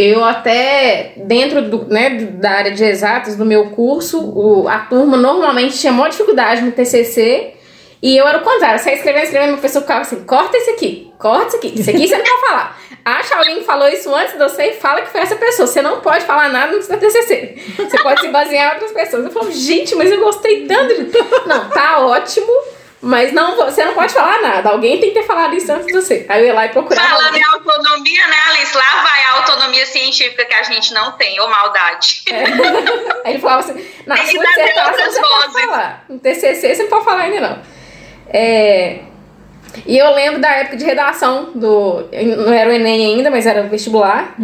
Eu 0.01 0.25
até, 0.25 1.15
dentro 1.17 1.61
do, 1.61 1.87
né, 1.87 2.11
da 2.11 2.53
área 2.53 2.71
de 2.71 2.85
exatas 2.85 3.35
do 3.35 3.45
meu 3.45 3.71
curso, 3.71 4.21
o, 4.21 4.69
a 4.69 4.79
turma 4.79 5.17
normalmente 5.17 5.77
tinha 5.77 5.93
maior 5.93 6.09
dificuldade 6.09 6.63
no 6.63 6.71
TCC, 6.71 7.55
e 8.01 8.17
eu 8.17 8.25
era 8.25 8.39
o 8.39 8.43
contrário, 8.43 8.81
ia 8.87 8.95
escrevendo, 8.95 9.25
escrevendo, 9.25 9.49
meu 9.49 9.59
professor 9.59 9.81
ficava 9.81 10.03
assim, 10.03 10.23
corta 10.23 10.57
isso 10.57 10.71
aqui, 10.71 11.13
corta 11.19 11.49
isso 11.49 11.57
aqui, 11.57 11.81
isso 11.81 11.91
aqui 11.91 12.07
você 12.07 12.17
não 12.17 12.25
pode 12.25 12.41
falar. 12.47 12.81
Acha 13.05 13.35
alguém 13.35 13.59
que 13.59 13.65
falou 13.65 13.89
isso 13.89 14.15
antes 14.15 14.35
de 14.35 14.39
você 14.39 14.67
e 14.67 14.75
fala 14.75 15.01
que 15.01 15.09
foi 15.09 15.21
essa 15.21 15.35
pessoa. 15.35 15.67
Você 15.67 15.83
não 15.83 16.01
pode 16.01 16.25
falar 16.25 16.49
nada 16.51 16.77
no 16.77 16.83
seu 16.83 16.97
TCC. 16.97 17.57
Você 17.77 17.99
pode 18.03 18.21
se 18.21 18.29
basear 18.29 18.71
em 18.71 18.75
outras 18.75 18.93
pessoas. 18.93 19.25
Eu 19.25 19.31
falo, 19.31 19.51
gente, 19.51 19.95
mas 19.97 20.13
eu 20.13 20.21
gostei 20.21 20.67
tanto 20.67 20.95
de... 20.95 21.11
Não, 21.47 21.71
tá 21.71 22.07
ótimo, 22.07 22.53
mas 23.01 23.33
não, 23.33 23.55
você 23.57 23.85
não 23.85 23.95
pode 23.95 24.13
falar 24.13 24.41
nada. 24.43 24.71
Alguém 24.71 24.99
tem 24.99 25.11
que 25.11 25.21
ter 25.21 25.27
falado 25.27 25.55
isso 25.55 25.71
antes 25.73 25.87
de 25.87 25.93
você. 25.93 26.27
Aí 26.29 26.41
eu 26.41 26.47
ia 26.47 26.55
lá 26.55 26.67
e 26.67 26.71
procurava. 26.71 27.09
Falando 27.09 27.27
alguém. 27.27 27.41
em 27.41 27.45
autonomia, 27.45 28.27
né, 28.27 28.37
Alice? 28.49 28.77
Lá 28.77 29.03
vai 29.03 29.23
a 29.23 29.33
autonomia 29.37 29.87
científica 29.87 30.45
que 30.45 30.55
a 30.55 30.63
gente 30.65 30.93
não 30.93 31.13
tem, 31.13 31.39
ou 31.41 31.49
maldade. 31.49 32.25
Aí 33.25 33.35
ele 33.35 33.39
falava 33.39 33.61
assim, 33.61 33.87
na 34.05 34.17
Tem 34.17 34.27
sua 34.27 34.45
dissertação 34.45 34.87
outras 34.87 35.15
você 35.15 35.21
pode 35.21 35.53
falar. 35.53 36.05
No 36.09 36.19
TCC 36.19 36.75
você 36.75 36.83
não 36.83 36.91
pode 36.91 37.05
falar 37.05 37.23
ainda 37.23 37.41
não. 37.41 37.59
É, 38.31 38.99
E 39.87 39.97
eu 39.97 40.13
lembro 40.15 40.41
da 40.41 40.51
época 40.51 40.77
de 40.77 40.85
redação 40.85 41.53
do... 41.55 42.09
Não 42.13 42.53
era 42.53 42.69
o 42.69 42.73
Enem 42.73 43.15
ainda, 43.15 43.31
mas 43.31 43.47
era 43.47 43.63
o 43.63 43.69
vestibular. 43.69 44.35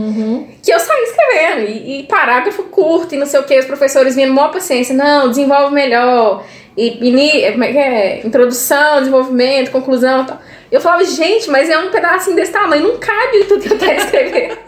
Que 0.62 0.72
eu 0.72 0.78
saí 0.78 1.02
escrevendo. 1.02 1.68
E, 1.68 2.00
e 2.00 2.02
parágrafo 2.04 2.62
curto 2.64 3.14
e 3.14 3.18
não 3.18 3.26
sei 3.26 3.40
o 3.40 3.44
que. 3.44 3.58
Os 3.58 3.66
professores 3.66 4.14
vinham 4.14 4.32
maior 4.32 4.52
paciência. 4.52 4.94
Não, 4.94 5.28
desenvolve 5.28 5.74
melhor. 5.74 6.44
E, 6.76 6.98
ini- 7.08 7.52
como 7.52 7.64
é 7.64 7.72
que 7.72 7.78
é? 7.78 8.20
Introdução, 8.26 8.98
desenvolvimento, 8.98 9.70
conclusão 9.70 10.22
e 10.22 10.26
tal. 10.26 10.38
Eu 10.72 10.80
falava, 10.80 11.04
gente, 11.04 11.48
mas 11.50 11.70
é 11.70 11.78
um 11.78 11.90
pedacinho 11.90 12.34
desse 12.34 12.52
tamanho. 12.52 12.82
Não 12.82 12.98
cabe 12.98 13.44
tudo 13.44 13.62
que 13.62 13.72
eu 13.72 13.78
quero 13.78 13.98
escrever. 14.02 14.58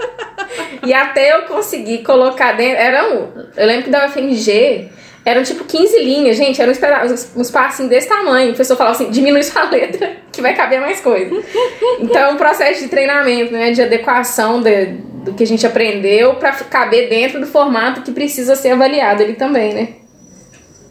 E 0.86 0.94
até 0.94 1.34
eu 1.34 1.42
conseguir 1.42 1.98
colocar 2.04 2.52
dentro. 2.52 2.76
Era 2.80 3.08
um. 3.08 3.28
Eu 3.56 3.66
lembro 3.66 3.84
que 3.84 3.90
da 3.90 4.06
UFMG 4.06 4.88
eram 5.24 5.42
tipo 5.42 5.64
15 5.64 5.98
linhas, 5.98 6.36
gente. 6.36 6.60
Uns, 6.62 7.32
uns 7.36 7.50
passinhos 7.50 7.90
desse 7.90 8.08
tamanho. 8.08 8.46
O 8.50 8.54
professor 8.54 8.76
falava 8.76 8.94
assim: 8.94 9.10
diminui 9.10 9.42
sua 9.42 9.64
letra, 9.68 10.12
que 10.30 10.40
vai 10.40 10.54
caber 10.54 10.80
mais 10.80 11.00
coisa. 11.00 11.34
Então, 11.98 12.20
é 12.22 12.28
um 12.28 12.36
processo 12.36 12.82
de 12.82 12.88
treinamento, 12.88 13.52
né? 13.52 13.72
De 13.72 13.82
adequação 13.82 14.62
de- 14.62 15.16
do 15.24 15.34
que 15.34 15.42
a 15.42 15.46
gente 15.46 15.66
aprendeu 15.66 16.34
para 16.34 16.52
caber 16.52 17.08
dentro 17.08 17.40
do 17.40 17.46
formato 17.48 18.02
que 18.02 18.12
precisa 18.12 18.54
ser 18.54 18.70
avaliado 18.70 19.24
ali 19.24 19.32
também, 19.34 19.74
né? 19.74 19.88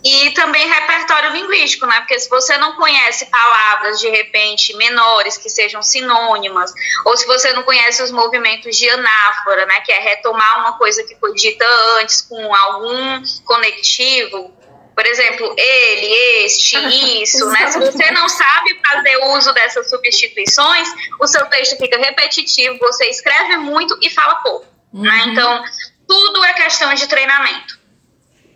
E 0.05 0.29
também 0.35 0.67
repertório 0.67 1.31
linguístico, 1.31 1.87
né? 1.87 1.99
Porque 2.01 2.19
se 2.19 2.29
você 2.29 2.55
não 2.59 2.75
conhece 2.75 3.25
palavras, 3.25 3.99
de 3.99 4.07
repente, 4.07 4.75
menores, 4.75 5.35
que 5.35 5.49
sejam 5.49 5.81
sinônimas, 5.81 6.71
ou 7.03 7.17
se 7.17 7.25
você 7.25 7.51
não 7.53 7.63
conhece 7.63 8.03
os 8.03 8.11
movimentos 8.11 8.77
de 8.77 8.87
anáfora, 8.87 9.65
né? 9.65 9.79
Que 9.81 9.91
é 9.91 9.99
retomar 9.99 10.59
uma 10.59 10.77
coisa 10.77 11.03
que 11.03 11.15
foi 11.15 11.33
dita 11.33 11.65
antes 11.99 12.21
com 12.21 12.53
algum 12.53 13.23
conectivo, 13.45 14.53
por 14.95 15.07
exemplo, 15.07 15.55
ele, 15.57 16.45
este, 16.45 16.77
isso, 17.23 17.43
né? 17.47 17.71
Se 17.71 17.79
você 17.79 18.11
não 18.11 18.29
sabe 18.29 18.79
fazer 18.87 19.17
uso 19.33 19.51
dessas 19.53 19.89
substituições, 19.89 20.87
o 21.19 21.25
seu 21.25 21.47
texto 21.47 21.77
fica 21.77 21.97
repetitivo, 21.97 22.77
você 22.77 23.05
escreve 23.09 23.57
muito 23.57 23.97
e 24.03 24.11
fala 24.11 24.35
pouco, 24.35 24.67
né? 24.93 25.23
Então, 25.29 25.63
tudo 26.07 26.45
é 26.45 26.53
questão 26.53 26.93
de 26.93 27.07
treinamento. 27.07 27.84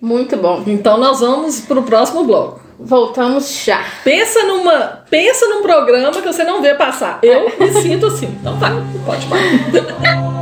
Muito 0.01 0.37
bom. 0.37 0.63
Então 0.65 0.97
nós 0.97 1.19
vamos 1.19 1.61
pro 1.61 1.83
próximo 1.83 2.23
bloco. 2.23 2.61
Voltamos 2.79 3.63
já. 3.65 3.83
Pensa 4.03 4.43
numa, 4.43 5.03
pensa 5.09 5.45
num 5.47 5.61
programa 5.61 6.13
que 6.13 6.21
você 6.21 6.45
não 6.45 6.61
vê 6.61 6.73
passar. 6.75 7.19
Eu 7.21 7.51
me 7.59 7.73
sinto 7.81 8.05
assim. 8.05 8.27
Então 8.39 8.57
vai, 8.57 8.71
pode 9.05 9.25
parar. 9.25 10.38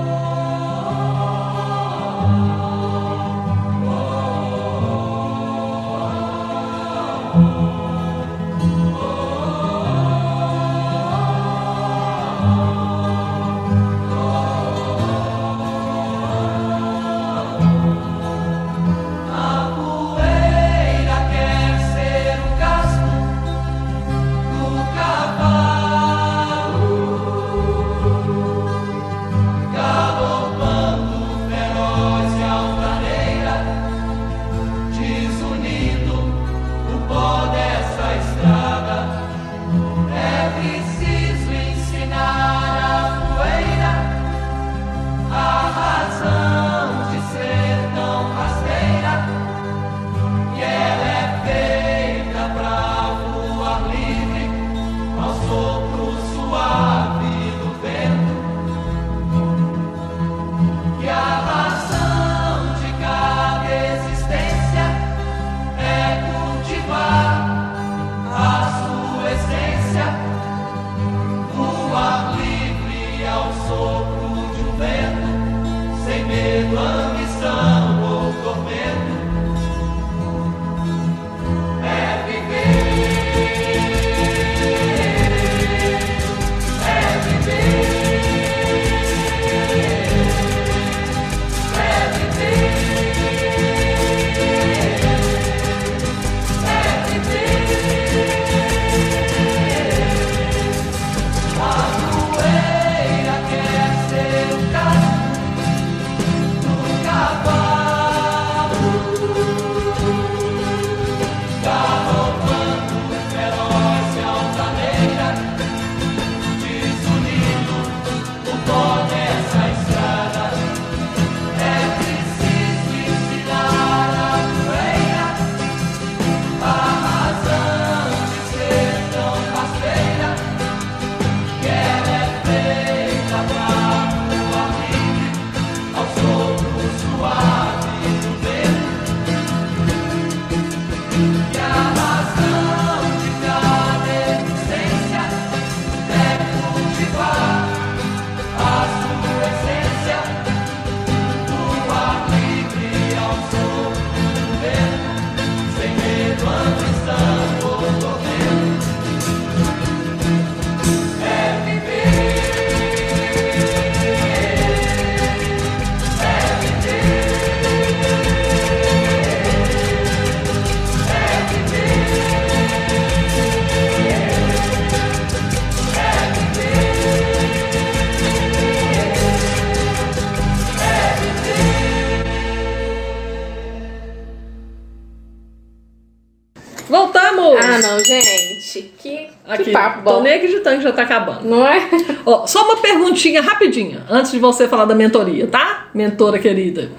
Que 189.89 190.03
papo 190.03 190.17
tô 190.17 190.21
nem 190.21 190.33
acreditando 190.33 190.77
que 190.77 190.83
já 190.83 190.91
tá 190.91 191.03
acabando. 191.03 191.47
Não 191.47 191.65
é? 191.65 191.89
Ó, 192.25 192.45
só 192.47 192.65
uma 192.65 192.77
perguntinha 192.77 193.41
rapidinha, 193.41 194.03
antes 194.09 194.31
de 194.31 194.39
você 194.39 194.67
falar 194.67 194.85
da 194.85 194.95
mentoria, 194.95 195.47
tá? 195.47 195.88
Mentora 195.93 196.39
querida. 196.39 196.89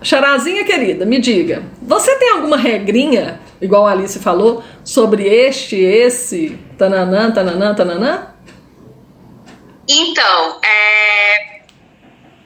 Charazinha 0.00 0.64
querida, 0.64 1.04
me 1.04 1.18
diga, 1.18 1.62
você 1.82 2.14
tem 2.16 2.30
alguma 2.30 2.56
regrinha, 2.56 3.40
igual 3.60 3.84
a 3.84 3.90
Alice 3.90 4.18
falou, 4.20 4.62
sobre 4.84 5.26
este, 5.26 5.76
esse, 5.76 6.56
tananã, 6.78 7.32
tananã, 7.32 7.74
tananã? 7.74 8.28
Então, 9.88 10.60
é, 10.62 11.47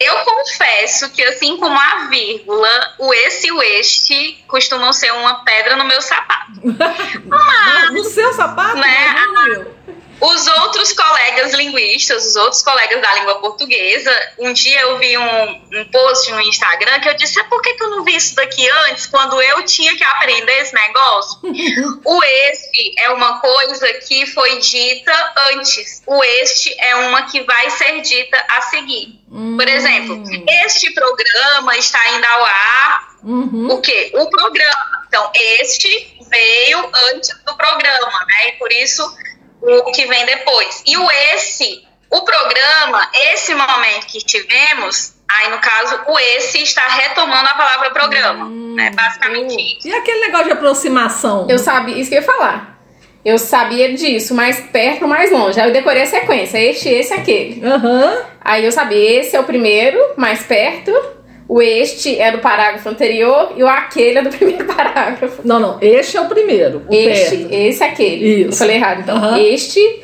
eu 0.05 0.17
confesso 0.19 1.11
que 1.11 1.23
assim 1.23 1.57
como 1.57 1.79
a 1.79 2.07
vírgula, 2.09 2.95
o 2.99 3.13
esse 3.15 3.49
e 3.49 3.53
o 3.53 3.63
este 3.63 4.43
costumam 4.47 4.93
ser 4.93 5.13
uma 5.13 5.45
pedra 5.45 5.77
no 5.77 5.85
meu 5.85 6.01
sapato. 6.01 6.53
no 7.93 8.05
seu 8.05 8.33
sapato? 8.33 8.77
Né? 8.77 9.15
não 9.15 9.35
no 9.35 9.43
meu. 9.49 9.82
Os 10.21 10.47
outros 10.47 10.93
colegas 10.93 11.53
linguistas, 11.55 12.27
os 12.27 12.37
outros 12.37 12.63
colegas 12.63 13.01
da 13.03 13.15
língua 13.15 13.41
portuguesa, 13.41 14.13
um 14.39 14.53
dia 14.53 14.81
eu 14.83 14.99
vi 14.99 15.19
um, 15.19 15.51
um 15.73 15.85
post 15.91 16.31
no 16.31 16.41
Instagram 16.43 17.01
que 17.01 17.09
eu 17.09 17.15
disse: 17.15 17.41
"Ah, 17.41 17.45
por 17.45 17.61
que, 17.61 17.75
que 17.75 17.83
eu 17.83 17.91
não 17.91 18.05
vi 18.05 18.15
isso 18.15 18.35
daqui 18.37 18.69
antes, 18.89 19.07
quando 19.07 19.41
eu 19.43 19.65
tinha 19.65 19.97
que 19.97 20.05
aprender 20.05 20.61
esse 20.61 20.75
negócio? 20.75 21.41
o 22.05 22.25
este 22.25 22.95
é 22.99 23.11
uma 23.11 23.41
coisa 23.41 23.93
que 23.95 24.27
foi 24.27 24.59
dita 24.61 25.35
antes, 25.53 26.03
o 26.07 26.23
este 26.23 26.73
é 26.81 26.95
uma 26.97 27.23
que 27.23 27.43
vai 27.43 27.71
ser 27.71 28.01
dita 28.03 28.45
a 28.49 28.61
seguir. 28.63 29.21
Por 29.29 29.67
exemplo, 29.67 30.23
este 30.65 30.91
programa 30.93 31.77
está 31.77 31.99
indo 32.11 32.27
ao 32.27 32.45
ar 32.45 33.13
Uhum. 33.25 33.71
o 33.71 33.81
quê? 33.81 34.11
O 34.15 34.29
programa. 34.29 35.05
Então, 35.07 35.31
este 35.35 36.17
veio 36.29 36.91
antes 37.11 37.31
do 37.45 37.57
programa, 37.57 38.25
né? 38.27 38.49
E 38.49 38.53
por 38.53 38.73
isso 38.73 39.03
o 39.63 39.93
que 39.93 40.07
vem 40.07 40.27
depois. 40.27 40.83
E 40.87 40.97
o 40.97 41.11
esse, 41.35 41.85
o 42.11 42.23
programa, 42.23 43.09
esse 43.33 43.55
momento 43.55 44.07
que 44.07 44.19
tivemos, 44.19 45.15
aí 45.29 45.51
no 45.51 45.59
caso, 45.59 46.01
o 46.07 46.19
esse 46.19 46.63
está 46.63 46.87
retomando 46.89 47.49
a 47.49 47.55
palavra 47.55 47.91
programa, 47.91 48.49
né? 48.75 48.91
Basicamente 48.91 49.79
isso. 49.79 49.89
E 49.89 49.95
aquele 49.95 50.21
negócio 50.21 50.47
de 50.47 50.53
aproximação? 50.53 51.47
Eu 51.49 51.59
sabia, 51.59 51.97
isso 51.97 52.11
que 52.11 52.17
eu 52.17 52.21
ia 52.21 52.27
falar. 52.27 52.73
Eu 53.25 53.39
sabia 53.39 53.95
disso, 53.95 54.35
mais 54.35 54.59
perto, 54.59 55.07
mais 55.07 55.31
longe. 55.31 55.61
Aí 55.61 55.69
eu 55.69 55.73
decorei 55.73 56.03
a 56.03 56.07
sequência, 56.07 56.59
este, 56.59 56.89
esse, 56.89 57.15
aquele. 57.15 57.65
Aham. 57.65 58.27
Aí 58.41 58.65
eu 58.65 58.73
sabia, 58.73 59.21
esse 59.21 59.37
é 59.37 59.41
o 59.41 59.45
primeiro, 59.45 59.99
mais 60.17 60.43
perto. 60.43 60.93
O 61.49 61.61
este 61.61 62.18
é 62.18 62.30
do 62.32 62.38
parágrafo 62.38 62.88
anterior 62.88 63.53
e 63.57 63.62
o 63.62 63.68
aquele 63.68 64.18
é 64.18 64.22
do 64.22 64.30
primeiro 64.36 64.64
parágrafo. 64.64 65.43
Não, 65.45 65.59
não, 65.61 65.78
este 65.80 66.16
é 66.16 66.20
o 66.20 66.26
primeiro, 66.28 66.84
o 66.88 66.95
Este, 66.95 67.36
perto. 67.38 67.55
esse, 67.55 67.84
aquele. 67.84 68.40
Isso. 68.43 68.49
Eu 68.51 68.53
falei 68.53 68.76
errado. 68.76 69.01
Então, 69.01 69.16
Aham. 69.16 69.38
este, 69.40 70.03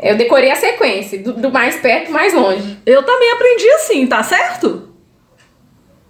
eu 0.00 0.16
decorei 0.16 0.50
a 0.50 0.56
sequência, 0.56 1.18
do, 1.18 1.32
do 1.34 1.50
mais 1.50 1.76
perto, 1.76 2.10
mais 2.10 2.32
longe. 2.32 2.78
Eu 2.86 3.02
também 3.02 3.30
aprendi 3.32 3.68
assim, 3.72 4.06
tá 4.06 4.22
certo? 4.22 4.88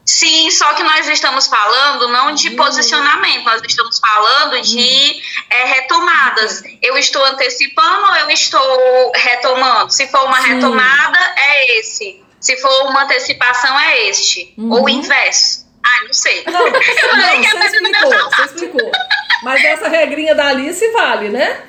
Sim, 0.04 0.50
só 0.50 0.72
que 0.72 0.82
nós 0.82 1.06
estamos 1.06 1.46
falando 1.48 2.08
não 2.08 2.32
de 2.32 2.50
posicionamento, 2.52 3.44
nós 3.44 3.60
estamos 3.66 3.98
falando 3.98 4.58
de 4.62 5.20
é, 5.50 5.64
retomadas. 5.66 6.62
Eu 6.82 6.96
estou 6.96 7.22
antecipando 7.26 8.06
ou 8.08 8.16
eu 8.16 8.30
estou 8.30 9.12
retomando? 9.14 9.90
Se 9.92 10.06
for 10.08 10.24
uma 10.24 10.40
Sim. 10.40 10.54
retomada, 10.54 11.18
é 11.36 11.78
esse. 11.78 12.22
Se 12.40 12.56
for 12.56 12.86
uma 12.86 13.04
antecipação, 13.04 13.78
é 13.78 14.08
este. 14.08 14.54
Ou 14.58 14.84
o 14.84 14.88
inverso. 14.88 15.66
Ah, 15.84 16.04
não 16.04 16.12
sei. 16.12 16.44
Não, 16.46 16.66
Eu 16.68 16.82
falei 16.82 17.36
não 17.36 17.42
que 17.42 17.50
você 17.50 17.66
explicou, 17.66 18.30
você 18.30 18.42
explicou. 18.42 18.90
Mas 19.42 19.64
essa 19.64 19.88
regrinha 19.88 20.34
da 20.34 20.48
Alice 20.48 20.86
vale, 20.92 21.28
né? 21.28 21.64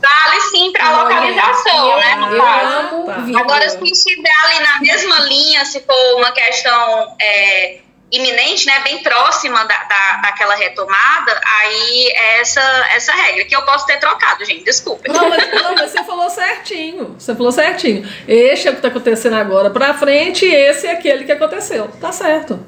Vale 0.00 0.40
sim 0.50 0.72
para 0.72 0.90
Olha, 0.90 1.02
localização, 1.02 1.90
eu, 1.90 1.96
né? 1.98 2.18
eu 2.30 2.46
amo. 2.46 3.38
Agora, 3.38 3.68
se 3.68 3.82
estiver 3.84 4.30
ali 4.44 4.60
na 4.60 4.80
mesma 4.80 5.18
linha, 5.20 5.64
se 5.64 5.80
for 5.80 6.16
uma 6.16 6.30
questão 6.32 7.16
é, 7.20 7.80
iminente, 8.10 8.66
né, 8.66 8.80
bem 8.84 9.02
próxima 9.02 9.64
da, 9.64 9.82
da, 9.84 10.16
daquela 10.22 10.54
retomada, 10.54 11.40
aí 11.44 12.08
é 12.14 12.40
essa, 12.40 12.60
essa 12.94 13.12
regra, 13.12 13.44
que 13.44 13.54
eu 13.56 13.62
posso 13.62 13.84
ter 13.86 13.98
trocado, 13.98 14.44
gente, 14.44 14.64
desculpa. 14.64 15.12
Não 15.12 15.28
mas, 15.28 15.52
não, 15.52 15.74
mas 15.74 15.90
você 15.90 16.04
falou 16.04 16.30
certinho. 16.30 17.16
Você 17.18 17.34
falou 17.34 17.50
certinho. 17.50 18.08
Este 18.28 18.68
é 18.68 18.70
o 18.70 18.76
que 18.76 18.80
tá 18.82 18.88
acontecendo 18.88 19.34
agora 19.34 19.70
pra 19.70 19.92
frente 19.94 20.46
e 20.46 20.54
esse 20.54 20.86
é 20.86 20.92
aquele 20.92 21.24
que 21.24 21.32
aconteceu. 21.32 21.88
Tá 22.00 22.12
certo. 22.12 22.64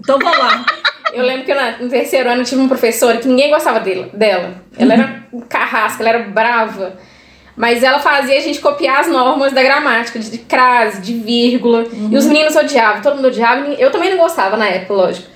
Então 0.00 0.18
vamos 0.18 0.38
lá. 0.38 0.64
Eu 1.12 1.22
lembro 1.24 1.44
que 1.44 1.54
na- 1.54 1.78
no 1.78 1.88
terceiro 1.88 2.28
ano 2.28 2.40
eu 2.40 2.44
tive 2.44 2.60
uma 2.60 2.68
professora 2.68 3.18
que 3.18 3.28
ninguém 3.28 3.50
gostava 3.50 3.78
dele, 3.80 4.10
dela. 4.14 4.54
Ela 4.78 4.94
era 4.94 5.22
um 5.32 5.40
carrasca, 5.40 6.02
ela 6.02 6.08
era 6.10 6.18
brava. 6.24 6.98
Mas 7.62 7.84
ela 7.84 8.00
fazia 8.00 8.36
a 8.36 8.40
gente 8.40 8.58
copiar 8.58 8.98
as 8.98 9.06
normas 9.06 9.52
da 9.52 9.62
gramática, 9.62 10.18
de, 10.18 10.32
de 10.32 10.38
crase, 10.38 11.00
de 11.00 11.14
vírgula. 11.14 11.86
E 12.10 12.16
os 12.16 12.26
meninos 12.26 12.56
odiavam, 12.56 13.00
todo 13.00 13.14
mundo 13.14 13.28
odiava. 13.28 13.68
Eu 13.74 13.92
também 13.92 14.10
não 14.10 14.18
gostava 14.18 14.56
na 14.56 14.66
época, 14.66 14.92
lógico. 14.92 15.28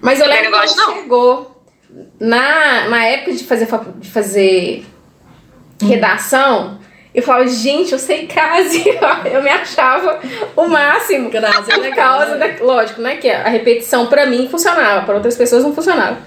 Mas 0.00 0.18
eu 0.18 0.26
lembro 0.26 0.50
não 0.50 0.62
que 0.62 0.68
chegou 0.68 1.62
na, 2.18 2.88
na 2.88 3.04
época 3.04 3.34
de 3.34 3.44
fazer, 3.44 3.68
de 3.98 4.10
fazer 4.10 4.84
redação, 5.80 6.80
eu 7.14 7.22
falava, 7.22 7.46
gente, 7.46 7.92
eu 7.92 8.00
sei 8.00 8.26
crase. 8.26 8.82
eu 9.32 9.40
me 9.40 9.50
achava 9.50 10.18
o 10.56 10.66
máximo. 10.66 11.30
Crase 11.30 11.70
é 11.70 11.76
legal, 11.76 12.18
causa 12.18 12.34
né? 12.34 12.48
da, 12.48 12.64
lógico, 12.64 13.00
né? 13.00 13.14
Que 13.14 13.30
a 13.30 13.48
repetição 13.48 14.08
pra 14.08 14.26
mim 14.26 14.48
funcionava, 14.50 15.06
pra 15.06 15.14
outras 15.14 15.36
pessoas 15.36 15.62
não 15.62 15.72
funcionava. 15.72 16.18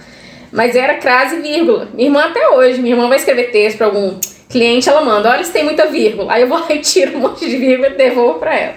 Mas 0.53 0.73
era 0.73 0.95
crase 0.99 1.41
vírgula. 1.41 1.89
Minha 1.93 2.07
irmã 2.07 2.23
até 2.27 2.47
hoje, 2.47 2.79
minha 2.79 2.95
irmã 2.95 3.09
vai 3.09 3.17
escrever 3.17 3.51
texto 3.51 3.79
pra 3.79 3.87
algum 3.87 4.17
cliente, 4.53 4.87
ela 4.87 5.01
manda, 5.01 5.31
olha 5.31 5.43
se 5.43 5.51
tem 5.51 5.63
muita 5.63 5.87
vírgula. 5.87 6.31
Aí 6.31 6.43
eu 6.43 6.47
vou 6.47 6.59
lá 6.59 6.67
e 6.69 6.79
tiro 6.79 7.17
um 7.17 7.21
monte 7.21 7.49
de 7.49 7.57
vírgula 7.57 7.89
e 7.89 7.95
devolvo 7.95 8.39
pra 8.39 8.55
ela. 8.55 8.75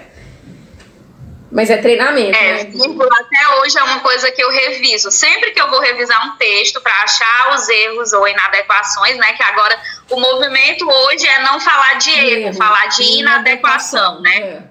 Mas 1.49 1.69
é 1.69 1.77
treinamento, 1.77 2.37
É, 2.37 2.53
né? 2.55 2.63
vírgula 2.65 3.09
até 3.21 3.59
hoje 3.59 3.77
é 3.77 3.83
uma 3.83 3.99
coisa 4.01 4.29
que 4.31 4.43
eu 4.43 4.49
reviso. 4.49 5.09
Sempre 5.11 5.51
que 5.51 5.61
eu 5.61 5.69
vou 5.69 5.79
revisar 5.79 6.27
um 6.27 6.35
texto 6.35 6.81
para 6.81 6.91
achar 7.03 7.53
os 7.55 7.69
erros 7.69 8.11
ou 8.11 8.27
inadequações, 8.27 9.15
né? 9.17 9.31
Que 9.33 9.43
agora 9.43 9.79
o 10.09 10.19
movimento 10.19 10.85
hoje 10.89 11.25
é 11.25 11.39
não 11.43 11.59
falar 11.59 11.93
de 11.93 12.11
erro, 12.11 12.53
falar 12.53 12.87
de 12.87 13.03
inadequação, 13.19 14.19
né? 14.21 14.37
É. 14.39 14.61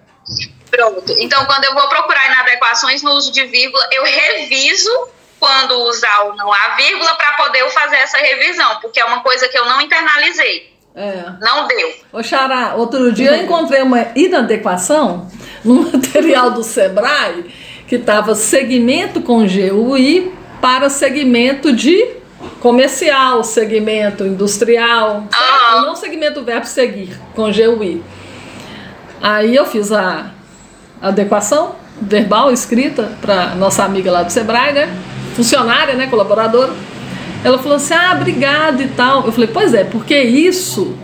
Pronto. 0.71 1.15
Então, 1.19 1.47
quando 1.47 1.65
eu 1.65 1.73
vou 1.73 1.89
procurar 1.89 2.27
inadequações 2.27 3.03
no 3.03 3.13
uso 3.13 3.33
de 3.33 3.45
vírgula, 3.47 3.89
eu 3.93 4.05
reviso 4.05 5.09
quando 5.39 5.73
usar 5.85 6.25
ou 6.25 6.35
não 6.35 6.53
a 6.53 6.69
vírgula 6.77 7.15
para 7.15 7.33
poder 7.35 7.61
eu 7.61 7.71
fazer 7.71 7.97
essa 7.97 8.19
revisão, 8.19 8.81
porque 8.81 9.01
é 9.01 9.05
uma 9.05 9.23
coisa 9.23 9.49
que 9.49 9.57
eu 9.57 9.65
não 9.65 9.81
internalizei. 9.81 10.76
É. 10.97 11.25
Não 11.41 11.69
deu. 11.69 11.93
Ô, 12.11 12.23
Xará, 12.23 12.75
outro 12.75 13.13
dia 13.13 13.37
eu 13.37 13.45
encontrei 13.45 13.83
uma 13.83 14.07
inadequação 14.17 15.29
no 15.63 15.83
material 15.93 16.53
do 16.53 16.63
Sebrae 16.63 17.45
que 17.87 17.97
estava 17.97 18.35
segmento 18.35 19.21
com 19.21 19.47
GUI 19.47 20.33
para 20.61 20.89
segmento 20.89 21.71
de 21.71 22.17
comercial, 22.61 23.45
segmento 23.45 24.25
industrial. 24.25 25.25
E 25.31 25.87
não 25.87 25.95
segmento 25.95 26.43
verbo 26.43 26.67
seguir 26.67 27.21
com 27.35 27.53
GUI. 27.53 28.03
Aí 29.21 29.55
eu 29.55 29.67
fiz 29.67 29.93
a 29.93 30.31
adequação 31.01 31.77
verbal 32.01 32.51
escrita 32.51 33.13
para 33.21 33.55
nossa 33.55 33.85
amiga 33.85 34.11
lá 34.11 34.23
do 34.23 34.33
Sebrae, 34.33 34.73
né? 34.73 34.89
Funcionária, 35.35 35.95
né? 35.95 36.07
Colaboradora. 36.07 36.73
Ela 37.47 37.61
falou 37.61 37.77
assim: 37.77 37.95
ah, 37.95 38.13
obrigado 38.17 38.83
e 38.83 38.89
tal. 38.89 39.25
Eu 39.25 39.31
falei: 39.31 39.49
pois 39.49 39.73
é, 39.73 39.85
porque 39.85 40.21
isso. 40.21 40.97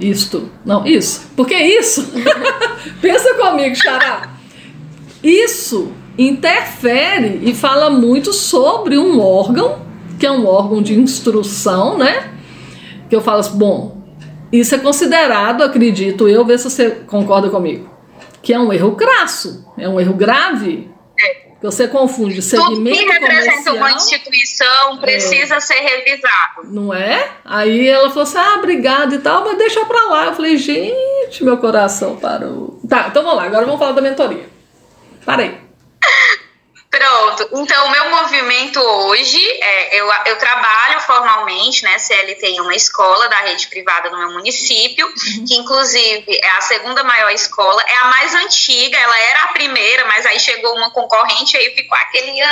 Isto. 0.00 0.50
Não, 0.66 0.84
isso. 0.84 1.30
Porque 1.36 1.54
isso. 1.54 2.12
Pensa 3.00 3.34
comigo, 3.34 3.76
Xará. 3.76 4.30
Isso 5.22 5.92
interfere 6.18 7.38
e 7.44 7.54
fala 7.54 7.88
muito 7.88 8.32
sobre 8.32 8.98
um 8.98 9.20
órgão, 9.20 9.78
que 10.18 10.26
é 10.26 10.32
um 10.32 10.44
órgão 10.44 10.82
de 10.82 10.98
instrução, 10.98 11.96
né? 11.96 12.28
Que 13.08 13.14
eu 13.14 13.20
falo 13.20 13.38
assim, 13.38 13.56
bom, 13.56 14.02
isso 14.52 14.74
é 14.74 14.78
considerado, 14.78 15.62
acredito 15.62 16.26
eu, 16.26 16.44
ver 16.44 16.58
se 16.58 16.68
você 16.68 16.90
concorda 16.90 17.48
comigo, 17.48 17.88
que 18.42 18.52
é 18.52 18.58
um 18.58 18.72
erro 18.72 18.96
crasso, 18.96 19.64
é 19.78 19.88
um 19.88 20.00
erro 20.00 20.14
grave. 20.14 20.90
Você 21.60 21.88
confunde 21.88 22.36
Tudo 22.36 22.42
segmento 22.42 22.98
que 22.98 23.04
representa 23.04 23.72
uma 23.72 23.90
instituição 23.92 24.98
precisa 24.98 25.58
ser 25.58 25.80
revisado. 25.80 26.64
não 26.64 26.94
é? 26.94 27.30
Aí 27.44 27.88
ela 27.88 28.08
falou 28.10 28.22
assim: 28.22 28.38
ah, 28.38 28.54
obrigado 28.58 29.14
e 29.14 29.18
tal, 29.18 29.44
mas 29.44 29.58
deixa 29.58 29.84
pra 29.84 30.04
lá. 30.04 30.26
Eu 30.26 30.34
falei, 30.34 30.56
gente, 30.56 31.42
meu 31.42 31.58
coração 31.58 32.16
parou. 32.16 32.80
Tá, 32.88 33.06
então 33.08 33.22
vamos 33.24 33.38
lá, 33.38 33.44
agora 33.44 33.64
vamos 33.66 33.80
falar 33.80 33.92
da 33.92 34.00
mentoria. 34.00 34.46
Parei. 35.24 35.67
Pronto. 36.98 37.48
Então, 37.52 37.86
o 37.86 37.90
meu 37.90 38.10
movimento 38.10 38.80
hoje, 38.80 39.40
é, 39.62 40.00
eu, 40.00 40.10
eu 40.26 40.36
trabalho 40.36 41.00
formalmente, 41.02 41.84
né, 41.84 41.96
CLT 41.96 42.44
em 42.44 42.60
uma 42.60 42.74
escola 42.74 43.28
da 43.28 43.36
rede 43.36 43.68
privada 43.68 44.10
no 44.10 44.18
meu 44.18 44.32
município, 44.32 45.08
que 45.46 45.54
inclusive 45.54 46.26
é 46.28 46.50
a 46.50 46.60
segunda 46.60 47.04
maior 47.04 47.30
escola, 47.30 47.80
é 47.86 47.96
a 47.98 48.04
mais 48.06 48.34
antiga, 48.34 48.98
ela 48.98 49.16
era 49.16 49.42
a 49.44 49.48
primeira, 49.52 50.06
mas 50.06 50.26
aí 50.26 50.40
chegou 50.40 50.74
uma 50.74 50.90
concorrente 50.90 51.56
e 51.56 51.60
aí 51.60 51.74
ficou 51.76 51.96
aquele... 51.96 52.32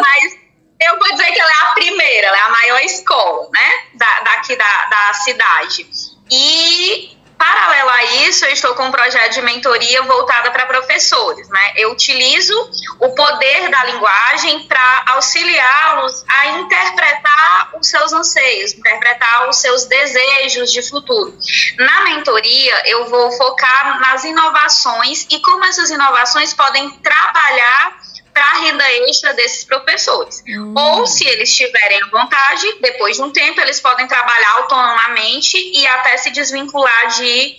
mas 0.00 0.36
eu 0.80 0.96
vou 0.96 1.10
dizer 1.10 1.32
que 1.32 1.40
ela 1.40 1.50
é 1.50 1.62
a 1.62 1.72
primeira, 1.72 2.26
ela 2.28 2.36
é 2.36 2.40
a 2.42 2.50
maior 2.50 2.80
escola, 2.82 3.48
né? 3.52 3.84
Da, 3.94 4.20
daqui 4.20 4.54
da, 4.54 4.84
da 4.86 5.14
cidade. 5.14 5.86
E 6.30 7.16
Paralelo 7.42 7.90
a 7.90 8.04
isso, 8.28 8.44
eu 8.44 8.52
estou 8.52 8.72
com 8.76 8.84
um 8.84 8.92
projeto 8.92 9.34
de 9.34 9.42
mentoria 9.42 10.00
voltada 10.02 10.52
para 10.52 10.64
professores. 10.64 11.48
Né? 11.48 11.72
Eu 11.74 11.90
utilizo 11.90 12.54
o 13.00 13.08
poder 13.16 13.68
da 13.68 13.84
linguagem 13.86 14.68
para 14.68 15.04
auxiliá-los 15.08 16.24
a 16.28 16.46
interpretar 16.46 17.70
os 17.74 17.88
seus 17.88 18.12
anseios, 18.12 18.74
interpretar 18.74 19.48
os 19.48 19.56
seus 19.56 19.86
desejos 19.86 20.70
de 20.70 20.88
futuro. 20.88 21.36
Na 21.78 22.04
mentoria, 22.04 22.80
eu 22.86 23.06
vou 23.06 23.32
focar 23.32 23.98
nas 23.98 24.22
inovações 24.22 25.26
e 25.28 25.40
como 25.40 25.64
essas 25.64 25.90
inovações 25.90 26.54
podem 26.54 26.90
trabalhar 27.00 28.02
para 28.32 28.44
a 28.44 28.60
renda 28.60 28.84
extra 29.08 29.34
desses 29.34 29.64
professores. 29.64 30.42
Hum. 30.48 30.74
Ou, 30.76 31.06
se 31.06 31.26
eles 31.26 31.54
tiverem 31.54 32.00
vontade, 32.10 32.66
depois 32.80 33.16
de 33.16 33.22
um 33.22 33.30
tempo, 33.30 33.60
eles 33.60 33.80
podem 33.80 34.06
trabalhar 34.06 34.52
autonomamente 34.58 35.56
e 35.56 35.86
até 35.86 36.16
se 36.16 36.30
desvincular 36.30 37.08
de 37.08 37.56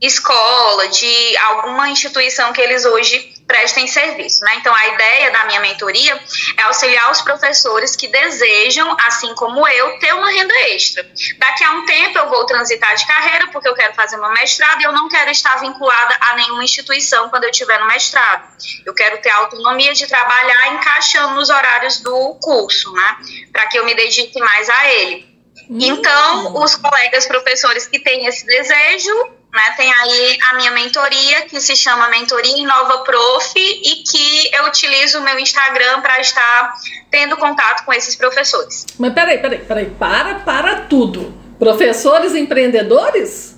escola, 0.00 0.88
de 0.88 1.36
alguma 1.38 1.88
instituição 1.88 2.52
que 2.52 2.60
eles 2.60 2.84
hoje 2.84 3.35
prestem 3.46 3.86
serviço. 3.86 4.44
Né? 4.44 4.56
Então, 4.56 4.74
a 4.74 4.88
ideia 4.88 5.30
da 5.30 5.44
minha 5.44 5.60
mentoria 5.60 6.20
é 6.56 6.62
auxiliar 6.62 7.10
os 7.10 7.22
professores 7.22 7.94
que 7.94 8.08
desejam, 8.08 8.94
assim 9.06 9.34
como 9.34 9.66
eu, 9.68 9.98
ter 9.98 10.14
uma 10.14 10.30
renda 10.30 10.54
extra. 10.70 11.08
Daqui 11.38 11.64
a 11.64 11.70
um 11.72 11.86
tempo 11.86 12.18
eu 12.18 12.28
vou 12.28 12.44
transitar 12.44 12.94
de 12.96 13.06
carreira, 13.06 13.48
porque 13.48 13.68
eu 13.68 13.74
quero 13.74 13.94
fazer 13.94 14.16
meu 14.16 14.30
mestrado 14.30 14.80
e 14.80 14.84
eu 14.84 14.92
não 14.92 15.08
quero 15.08 15.30
estar 15.30 15.56
vinculada 15.60 16.16
a 16.20 16.36
nenhuma 16.36 16.64
instituição 16.64 17.28
quando 17.28 17.44
eu 17.44 17.50
estiver 17.50 17.78
no 17.78 17.86
mestrado. 17.86 18.46
Eu 18.84 18.94
quero 18.94 19.18
ter 19.18 19.30
autonomia 19.30 19.94
de 19.94 20.06
trabalhar 20.06 20.74
encaixando 20.74 21.34
nos 21.34 21.50
horários 21.50 22.00
do 22.00 22.34
curso, 22.42 22.92
né? 22.92 23.16
para 23.52 23.66
que 23.66 23.78
eu 23.78 23.84
me 23.84 23.94
dedique 23.94 24.38
mais 24.40 24.68
a 24.68 24.88
ele. 24.92 25.36
Hum. 25.70 25.78
Então, 25.80 26.62
os 26.62 26.76
colegas 26.76 27.26
professores 27.26 27.86
que 27.86 27.98
têm 27.98 28.26
esse 28.26 28.44
desejo 28.46 29.35
né? 29.56 29.74
Tem 29.76 29.90
aí 29.90 30.38
a 30.50 30.54
minha 30.56 30.70
mentoria, 30.70 31.46
que 31.48 31.58
se 31.60 31.74
chama 31.74 32.08
Mentoria 32.10 32.58
Inova 32.58 32.98
Prof, 32.98 33.52
e 33.56 34.04
que 34.04 34.54
eu 34.54 34.66
utilizo 34.66 35.18
o 35.18 35.22
meu 35.22 35.38
Instagram 35.38 36.02
para 36.02 36.20
estar 36.20 36.74
tendo 37.10 37.36
contato 37.38 37.84
com 37.84 37.92
esses 37.92 38.14
professores. 38.14 38.86
Mas 38.98 39.14
peraí, 39.14 39.38
peraí, 39.38 39.58
peraí, 39.58 39.86
para, 39.86 40.34
para 40.40 40.82
tudo. 40.82 41.34
Professores 41.58 42.34
empreendedores? 42.34 43.56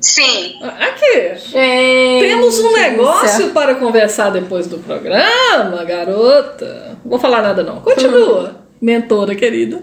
Sim. 0.00 0.58
Aqui. 0.62 1.34
Gente, 1.36 2.26
Temos 2.26 2.58
um 2.58 2.72
negócio 2.72 3.50
para 3.50 3.74
conversar 3.74 4.30
depois 4.30 4.66
do 4.66 4.78
programa, 4.78 5.84
garota. 5.84 6.98
Não 7.04 7.10
vou 7.10 7.18
falar 7.18 7.42
nada 7.42 7.62
não. 7.62 7.82
Continua, 7.82 8.64
mentora 8.80 9.34
querida. 9.34 9.82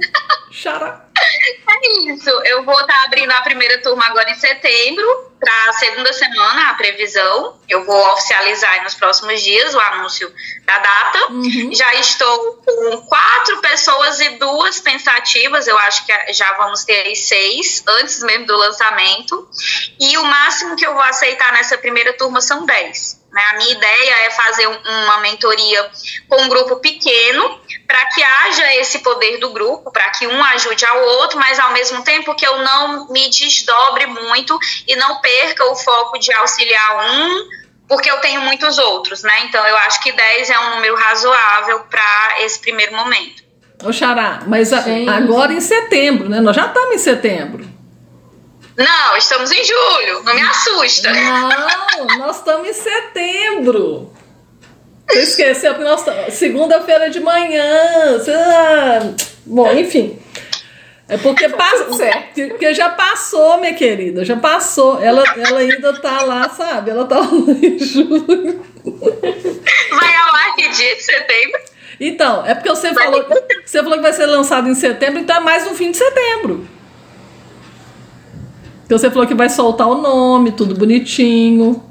Xará. 0.51 1.06
É 1.49 2.11
isso. 2.11 2.29
Eu 2.45 2.63
vou 2.63 2.79
estar 2.79 2.87
tá 2.87 3.03
abrindo 3.03 3.31
a 3.31 3.41
primeira 3.41 3.81
turma 3.81 4.05
agora 4.05 4.29
em 4.29 4.35
setembro, 4.35 5.31
para 5.39 5.69
a 5.69 5.73
segunda 5.73 6.11
semana, 6.13 6.69
a 6.69 6.73
previsão. 6.73 7.59
Eu 7.69 7.85
vou 7.85 8.13
oficializar 8.13 8.83
nos 8.83 8.95
próximos 8.95 9.41
dias 9.41 9.73
o 9.75 9.79
anúncio 9.79 10.31
da 10.65 10.77
data. 10.79 11.31
Uhum. 11.31 11.69
Já 11.73 11.93
estou 11.95 12.53
com 12.65 13.01
quatro 13.01 13.61
pessoas 13.61 14.19
e 14.19 14.29
duas 14.37 14.79
pensativas. 14.79 15.67
Eu 15.67 15.77
acho 15.79 16.05
que 16.05 16.33
já 16.33 16.53
vamos 16.53 16.83
ter 16.83 17.15
seis, 17.15 17.83
antes 17.87 18.21
mesmo 18.23 18.45
do 18.45 18.57
lançamento. 18.57 19.47
E 19.99 20.17
o 20.17 20.23
máximo 20.23 20.75
que 20.75 20.85
eu 20.85 20.93
vou 20.93 21.03
aceitar 21.03 21.51
nessa 21.53 21.77
primeira 21.77 22.13
turma 22.13 22.41
são 22.41 22.65
dez. 22.65 23.16
Né? 23.37 23.43
A 23.51 23.57
minha 23.57 23.71
ideia 23.71 24.25
é 24.25 24.31
fazer 24.31 24.65
uma 24.67 25.19
mentoria 25.19 25.91
com 26.27 26.41
um 26.41 26.49
grupo 26.49 26.77
pequeno, 26.77 27.61
para 27.85 28.03
que 28.07 28.23
haja 28.23 28.75
esse 28.77 28.99
poder 28.99 29.37
do 29.37 29.51
grupo, 29.51 29.91
para 29.91 30.09
que 30.09 30.25
um 30.25 30.43
ajude 30.43 30.83
ao 30.83 30.99
outro, 31.19 31.37
mas 31.37 31.59
ao 31.59 31.71
mesmo 31.71 32.03
tempo 32.03 32.33
que 32.33 32.47
eu 32.47 32.57
não 32.63 33.07
me 33.09 33.29
desdobre 33.29 34.07
muito 34.07 34.57
e 34.87 34.95
não 34.95 35.21
perca 35.21 35.71
o 35.71 35.75
foco 35.75 36.17
de 36.17 36.33
auxiliar 36.33 37.11
um, 37.11 37.47
porque 37.87 38.09
eu 38.09 38.17
tenho 38.21 38.41
muitos 38.41 38.79
outros, 38.79 39.21
né? 39.21 39.45
Então 39.45 39.63
eu 39.67 39.77
acho 39.77 40.01
que 40.01 40.11
10 40.11 40.49
é 40.49 40.59
um 40.59 40.69
número 40.71 40.95
razoável 40.95 41.81
para 41.81 42.41
esse 42.41 42.57
primeiro 42.59 42.95
momento. 42.95 43.43
Ô 43.83 43.93
Xará, 43.93 44.41
mas 44.47 44.73
a, 44.73 44.83
agora 45.15 45.53
em 45.53 45.61
setembro, 45.61 46.27
né? 46.27 46.41
Nós 46.41 46.55
já 46.55 46.65
estamos 46.65 46.95
em 46.95 46.97
setembro. 46.97 47.76
Não, 48.77 49.17
estamos 49.17 49.51
em 49.51 49.63
julho, 49.63 50.23
não 50.23 50.35
me 50.35 50.41
assusta. 50.41 51.11
Não, 51.11 52.05
nós 52.19 52.37
estamos 52.37 52.67
em 52.67 52.73
setembro. 52.73 54.13
Você 55.09 55.21
esqueceu 55.21 55.73
que 55.73 55.83
nós 55.83 56.05
segunda-feira 56.29 57.09
de 57.09 57.19
manhã. 57.19 57.65
Ah, 58.29 59.13
bom, 59.45 59.71
enfim. 59.73 60.19
É 61.09 61.17
porque, 61.17 61.47
passa, 61.49 61.85
porque 61.85 62.73
já 62.73 62.89
passou, 62.89 63.57
minha 63.57 63.73
querida, 63.73 64.23
já 64.23 64.35
passou. 64.35 65.01
Ela, 65.01 65.23
ela 65.37 65.59
ainda 65.59 65.93
tá 65.99 66.21
lá, 66.21 66.49
sabe? 66.49 66.91
Ela 66.91 67.05
tá 67.05 67.17
lá 67.17 67.25
em 67.25 67.79
julho. 67.79 68.63
Vai 69.89 70.15
ao 70.15 70.35
ar 70.35 70.55
que 70.55 70.67
dia 70.69 70.95
de 70.95 71.01
setembro? 71.01 71.61
Então, 71.99 72.45
é 72.45 72.53
porque 72.53 72.69
você 72.69 72.93
falou, 72.93 73.25
você 73.65 73.79
falou 73.79 73.95
que 73.95 74.03
vai 74.03 74.13
ser 74.13 74.27
lançado 74.27 74.69
em 74.69 74.75
setembro, 74.75 75.19
então 75.19 75.37
é 75.37 75.39
mais 75.39 75.65
no 75.65 75.73
fim 75.73 75.89
de 75.89 75.97
setembro. 75.97 76.76
Então 78.87 78.97
você 78.97 79.11
falou 79.11 79.27
que 79.27 79.35
vai 79.35 79.49
soltar 79.49 79.85
o 79.85 80.01
nome, 80.01 80.53
tudo 80.53 80.73
bonitinho. 80.73 81.83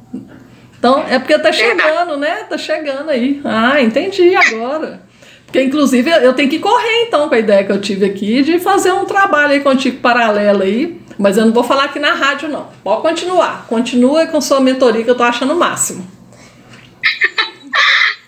Então, 0.79 1.05
é 1.07 1.19
porque 1.19 1.39
tá 1.39 1.53
chegando, 1.53 2.17
né? 2.17 2.37
Tá 2.49 2.57
chegando 2.57 3.11
aí. 3.11 3.39
Ah, 3.45 3.83
entendi 3.83 4.35
agora. 4.35 5.03
Porque, 5.45 5.63
inclusive, 5.63 6.11
eu 6.11 6.33
tenho 6.33 6.49
que 6.49 6.59
correr, 6.59 7.05
então, 7.07 7.29
com 7.29 7.35
a 7.35 7.39
ideia 7.39 7.65
que 7.65 7.73
eu 7.73 7.81
tive 7.81 8.07
aqui 8.07 8.43
de 8.43 8.59
fazer 8.59 8.93
um 8.93 9.05
trabalho 9.05 9.53
aí 9.53 9.61
contigo 9.61 9.99
paralelo 9.99 10.63
aí. 10.63 10.99
Mas 11.19 11.37
eu 11.37 11.45
não 11.45 11.53
vou 11.53 11.65
falar 11.65 11.85
aqui 11.85 11.99
na 11.99 12.15
rádio, 12.15 12.49
não. 12.49 12.69
Pode 12.83 13.03
continuar. 13.03 13.67
Continua 13.69 14.27
com 14.27 14.41
sua 14.41 14.61
mentoria, 14.61 15.05
que 15.05 15.11
eu 15.11 15.15
tô 15.15 15.23
achando 15.23 15.53
o 15.53 15.59
máximo. 15.59 16.07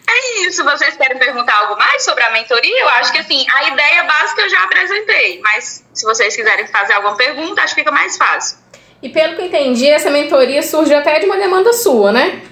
É 0.09 0.47
isso. 0.47 0.65
Vocês 0.65 0.97
querem 0.97 1.19
perguntar 1.19 1.55
algo 1.55 1.77
mais 1.77 2.03
sobre 2.03 2.25
a 2.25 2.31
mentoria? 2.31 2.81
Eu 2.81 2.89
acho 2.89 3.13
que, 3.13 3.19
assim, 3.19 3.45
a 3.55 3.69
ideia 3.69 4.05
básica 4.05 4.41
eu 4.43 4.49
já 4.49 4.63
apresentei. 4.63 5.41
Mas 5.43 5.85
se 5.93 6.05
vocês 6.05 6.35
quiserem 6.35 6.67
fazer 6.67 6.95
alguma 6.95 7.17
pergunta, 7.17 7.63
acho 7.63 7.75
que 7.75 7.83
fica 7.83 7.93
mais 7.93 8.17
fácil. 8.17 8.59
E 9.03 9.09
pelo 9.11 9.37
que 9.37 9.43
entendi, 9.43 9.89
essa 9.89 10.11
mentoria 10.11 10.63
surgiu 10.63 10.97
até 10.97 11.19
de 11.21 11.27
uma 11.27 11.37
demanda 11.37 11.73
sua, 11.73 12.11
né? 12.11 12.43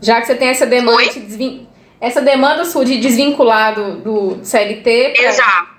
Já 0.00 0.20
que 0.20 0.26
você 0.26 0.34
tem 0.34 0.48
essa 0.48 0.66
demanda, 0.66 1.02
de, 1.02 1.66
essa 2.00 2.20
demanda 2.20 2.64
sua 2.64 2.84
de 2.84 2.98
desvincular 2.98 3.74
do, 3.74 3.96
do 3.96 4.44
CLT. 4.44 5.14
Pra... 5.16 5.24
Exato. 5.24 5.73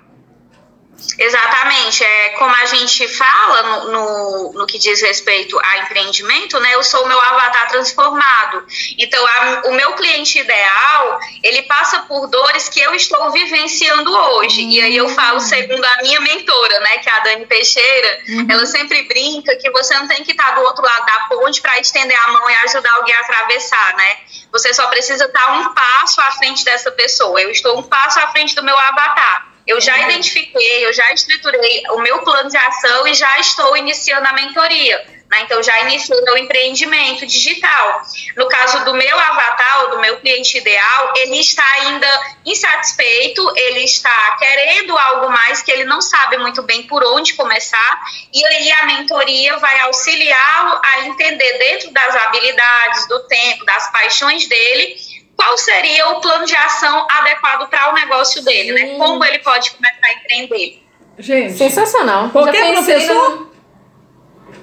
Exatamente, 1.18 2.02
é 2.02 2.28
como 2.30 2.54
a 2.54 2.64
gente 2.66 3.06
fala 3.08 3.62
no, 3.62 3.90
no, 3.90 4.52
no, 4.54 4.66
que 4.66 4.78
diz 4.78 5.02
respeito 5.02 5.58
a 5.62 5.78
empreendimento, 5.78 6.58
né? 6.58 6.74
Eu 6.74 6.82
sou 6.82 7.04
o 7.04 7.08
meu 7.08 7.20
avatar 7.20 7.68
transformado. 7.68 8.66
Então, 8.98 9.26
a, 9.26 9.62
o 9.66 9.72
meu 9.72 9.92
cliente 9.92 10.38
ideal, 10.38 11.20
ele 11.42 11.62
passa 11.62 12.00
por 12.00 12.26
dores 12.28 12.68
que 12.68 12.80
eu 12.80 12.94
estou 12.94 13.30
vivenciando 13.30 14.10
hoje. 14.10 14.62
Uhum. 14.62 14.70
E 14.70 14.80
aí 14.80 14.96
eu 14.96 15.08
falo 15.10 15.40
segundo 15.40 15.84
a 15.84 16.02
minha 16.02 16.20
mentora, 16.20 16.80
né? 16.80 16.98
Que 16.98 17.08
é 17.08 17.12
a 17.12 17.20
Dani 17.20 17.46
Teixeira, 17.46 18.18
uhum. 18.28 18.46
ela 18.50 18.66
sempre 18.66 19.02
brinca 19.02 19.54
que 19.56 19.70
você 19.70 19.94
não 19.94 20.08
tem 20.08 20.24
que 20.24 20.32
estar 20.32 20.54
do 20.54 20.62
outro 20.62 20.84
lado 20.84 21.06
da 21.06 21.26
ponte 21.28 21.60
para 21.60 21.78
estender 21.78 22.18
a 22.18 22.28
mão 22.28 22.50
e 22.50 22.54
ajudar 22.54 22.92
alguém 22.94 23.14
a 23.14 23.20
atravessar, 23.20 23.96
né? 23.96 24.16
Você 24.50 24.72
só 24.72 24.86
precisa 24.86 25.26
estar 25.26 25.52
um 25.52 25.74
passo 25.74 26.20
à 26.22 26.30
frente 26.32 26.64
dessa 26.64 26.90
pessoa. 26.90 27.40
Eu 27.40 27.50
estou 27.50 27.78
um 27.78 27.82
passo 27.82 28.18
à 28.18 28.28
frente 28.28 28.54
do 28.54 28.62
meu 28.62 28.76
avatar. 28.78 29.55
Eu 29.66 29.80
já 29.80 29.98
identifiquei, 29.98 30.86
eu 30.86 30.92
já 30.92 31.12
estruturei 31.12 31.82
o 31.90 31.98
meu 31.98 32.20
plano 32.20 32.48
de 32.48 32.56
ação 32.56 33.06
e 33.06 33.14
já 33.14 33.38
estou 33.40 33.76
iniciando 33.76 34.26
a 34.26 34.32
mentoria. 34.32 35.16
Né? 35.30 35.42
Então, 35.42 35.60
já 35.62 35.80
iniciei 35.80 36.20
meu 36.20 36.36
empreendimento 36.38 37.26
digital. 37.26 38.02
No 38.36 38.48
caso 38.48 38.84
do 38.84 38.94
meu 38.94 39.18
avatar, 39.18 39.90
do 39.90 40.00
meu 40.00 40.20
cliente 40.20 40.58
ideal, 40.58 41.12
ele 41.16 41.40
está 41.40 41.64
ainda 41.80 42.36
insatisfeito, 42.44 43.42
ele 43.56 43.80
está 43.80 44.36
querendo 44.38 44.96
algo 44.96 45.30
mais 45.30 45.62
que 45.62 45.72
ele 45.72 45.84
não 45.84 46.00
sabe 46.00 46.38
muito 46.38 46.62
bem 46.62 46.84
por 46.84 47.04
onde 47.04 47.34
começar, 47.34 48.00
e 48.32 48.44
aí 48.44 48.72
a 48.72 48.86
mentoria 48.86 49.56
vai 49.56 49.80
auxiliá-lo 49.80 50.80
a 50.82 51.00
entender, 51.06 51.58
dentro 51.58 51.90
das 51.90 52.14
habilidades, 52.14 53.08
do 53.08 53.20
tempo, 53.26 53.64
das 53.64 53.90
paixões 53.90 54.48
dele, 54.48 54.96
qual 55.36 55.56
seria 55.58 56.08
o 56.10 56.20
plano 56.20 56.46
de 56.46 56.56
ação 56.56 57.06
adequado 57.10 57.68
para 57.68 57.90
o 57.90 57.94
negócio 57.94 58.42
dele, 58.42 58.72
né? 58.72 58.96
Como 58.96 59.24
ele 59.24 59.38
pode 59.40 59.70
começar 59.72 60.06
a 60.06 60.12
empreender. 60.14 60.82
Gente, 61.18 61.56
sensacional. 61.56 62.30
Qualquer 62.30 62.72
professor? 62.72 63.30
No... 63.30 63.52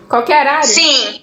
Qualquer 0.07 0.47
área? 0.47 0.63
Sim. 0.63 1.21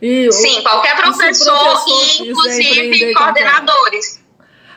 E 0.00 0.30
Sim, 0.30 0.62
qualquer 0.62 0.96
professor, 0.96 1.58
professor 1.58 2.24
e 2.24 2.28
inclusive 2.28 3.14
coordenadores. 3.14 4.24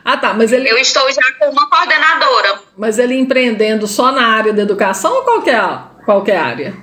Ah, 0.04 0.16
tá, 0.16 0.34
mas 0.34 0.50
ele... 0.52 0.68
Eu 0.68 0.78
estou 0.78 1.08
já 1.12 1.32
com 1.38 1.50
uma 1.50 1.70
coordenadora. 1.70 2.60
Mas 2.76 2.98
ele 2.98 3.14
empreendendo 3.14 3.86
só 3.86 4.10
na 4.10 4.26
área 4.26 4.52
da 4.52 4.62
educação 4.62 5.14
ou 5.14 5.22
qualquer, 5.22 5.62
qualquer 6.04 6.38
área? 6.38 6.76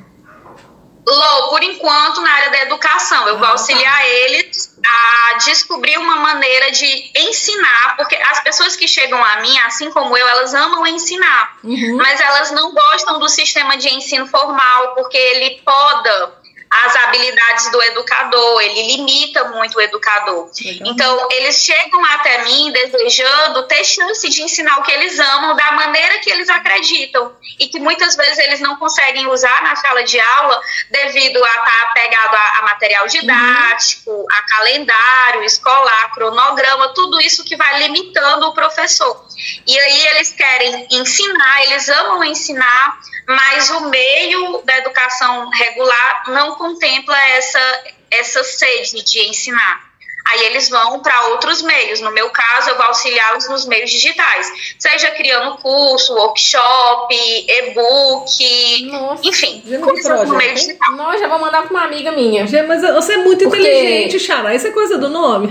Lô, 1.10 1.50
por 1.50 1.64
enquanto, 1.64 2.22
na 2.22 2.32
área 2.32 2.50
da 2.52 2.60
educação, 2.62 3.28
eu 3.28 3.36
vou 3.38 3.44
Ah, 3.46 3.48
tá. 3.48 3.52
auxiliar 3.54 4.06
eles 4.08 4.78
a 4.86 5.38
descobrir 5.40 5.98
uma 5.98 6.18
maneira 6.18 6.72
de 6.72 7.12
ensinar, 7.16 7.96
porque 7.98 8.16
as 8.16 8.40
pessoas 8.42 8.76
que 8.76 8.88
chegam 8.88 9.24
a 9.24 9.38
mim, 9.38 9.58
assim 9.60 9.92
como 9.92 10.16
eu, 10.18 10.28
elas 10.28 10.54
amam 10.54 10.86
ensinar, 10.88 11.58
Uhum. 11.64 11.98
mas 11.98 12.20
elas 12.22 12.52
não 12.52 12.74
gostam 12.74 13.20
do 13.20 13.28
sistema 13.28 13.78
de 13.78 13.90
ensino 13.90 14.28
formal, 14.28 14.94
porque 14.96 15.18
ele 15.18 15.62
poda 15.66 16.34
as 16.72 16.96
habilidades 16.96 17.72
do 17.72 17.82
educador, 17.82 18.62
ele 18.62 18.96
limita 18.96 19.46
muito 19.46 19.76
o 19.78 19.82
educador. 19.82 20.52
Legal. 20.64 20.92
Então, 20.92 21.28
eles 21.32 21.56
chegam 21.56 22.06
até 22.06 22.44
mim 22.44 22.72
desejando 22.72 23.68
ter 23.68 23.84
chance 23.84 24.30
de 24.30 24.44
ensinar 24.44 24.80
o 24.80 24.84
que 24.84 24.92
eles 24.92 25.20
amam 25.20 25.56
da 25.56 25.72
maneira 25.72 26.20
que 26.20 26.30
eles 26.30 26.48
acreditam 26.48 27.34
e 27.60 27.68
que 27.68 27.80
muitas 27.80 28.16
vezes 28.16 28.38
eles 28.38 28.60
não 28.60 28.76
conseguem 28.76 29.28
usar 29.28 29.64
na 29.64 29.76
sala 29.76 30.04
de 30.04 30.20
aula 30.20 30.62
devido 30.92 31.44
a 31.44 31.50
estar 31.50 31.84
apegado 31.90 32.36
a, 32.36 32.60
a 32.60 32.62
material 32.62 33.08
didático, 33.08 34.26
a 34.32 34.42
calendário 34.44 35.44
escolar, 35.44 36.12
cronograma, 36.14 36.94
tudo 36.94 37.20
isso 37.20 37.44
que 37.44 37.56
vai 37.56 37.80
limitando 37.80 38.48
o 38.48 38.54
professor. 38.54 39.26
E 39.66 39.80
aí 39.80 40.08
eles 40.08 40.32
querem 40.34 40.88
ensinar, 40.92 41.64
eles 41.64 41.88
amam 41.90 42.24
ensinar, 42.24 43.00
mas 43.28 43.70
o 43.70 43.90
meio 43.90 44.62
da 44.66 44.78
educação 44.78 45.50
regular 45.50 46.24
não 46.28 46.56
contempla 46.56 47.18
essa, 47.30 47.84
essa 48.12 48.44
sede 48.44 49.04
de 49.04 49.20
ensinar. 49.28 49.89
Aí 50.32 50.46
eles 50.46 50.70
vão 50.70 51.00
para 51.00 51.28
outros 51.30 51.62
meios. 51.62 52.02
No 52.02 52.12
meu 52.12 52.30
caso, 52.30 52.70
eu 52.70 52.76
vou 52.78 52.86
auxiliá-los 52.86 53.50
nos 53.50 53.66
meios 53.66 53.90
digitais, 53.90 54.52
seja 54.78 55.12
criando 55.12 55.58
curso, 55.58 56.14
workshop, 56.16 57.14
e-book, 57.48 58.88
Nossa. 58.92 59.28
enfim, 59.28 59.64
coisas 59.82 60.28
no 60.28 60.36
meio 60.36 60.54
digital. 60.56 60.92
Não, 60.94 61.18
já 61.18 61.28
vou 61.28 61.40
mandar 61.40 61.64
pra 61.64 61.72
uma 61.72 61.84
amiga 61.86 62.12
minha. 62.12 62.46
Gente, 62.48 62.68
mas 62.68 62.82
você 62.82 63.14
é 63.14 63.18
muito 63.18 63.46
Porque- 63.46 63.60
inteligente, 63.60 64.20
Xará. 64.20 64.54
Isso 64.54 64.68
é 64.68 64.72
coisa 64.72 64.98
do 64.98 65.10
nome? 65.10 65.50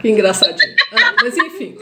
que 0.00 0.08
engraçadinho. 0.08 0.74
Ah, 0.96 1.12
mas 1.22 1.36
enfim. 1.36 1.76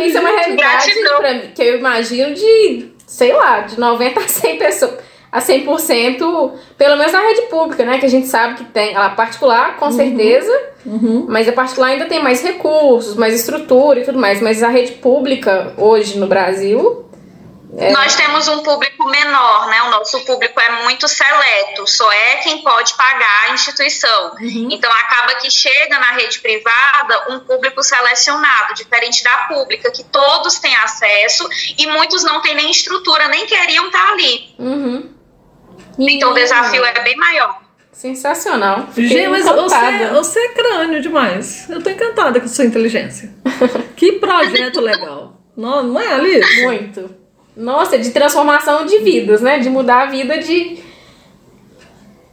Isso 0.00 0.18
é 0.18 0.20
uma 0.20 0.28
realidade 0.30 0.92
pra 1.16 1.32
mim, 1.32 1.50
que 1.54 1.62
eu 1.62 1.78
imagino 1.78 2.34
de, 2.34 2.90
sei 3.06 3.32
lá, 3.32 3.60
de 3.60 3.80
90 3.80 4.20
a 4.20 4.28
100 4.28 4.58
pessoas. 4.58 4.94
A 5.32 5.40
100%, 5.40 6.52
pelo 6.76 6.96
menos 6.96 7.12
na 7.12 7.20
rede 7.20 7.42
pública, 7.42 7.84
né? 7.84 7.98
Que 7.98 8.06
a 8.06 8.10
gente 8.10 8.26
sabe 8.26 8.56
que 8.56 8.64
tem. 8.64 8.96
A 8.96 9.10
particular, 9.10 9.76
com 9.76 9.90
certeza. 9.92 10.50
Uhum. 10.84 11.26
Mas 11.28 11.48
a 11.48 11.52
particular 11.52 11.88
ainda 11.88 12.06
tem 12.06 12.22
mais 12.22 12.42
recursos, 12.42 13.14
mais 13.14 13.34
estrutura 13.34 14.00
e 14.00 14.04
tudo 14.04 14.18
mais. 14.18 14.40
Mas 14.40 14.62
a 14.62 14.68
rede 14.68 14.92
pública, 14.92 15.72
hoje 15.76 16.18
no 16.18 16.26
Brasil. 16.26 17.08
É. 17.76 17.92
Nós 17.92 18.16
temos 18.16 18.48
um 18.48 18.62
público 18.62 19.08
menor, 19.08 19.68
né? 19.68 19.82
O 19.82 19.90
nosso 19.90 20.20
público 20.24 20.58
é 20.60 20.82
muito 20.82 21.06
seleto, 21.06 21.86
só 21.86 22.10
é 22.12 22.36
quem 22.38 22.62
pode 22.62 22.94
pagar 22.94 23.48
a 23.48 23.54
instituição. 23.54 24.32
Então 24.40 24.90
acaba 24.90 25.34
que 25.36 25.50
chega 25.50 25.98
na 25.98 26.12
rede 26.12 26.40
privada 26.40 27.26
um 27.30 27.40
público 27.40 27.82
selecionado, 27.82 28.74
diferente 28.74 29.22
da 29.22 29.36
pública, 29.48 29.90
que 29.90 30.02
todos 30.04 30.58
têm 30.58 30.74
acesso 30.76 31.48
e 31.78 31.86
muitos 31.86 32.24
não 32.24 32.40
têm 32.40 32.54
nem 32.54 32.70
estrutura, 32.70 33.28
nem 33.28 33.46
queriam 33.46 33.86
estar 33.86 34.12
ali. 34.12 34.54
Uhum. 34.58 35.19
Então 35.98 36.30
o 36.30 36.34
desafio 36.34 36.84
é 36.84 37.02
bem 37.02 37.16
maior. 37.16 37.60
Sensacional. 37.92 38.88
Gente, 38.96 39.28
mas 39.28 39.44
você, 39.44 40.06
você 40.08 40.38
é 40.38 40.48
crânio 40.48 41.02
demais. 41.02 41.68
Eu 41.68 41.82
tô 41.82 41.90
encantada 41.90 42.40
com 42.40 42.48
sua 42.48 42.64
inteligência. 42.64 43.30
que 43.94 44.12
projeto 44.12 44.80
legal. 44.80 45.40
Não, 45.56 45.82
não 45.82 46.00
é, 46.00 46.14
Alice? 46.14 46.62
Muito. 46.62 47.14
Nossa, 47.56 47.98
de 47.98 48.10
transformação 48.10 48.86
de 48.86 48.98
vidas, 48.98 49.42
né? 49.42 49.58
De 49.58 49.68
mudar 49.68 50.04
a 50.04 50.06
vida 50.06 50.38
de, 50.38 50.78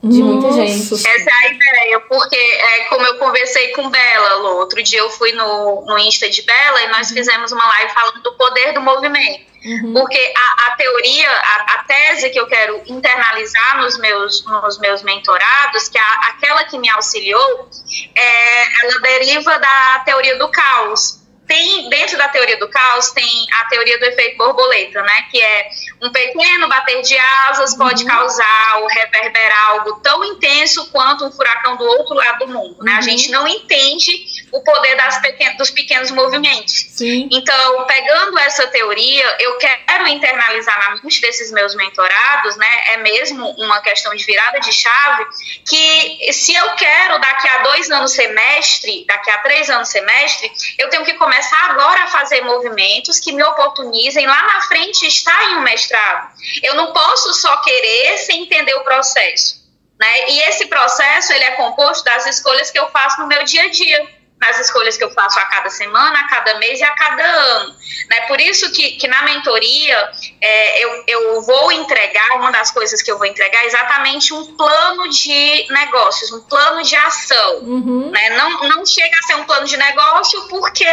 de 0.10 0.24
muita 0.24 0.52
gente. 0.52 0.94
Essa 0.94 1.30
é 1.30 1.34
a 1.34 1.48
ideia, 1.48 2.00
porque 2.02 2.36
é 2.36 2.86
como 2.86 3.06
eu 3.06 3.18
conversei 3.18 3.70
com 3.70 3.90
Bela, 3.90 4.36
Lô, 4.36 4.58
outro 4.58 4.82
dia 4.84 5.00
eu 5.00 5.10
fui 5.10 5.32
no, 5.34 5.86
no 5.86 5.98
Insta 6.00 6.30
de 6.30 6.42
Bela 6.42 6.82
e 6.82 6.88
nós 6.88 7.12
fizemos 7.12 7.52
uma 7.52 7.68
live 7.68 7.94
falando 7.94 8.22
do 8.22 8.34
poder 8.34 8.74
do 8.74 8.82
movimento. 8.82 9.48
Porque 9.92 10.34
a, 10.36 10.68
a 10.68 10.76
teoria, 10.78 11.30
a, 11.30 11.74
a 11.74 11.84
tese 11.84 12.30
que 12.30 12.40
eu 12.40 12.48
quero 12.48 12.82
internalizar 12.86 13.82
nos 13.82 13.98
meus, 13.98 14.46
nos 14.46 14.80
meus 14.80 15.04
mentorados, 15.04 15.90
que 15.90 15.98
é 15.98 16.02
a, 16.02 16.14
aquela 16.30 16.64
que 16.66 16.78
me 16.78 16.90
auxiliou, 16.90 17.68
é, 18.16 18.86
ela 18.86 19.00
deriva 19.02 19.60
da 19.60 20.04
teoria 20.06 20.38
do 20.38 20.48
caos. 20.50 21.17
Tem, 21.48 21.90
dentro 21.90 22.18
da 22.18 22.28
teoria 22.28 22.58
do 22.58 22.68
caos 22.68 23.12
tem 23.12 23.48
a 23.54 23.66
teoria 23.66 23.98
do 23.98 24.06
efeito 24.06 24.38
borboleta, 24.38 25.02
né? 25.02 25.26
Que 25.32 25.42
é 25.42 25.70
um 26.02 26.12
pequeno 26.12 26.68
bater 26.68 27.02
de 27.02 27.18
asas 27.18 27.76
pode 27.76 28.06
causar 28.06 28.80
ou 28.82 28.88
reverberar 28.88 29.68
algo 29.70 30.00
tão 30.02 30.24
intenso 30.26 30.92
quanto 30.92 31.26
um 31.26 31.32
furacão 31.32 31.78
do 31.78 31.86
outro 31.86 32.14
lado 32.16 32.46
do 32.46 32.48
mundo, 32.50 32.84
né? 32.84 32.94
A 32.94 33.02
gente 33.02 33.32
não 33.32 33.48
entende 33.48 34.26
o 34.52 34.62
poder 34.62 34.96
das 34.96 35.20
pequen 35.20 35.56
dos 35.58 35.72
pequenos 35.72 36.12
movimentos. 36.12 36.88
Sim. 36.90 37.30
Então, 37.32 37.86
pegando 37.86 38.38
essa 38.40 38.68
teoria, 38.68 39.38
eu 39.40 39.58
quero 39.58 40.08
internalizar 40.08 40.78
na 40.80 41.02
mente 41.02 41.22
desses 41.22 41.52
meus 41.52 41.76
mentorados, 41.76 42.58
né? 42.58 42.84
É 42.90 42.98
mesmo 42.98 43.50
uma 43.58 43.80
questão 43.82 44.14
de 44.14 44.26
virada 44.26 44.60
de 44.60 44.74
chave, 44.74 45.26
que 45.66 46.34
se 46.34 46.54
eu 46.54 46.72
quero 46.72 47.20
daqui 47.20 47.48
a 47.48 47.58
dois 47.60 47.90
anos 47.90 48.12
semestre, 48.12 49.06
daqui 49.08 49.32
a 49.32 49.38
três 49.40 49.70
anos 49.70 49.88
semestre, 49.88 50.52
eu 50.78 50.90
tenho 50.90 51.06
que 51.06 51.14
começar 51.14 51.37
agora 51.66 52.04
a 52.04 52.08
fazer 52.08 52.42
movimentos 52.42 53.20
que 53.20 53.32
me 53.32 53.44
oportunizem 53.44 54.26
lá 54.26 54.44
na 54.44 54.62
frente 54.62 55.06
estar 55.06 55.52
em 55.52 55.58
um 55.58 55.62
mestrado. 55.62 56.32
Eu 56.64 56.76
não 56.76 56.94
posso 56.94 57.34
só 57.34 57.58
querer 57.58 58.18
sem 58.20 58.44
entender 58.44 58.76
o 58.76 58.84
processo. 58.84 59.66
Né? 60.00 60.30
E 60.30 60.40
esse 60.42 60.68
processo 60.68 61.34
ele 61.34 61.44
é 61.44 61.52
composto 61.52 62.04
das 62.04 62.26
escolhas 62.28 62.70
que 62.70 62.80
eu 62.80 62.90
faço 62.90 63.20
no 63.22 63.28
meu 63.28 63.44
dia 63.44 63.64
a 63.64 63.70
dia 63.70 64.17
nas 64.40 64.60
escolhas 64.60 64.98
que 64.98 65.04
eu 65.04 65.10
faço 65.12 65.40
a 65.40 65.46
cada 65.46 65.70
semana, 65.70 66.20
a 66.20 66.28
cada 66.28 66.60
mês 66.60 66.80
e 66.80 66.84
a 66.84 66.92
cada 66.92 67.24
ano. 67.24 67.76
Né? 68.10 68.22
Por 68.28 68.40
isso 68.40 68.72
que, 68.72 68.92
que 68.92 69.08
na 69.08 69.24
mentoria 69.24 70.12
é, 70.40 70.84
eu, 70.84 71.04
eu 71.08 71.42
vou 71.42 71.72
entregar, 71.72 72.38
uma 72.38 72.52
das 72.52 72.72
coisas 72.72 73.02
que 73.02 73.12
eu 73.12 73.18
vou 73.18 73.26
entregar 73.26 73.64
é 73.64 73.66
exatamente 73.66 74.34
um 74.34 74.56
plano 74.56 75.10
de 75.10 75.66
negócios, 75.72 76.32
um 76.32 76.42
plano 76.42 76.84
de 76.84 76.96
ação. 76.96 77.60
Uhum. 77.62 78.12
Né? 78.12 78.30
Não, 78.38 78.64
não 78.70 78.86
chega 78.86 79.18
a 79.18 79.22
ser 79.24 79.36
um 79.36 79.44
plano 79.46 79.66
de 79.66 79.76
negócio 79.76 80.48
porque 80.48 80.86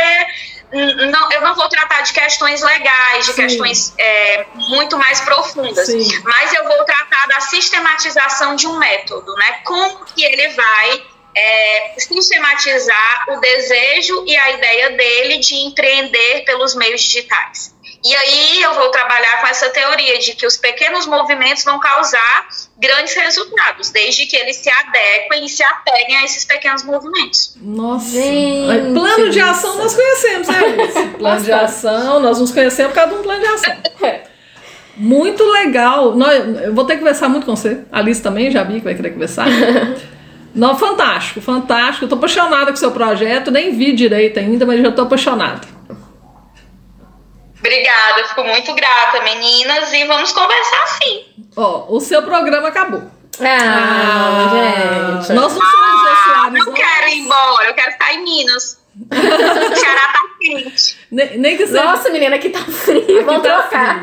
não, 0.72 1.30
eu 1.30 1.40
não 1.42 1.54
vou 1.54 1.68
tratar 1.68 2.00
de 2.00 2.12
questões 2.12 2.62
legais, 2.62 3.26
de 3.26 3.32
Sim. 3.32 3.42
questões 3.42 3.94
é, 3.98 4.46
muito 4.54 4.98
mais 4.98 5.20
profundas, 5.20 5.86
Sim. 5.86 6.22
mas 6.24 6.52
eu 6.52 6.64
vou 6.64 6.84
tratar 6.84 7.28
da 7.28 7.40
sistematização 7.40 8.56
de 8.56 8.66
um 8.66 8.78
método, 8.78 9.32
né? 9.34 9.60
Como 9.64 10.04
que 10.06 10.24
ele 10.24 10.48
vai 10.48 11.13
é, 11.36 11.94
sistematizar 11.98 13.26
o 13.28 13.40
desejo 13.40 14.24
e 14.26 14.36
a 14.36 14.50
ideia 14.52 14.90
dele 14.90 15.38
de 15.38 15.54
empreender 15.56 16.44
pelos 16.44 16.74
meios 16.74 17.02
digitais. 17.02 17.74
E 18.04 18.14
aí 18.14 18.62
eu 18.62 18.74
vou 18.74 18.90
trabalhar 18.90 19.40
com 19.40 19.46
essa 19.46 19.70
teoria 19.70 20.18
de 20.18 20.34
que 20.34 20.46
os 20.46 20.58
pequenos 20.58 21.06
movimentos 21.06 21.64
vão 21.64 21.80
causar 21.80 22.48
grandes 22.76 23.14
resultados, 23.14 23.88
desde 23.90 24.26
que 24.26 24.36
eles 24.36 24.56
se 24.56 24.68
adequem 24.68 25.46
e 25.46 25.48
se 25.48 25.64
apeguem 25.64 26.18
a 26.18 26.24
esses 26.24 26.44
pequenos 26.44 26.82
movimentos. 26.84 27.56
Nossa. 27.56 28.10
Gente, 28.10 28.92
plano 28.92 29.30
de 29.30 29.40
ação 29.40 29.70
isso. 29.70 29.78
nós 29.78 29.94
conhecemos, 29.94 30.48
né, 30.48 30.58
Alice? 30.58 31.08
Plano 31.16 31.40
de 31.40 31.52
ação, 31.52 32.20
nós 32.20 32.38
nos 32.38 32.50
conhecemos 32.52 32.92
por 32.92 32.96
causa 32.96 33.14
de 33.14 33.20
um 33.20 33.22
plano 33.22 33.40
de 33.40 33.46
ação. 33.46 33.76
Muito 34.98 35.42
legal. 35.42 36.14
Eu 36.62 36.74
vou 36.74 36.84
ter 36.84 36.94
que 36.94 36.98
conversar 36.98 37.30
muito 37.30 37.46
com 37.46 37.56
você. 37.56 37.84
A 37.90 38.00
Alice 38.00 38.22
também, 38.22 38.50
já 38.50 38.62
vi 38.62 38.74
que 38.74 38.84
vai 38.84 38.94
querer 38.94 39.12
conversar. 39.12 39.46
Não, 40.54 40.78
fantástico, 40.78 41.40
fantástico. 41.40 42.04
Eu 42.04 42.08
tô 42.08 42.14
apaixonada 42.14 42.66
com 42.66 42.72
o 42.74 42.76
seu 42.76 42.92
projeto. 42.92 43.50
Nem 43.50 43.76
vi 43.76 43.92
direito 43.92 44.38
ainda, 44.38 44.64
mas 44.64 44.80
já 44.80 44.92
tô 44.92 45.02
apaixonada. 45.02 45.66
Obrigada, 47.58 48.24
fico 48.28 48.44
muito 48.44 48.74
grata, 48.74 49.22
meninas, 49.22 49.92
e 49.92 50.04
vamos 50.04 50.32
conversar 50.32 50.86
sim. 51.02 51.24
Ó, 51.56 51.86
o 51.88 51.98
seu 52.00 52.22
programa 52.22 52.68
acabou. 52.68 53.02
Ah, 53.40 54.50
gente. 54.52 55.32
Nós 55.32 55.52
não 55.54 55.60
somos 55.60 55.64
Ah, 56.36 56.50
não 56.50 56.72
quero 56.72 57.08
ir 57.08 57.18
embora, 57.20 57.66
eu 57.68 57.74
quero 57.74 57.92
ficar 57.92 58.12
em 58.14 58.22
Minas. 58.24 58.82
O 59.10 59.76
Ceará 59.76 60.12
tá 60.12 60.20
quente. 60.40 60.96
Nem, 61.10 61.38
nem 61.38 61.56
que 61.56 61.66
seja. 61.66 61.82
Nossa, 61.82 62.10
menina, 62.10 62.36
aqui 62.36 62.48
tá 62.50 62.60
frio. 62.60 63.24
Vamos 63.24 63.42
tá 63.42 63.62
trocar. 63.62 64.02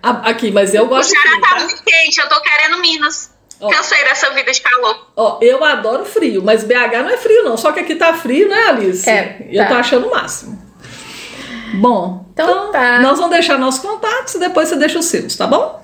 A- 0.00 0.30
Aqui, 0.30 0.52
mas 0.52 0.72
eu 0.74 0.84
O 0.84 0.86
gosto 0.86 1.10
de 1.12 1.18
Ceará 1.18 1.30
frio, 1.30 1.40
tá 1.42 1.48
tá? 1.48 1.54
muito 1.64 1.82
quente, 1.82 2.20
eu 2.20 2.28
tô 2.28 2.40
querendo 2.40 2.78
Minas. 2.78 3.31
Ó. 3.62 3.70
Cansei 3.70 4.02
dessa 4.04 4.30
vida 4.30 4.50
de 4.50 4.60
calor. 4.60 5.06
Ó, 5.16 5.38
eu 5.40 5.62
adoro 5.64 6.04
frio, 6.04 6.42
mas 6.44 6.64
BH 6.64 7.02
não 7.02 7.10
é 7.10 7.16
frio, 7.16 7.44
não. 7.44 7.56
Só 7.56 7.70
que 7.70 7.78
aqui 7.80 7.94
tá 7.94 8.12
frio, 8.12 8.48
né, 8.48 8.70
Alice? 8.70 9.08
É, 9.08 9.46
eu 9.50 9.62
tá. 9.62 9.68
tô 9.68 9.74
achando 9.74 10.08
o 10.08 10.10
máximo. 10.10 10.60
Bom, 11.74 12.26
Então 12.34 12.72
tá. 12.72 12.98
nós 13.00 13.18
vamos 13.18 13.32
deixar 13.32 13.56
nossos 13.58 13.80
contatos 13.80 14.34
e 14.34 14.40
depois 14.40 14.68
você 14.68 14.76
deixa 14.76 14.98
os 14.98 15.06
seus, 15.06 15.36
tá 15.36 15.46
bom? 15.46 15.80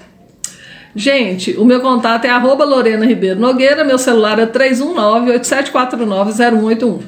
Gente, 0.95 1.57
o 1.57 1.65
meu 1.65 1.81
contato 1.81 2.25
é 2.25 2.31
arroba 2.31 2.65
Lorena 2.65 3.07
Ribeiro 3.07 3.39
Nogueira, 3.39 3.85
meu 3.85 3.99
celular 3.99 4.39
é 4.41 4.47
319-8749-0181. 4.47 7.01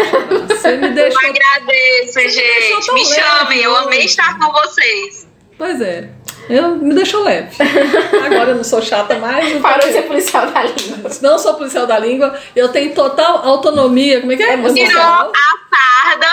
Você 0.49 0.77
me 0.77 0.89
Eu 0.89 0.95
deixou... 0.95 1.29
agradeço, 1.29 2.15
deixou 2.15 2.43
gente. 2.43 2.93
Me 2.93 3.05
chamem, 3.05 3.61
eu 3.61 3.77
amei 3.77 4.05
estar 4.05 4.37
com 4.37 4.51
vocês. 4.51 5.30
Pois 5.61 5.79
é. 5.83 6.09
Eu, 6.49 6.71
me 6.77 6.95
deixou 6.95 7.23
leve. 7.23 7.55
Agora 8.25 8.53
eu 8.53 8.57
não 8.57 8.65
sou 8.65 8.81
chata 8.81 9.19
mais. 9.19 9.53
Parou 9.61 9.87
de 9.87 9.93
ser 9.93 10.03
policial 10.05 10.47
da 10.47 10.63
língua. 10.65 11.11
Não 11.21 11.39
sou 11.39 11.53
policial 11.55 11.87
da 11.87 11.99
língua, 11.99 12.35
eu 12.57 12.69
tenho 12.71 12.95
total 12.95 13.47
autonomia. 13.47 14.21
Como 14.21 14.33
é 14.33 14.37
que 14.37 14.43
é? 14.43 14.57
Tirou 14.57 14.69
Emocional. 14.71 15.31
a 15.31 15.77
farda, 15.77 16.27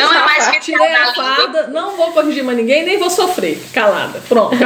não 0.00 0.14
é 0.14 0.24
mais 0.24 0.46
que 0.48 0.60
Tirei 0.60 0.94
a 0.94 1.12
farda, 1.12 1.66
não 1.66 1.96
vou 1.96 2.12
corrigir 2.12 2.44
mais 2.44 2.56
ninguém, 2.56 2.84
nem 2.84 2.98
vou 2.98 3.10
sofrer. 3.10 3.58
Calada. 3.74 4.22
Pronto. 4.28 4.56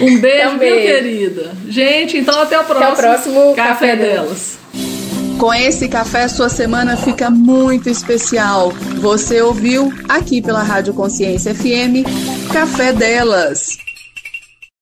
Um 0.00 0.18
beijo, 0.18 0.38
Então, 0.38 0.50
meu 0.50 0.58
beijo. 0.58 0.86
querida. 0.86 1.52
Gente, 1.68 2.18
então 2.18 2.42
até 2.42 2.58
o 2.58 2.64
próximo. 2.64 2.96
próximo 2.96 3.54
café, 3.54 3.92
Café 3.92 3.96
delas. 3.96 4.58
Com 5.42 5.52
esse 5.52 5.88
café, 5.88 6.28
sua 6.28 6.48
semana 6.48 6.96
fica 6.96 7.28
muito 7.28 7.90
especial. 7.90 8.70
Você 9.00 9.42
ouviu 9.42 9.92
aqui 10.08 10.40
pela 10.40 10.62
Rádio 10.62 10.94
Consciência 10.94 11.52
FM 11.52 12.06
Café 12.52 12.92
Delas. 12.92 13.76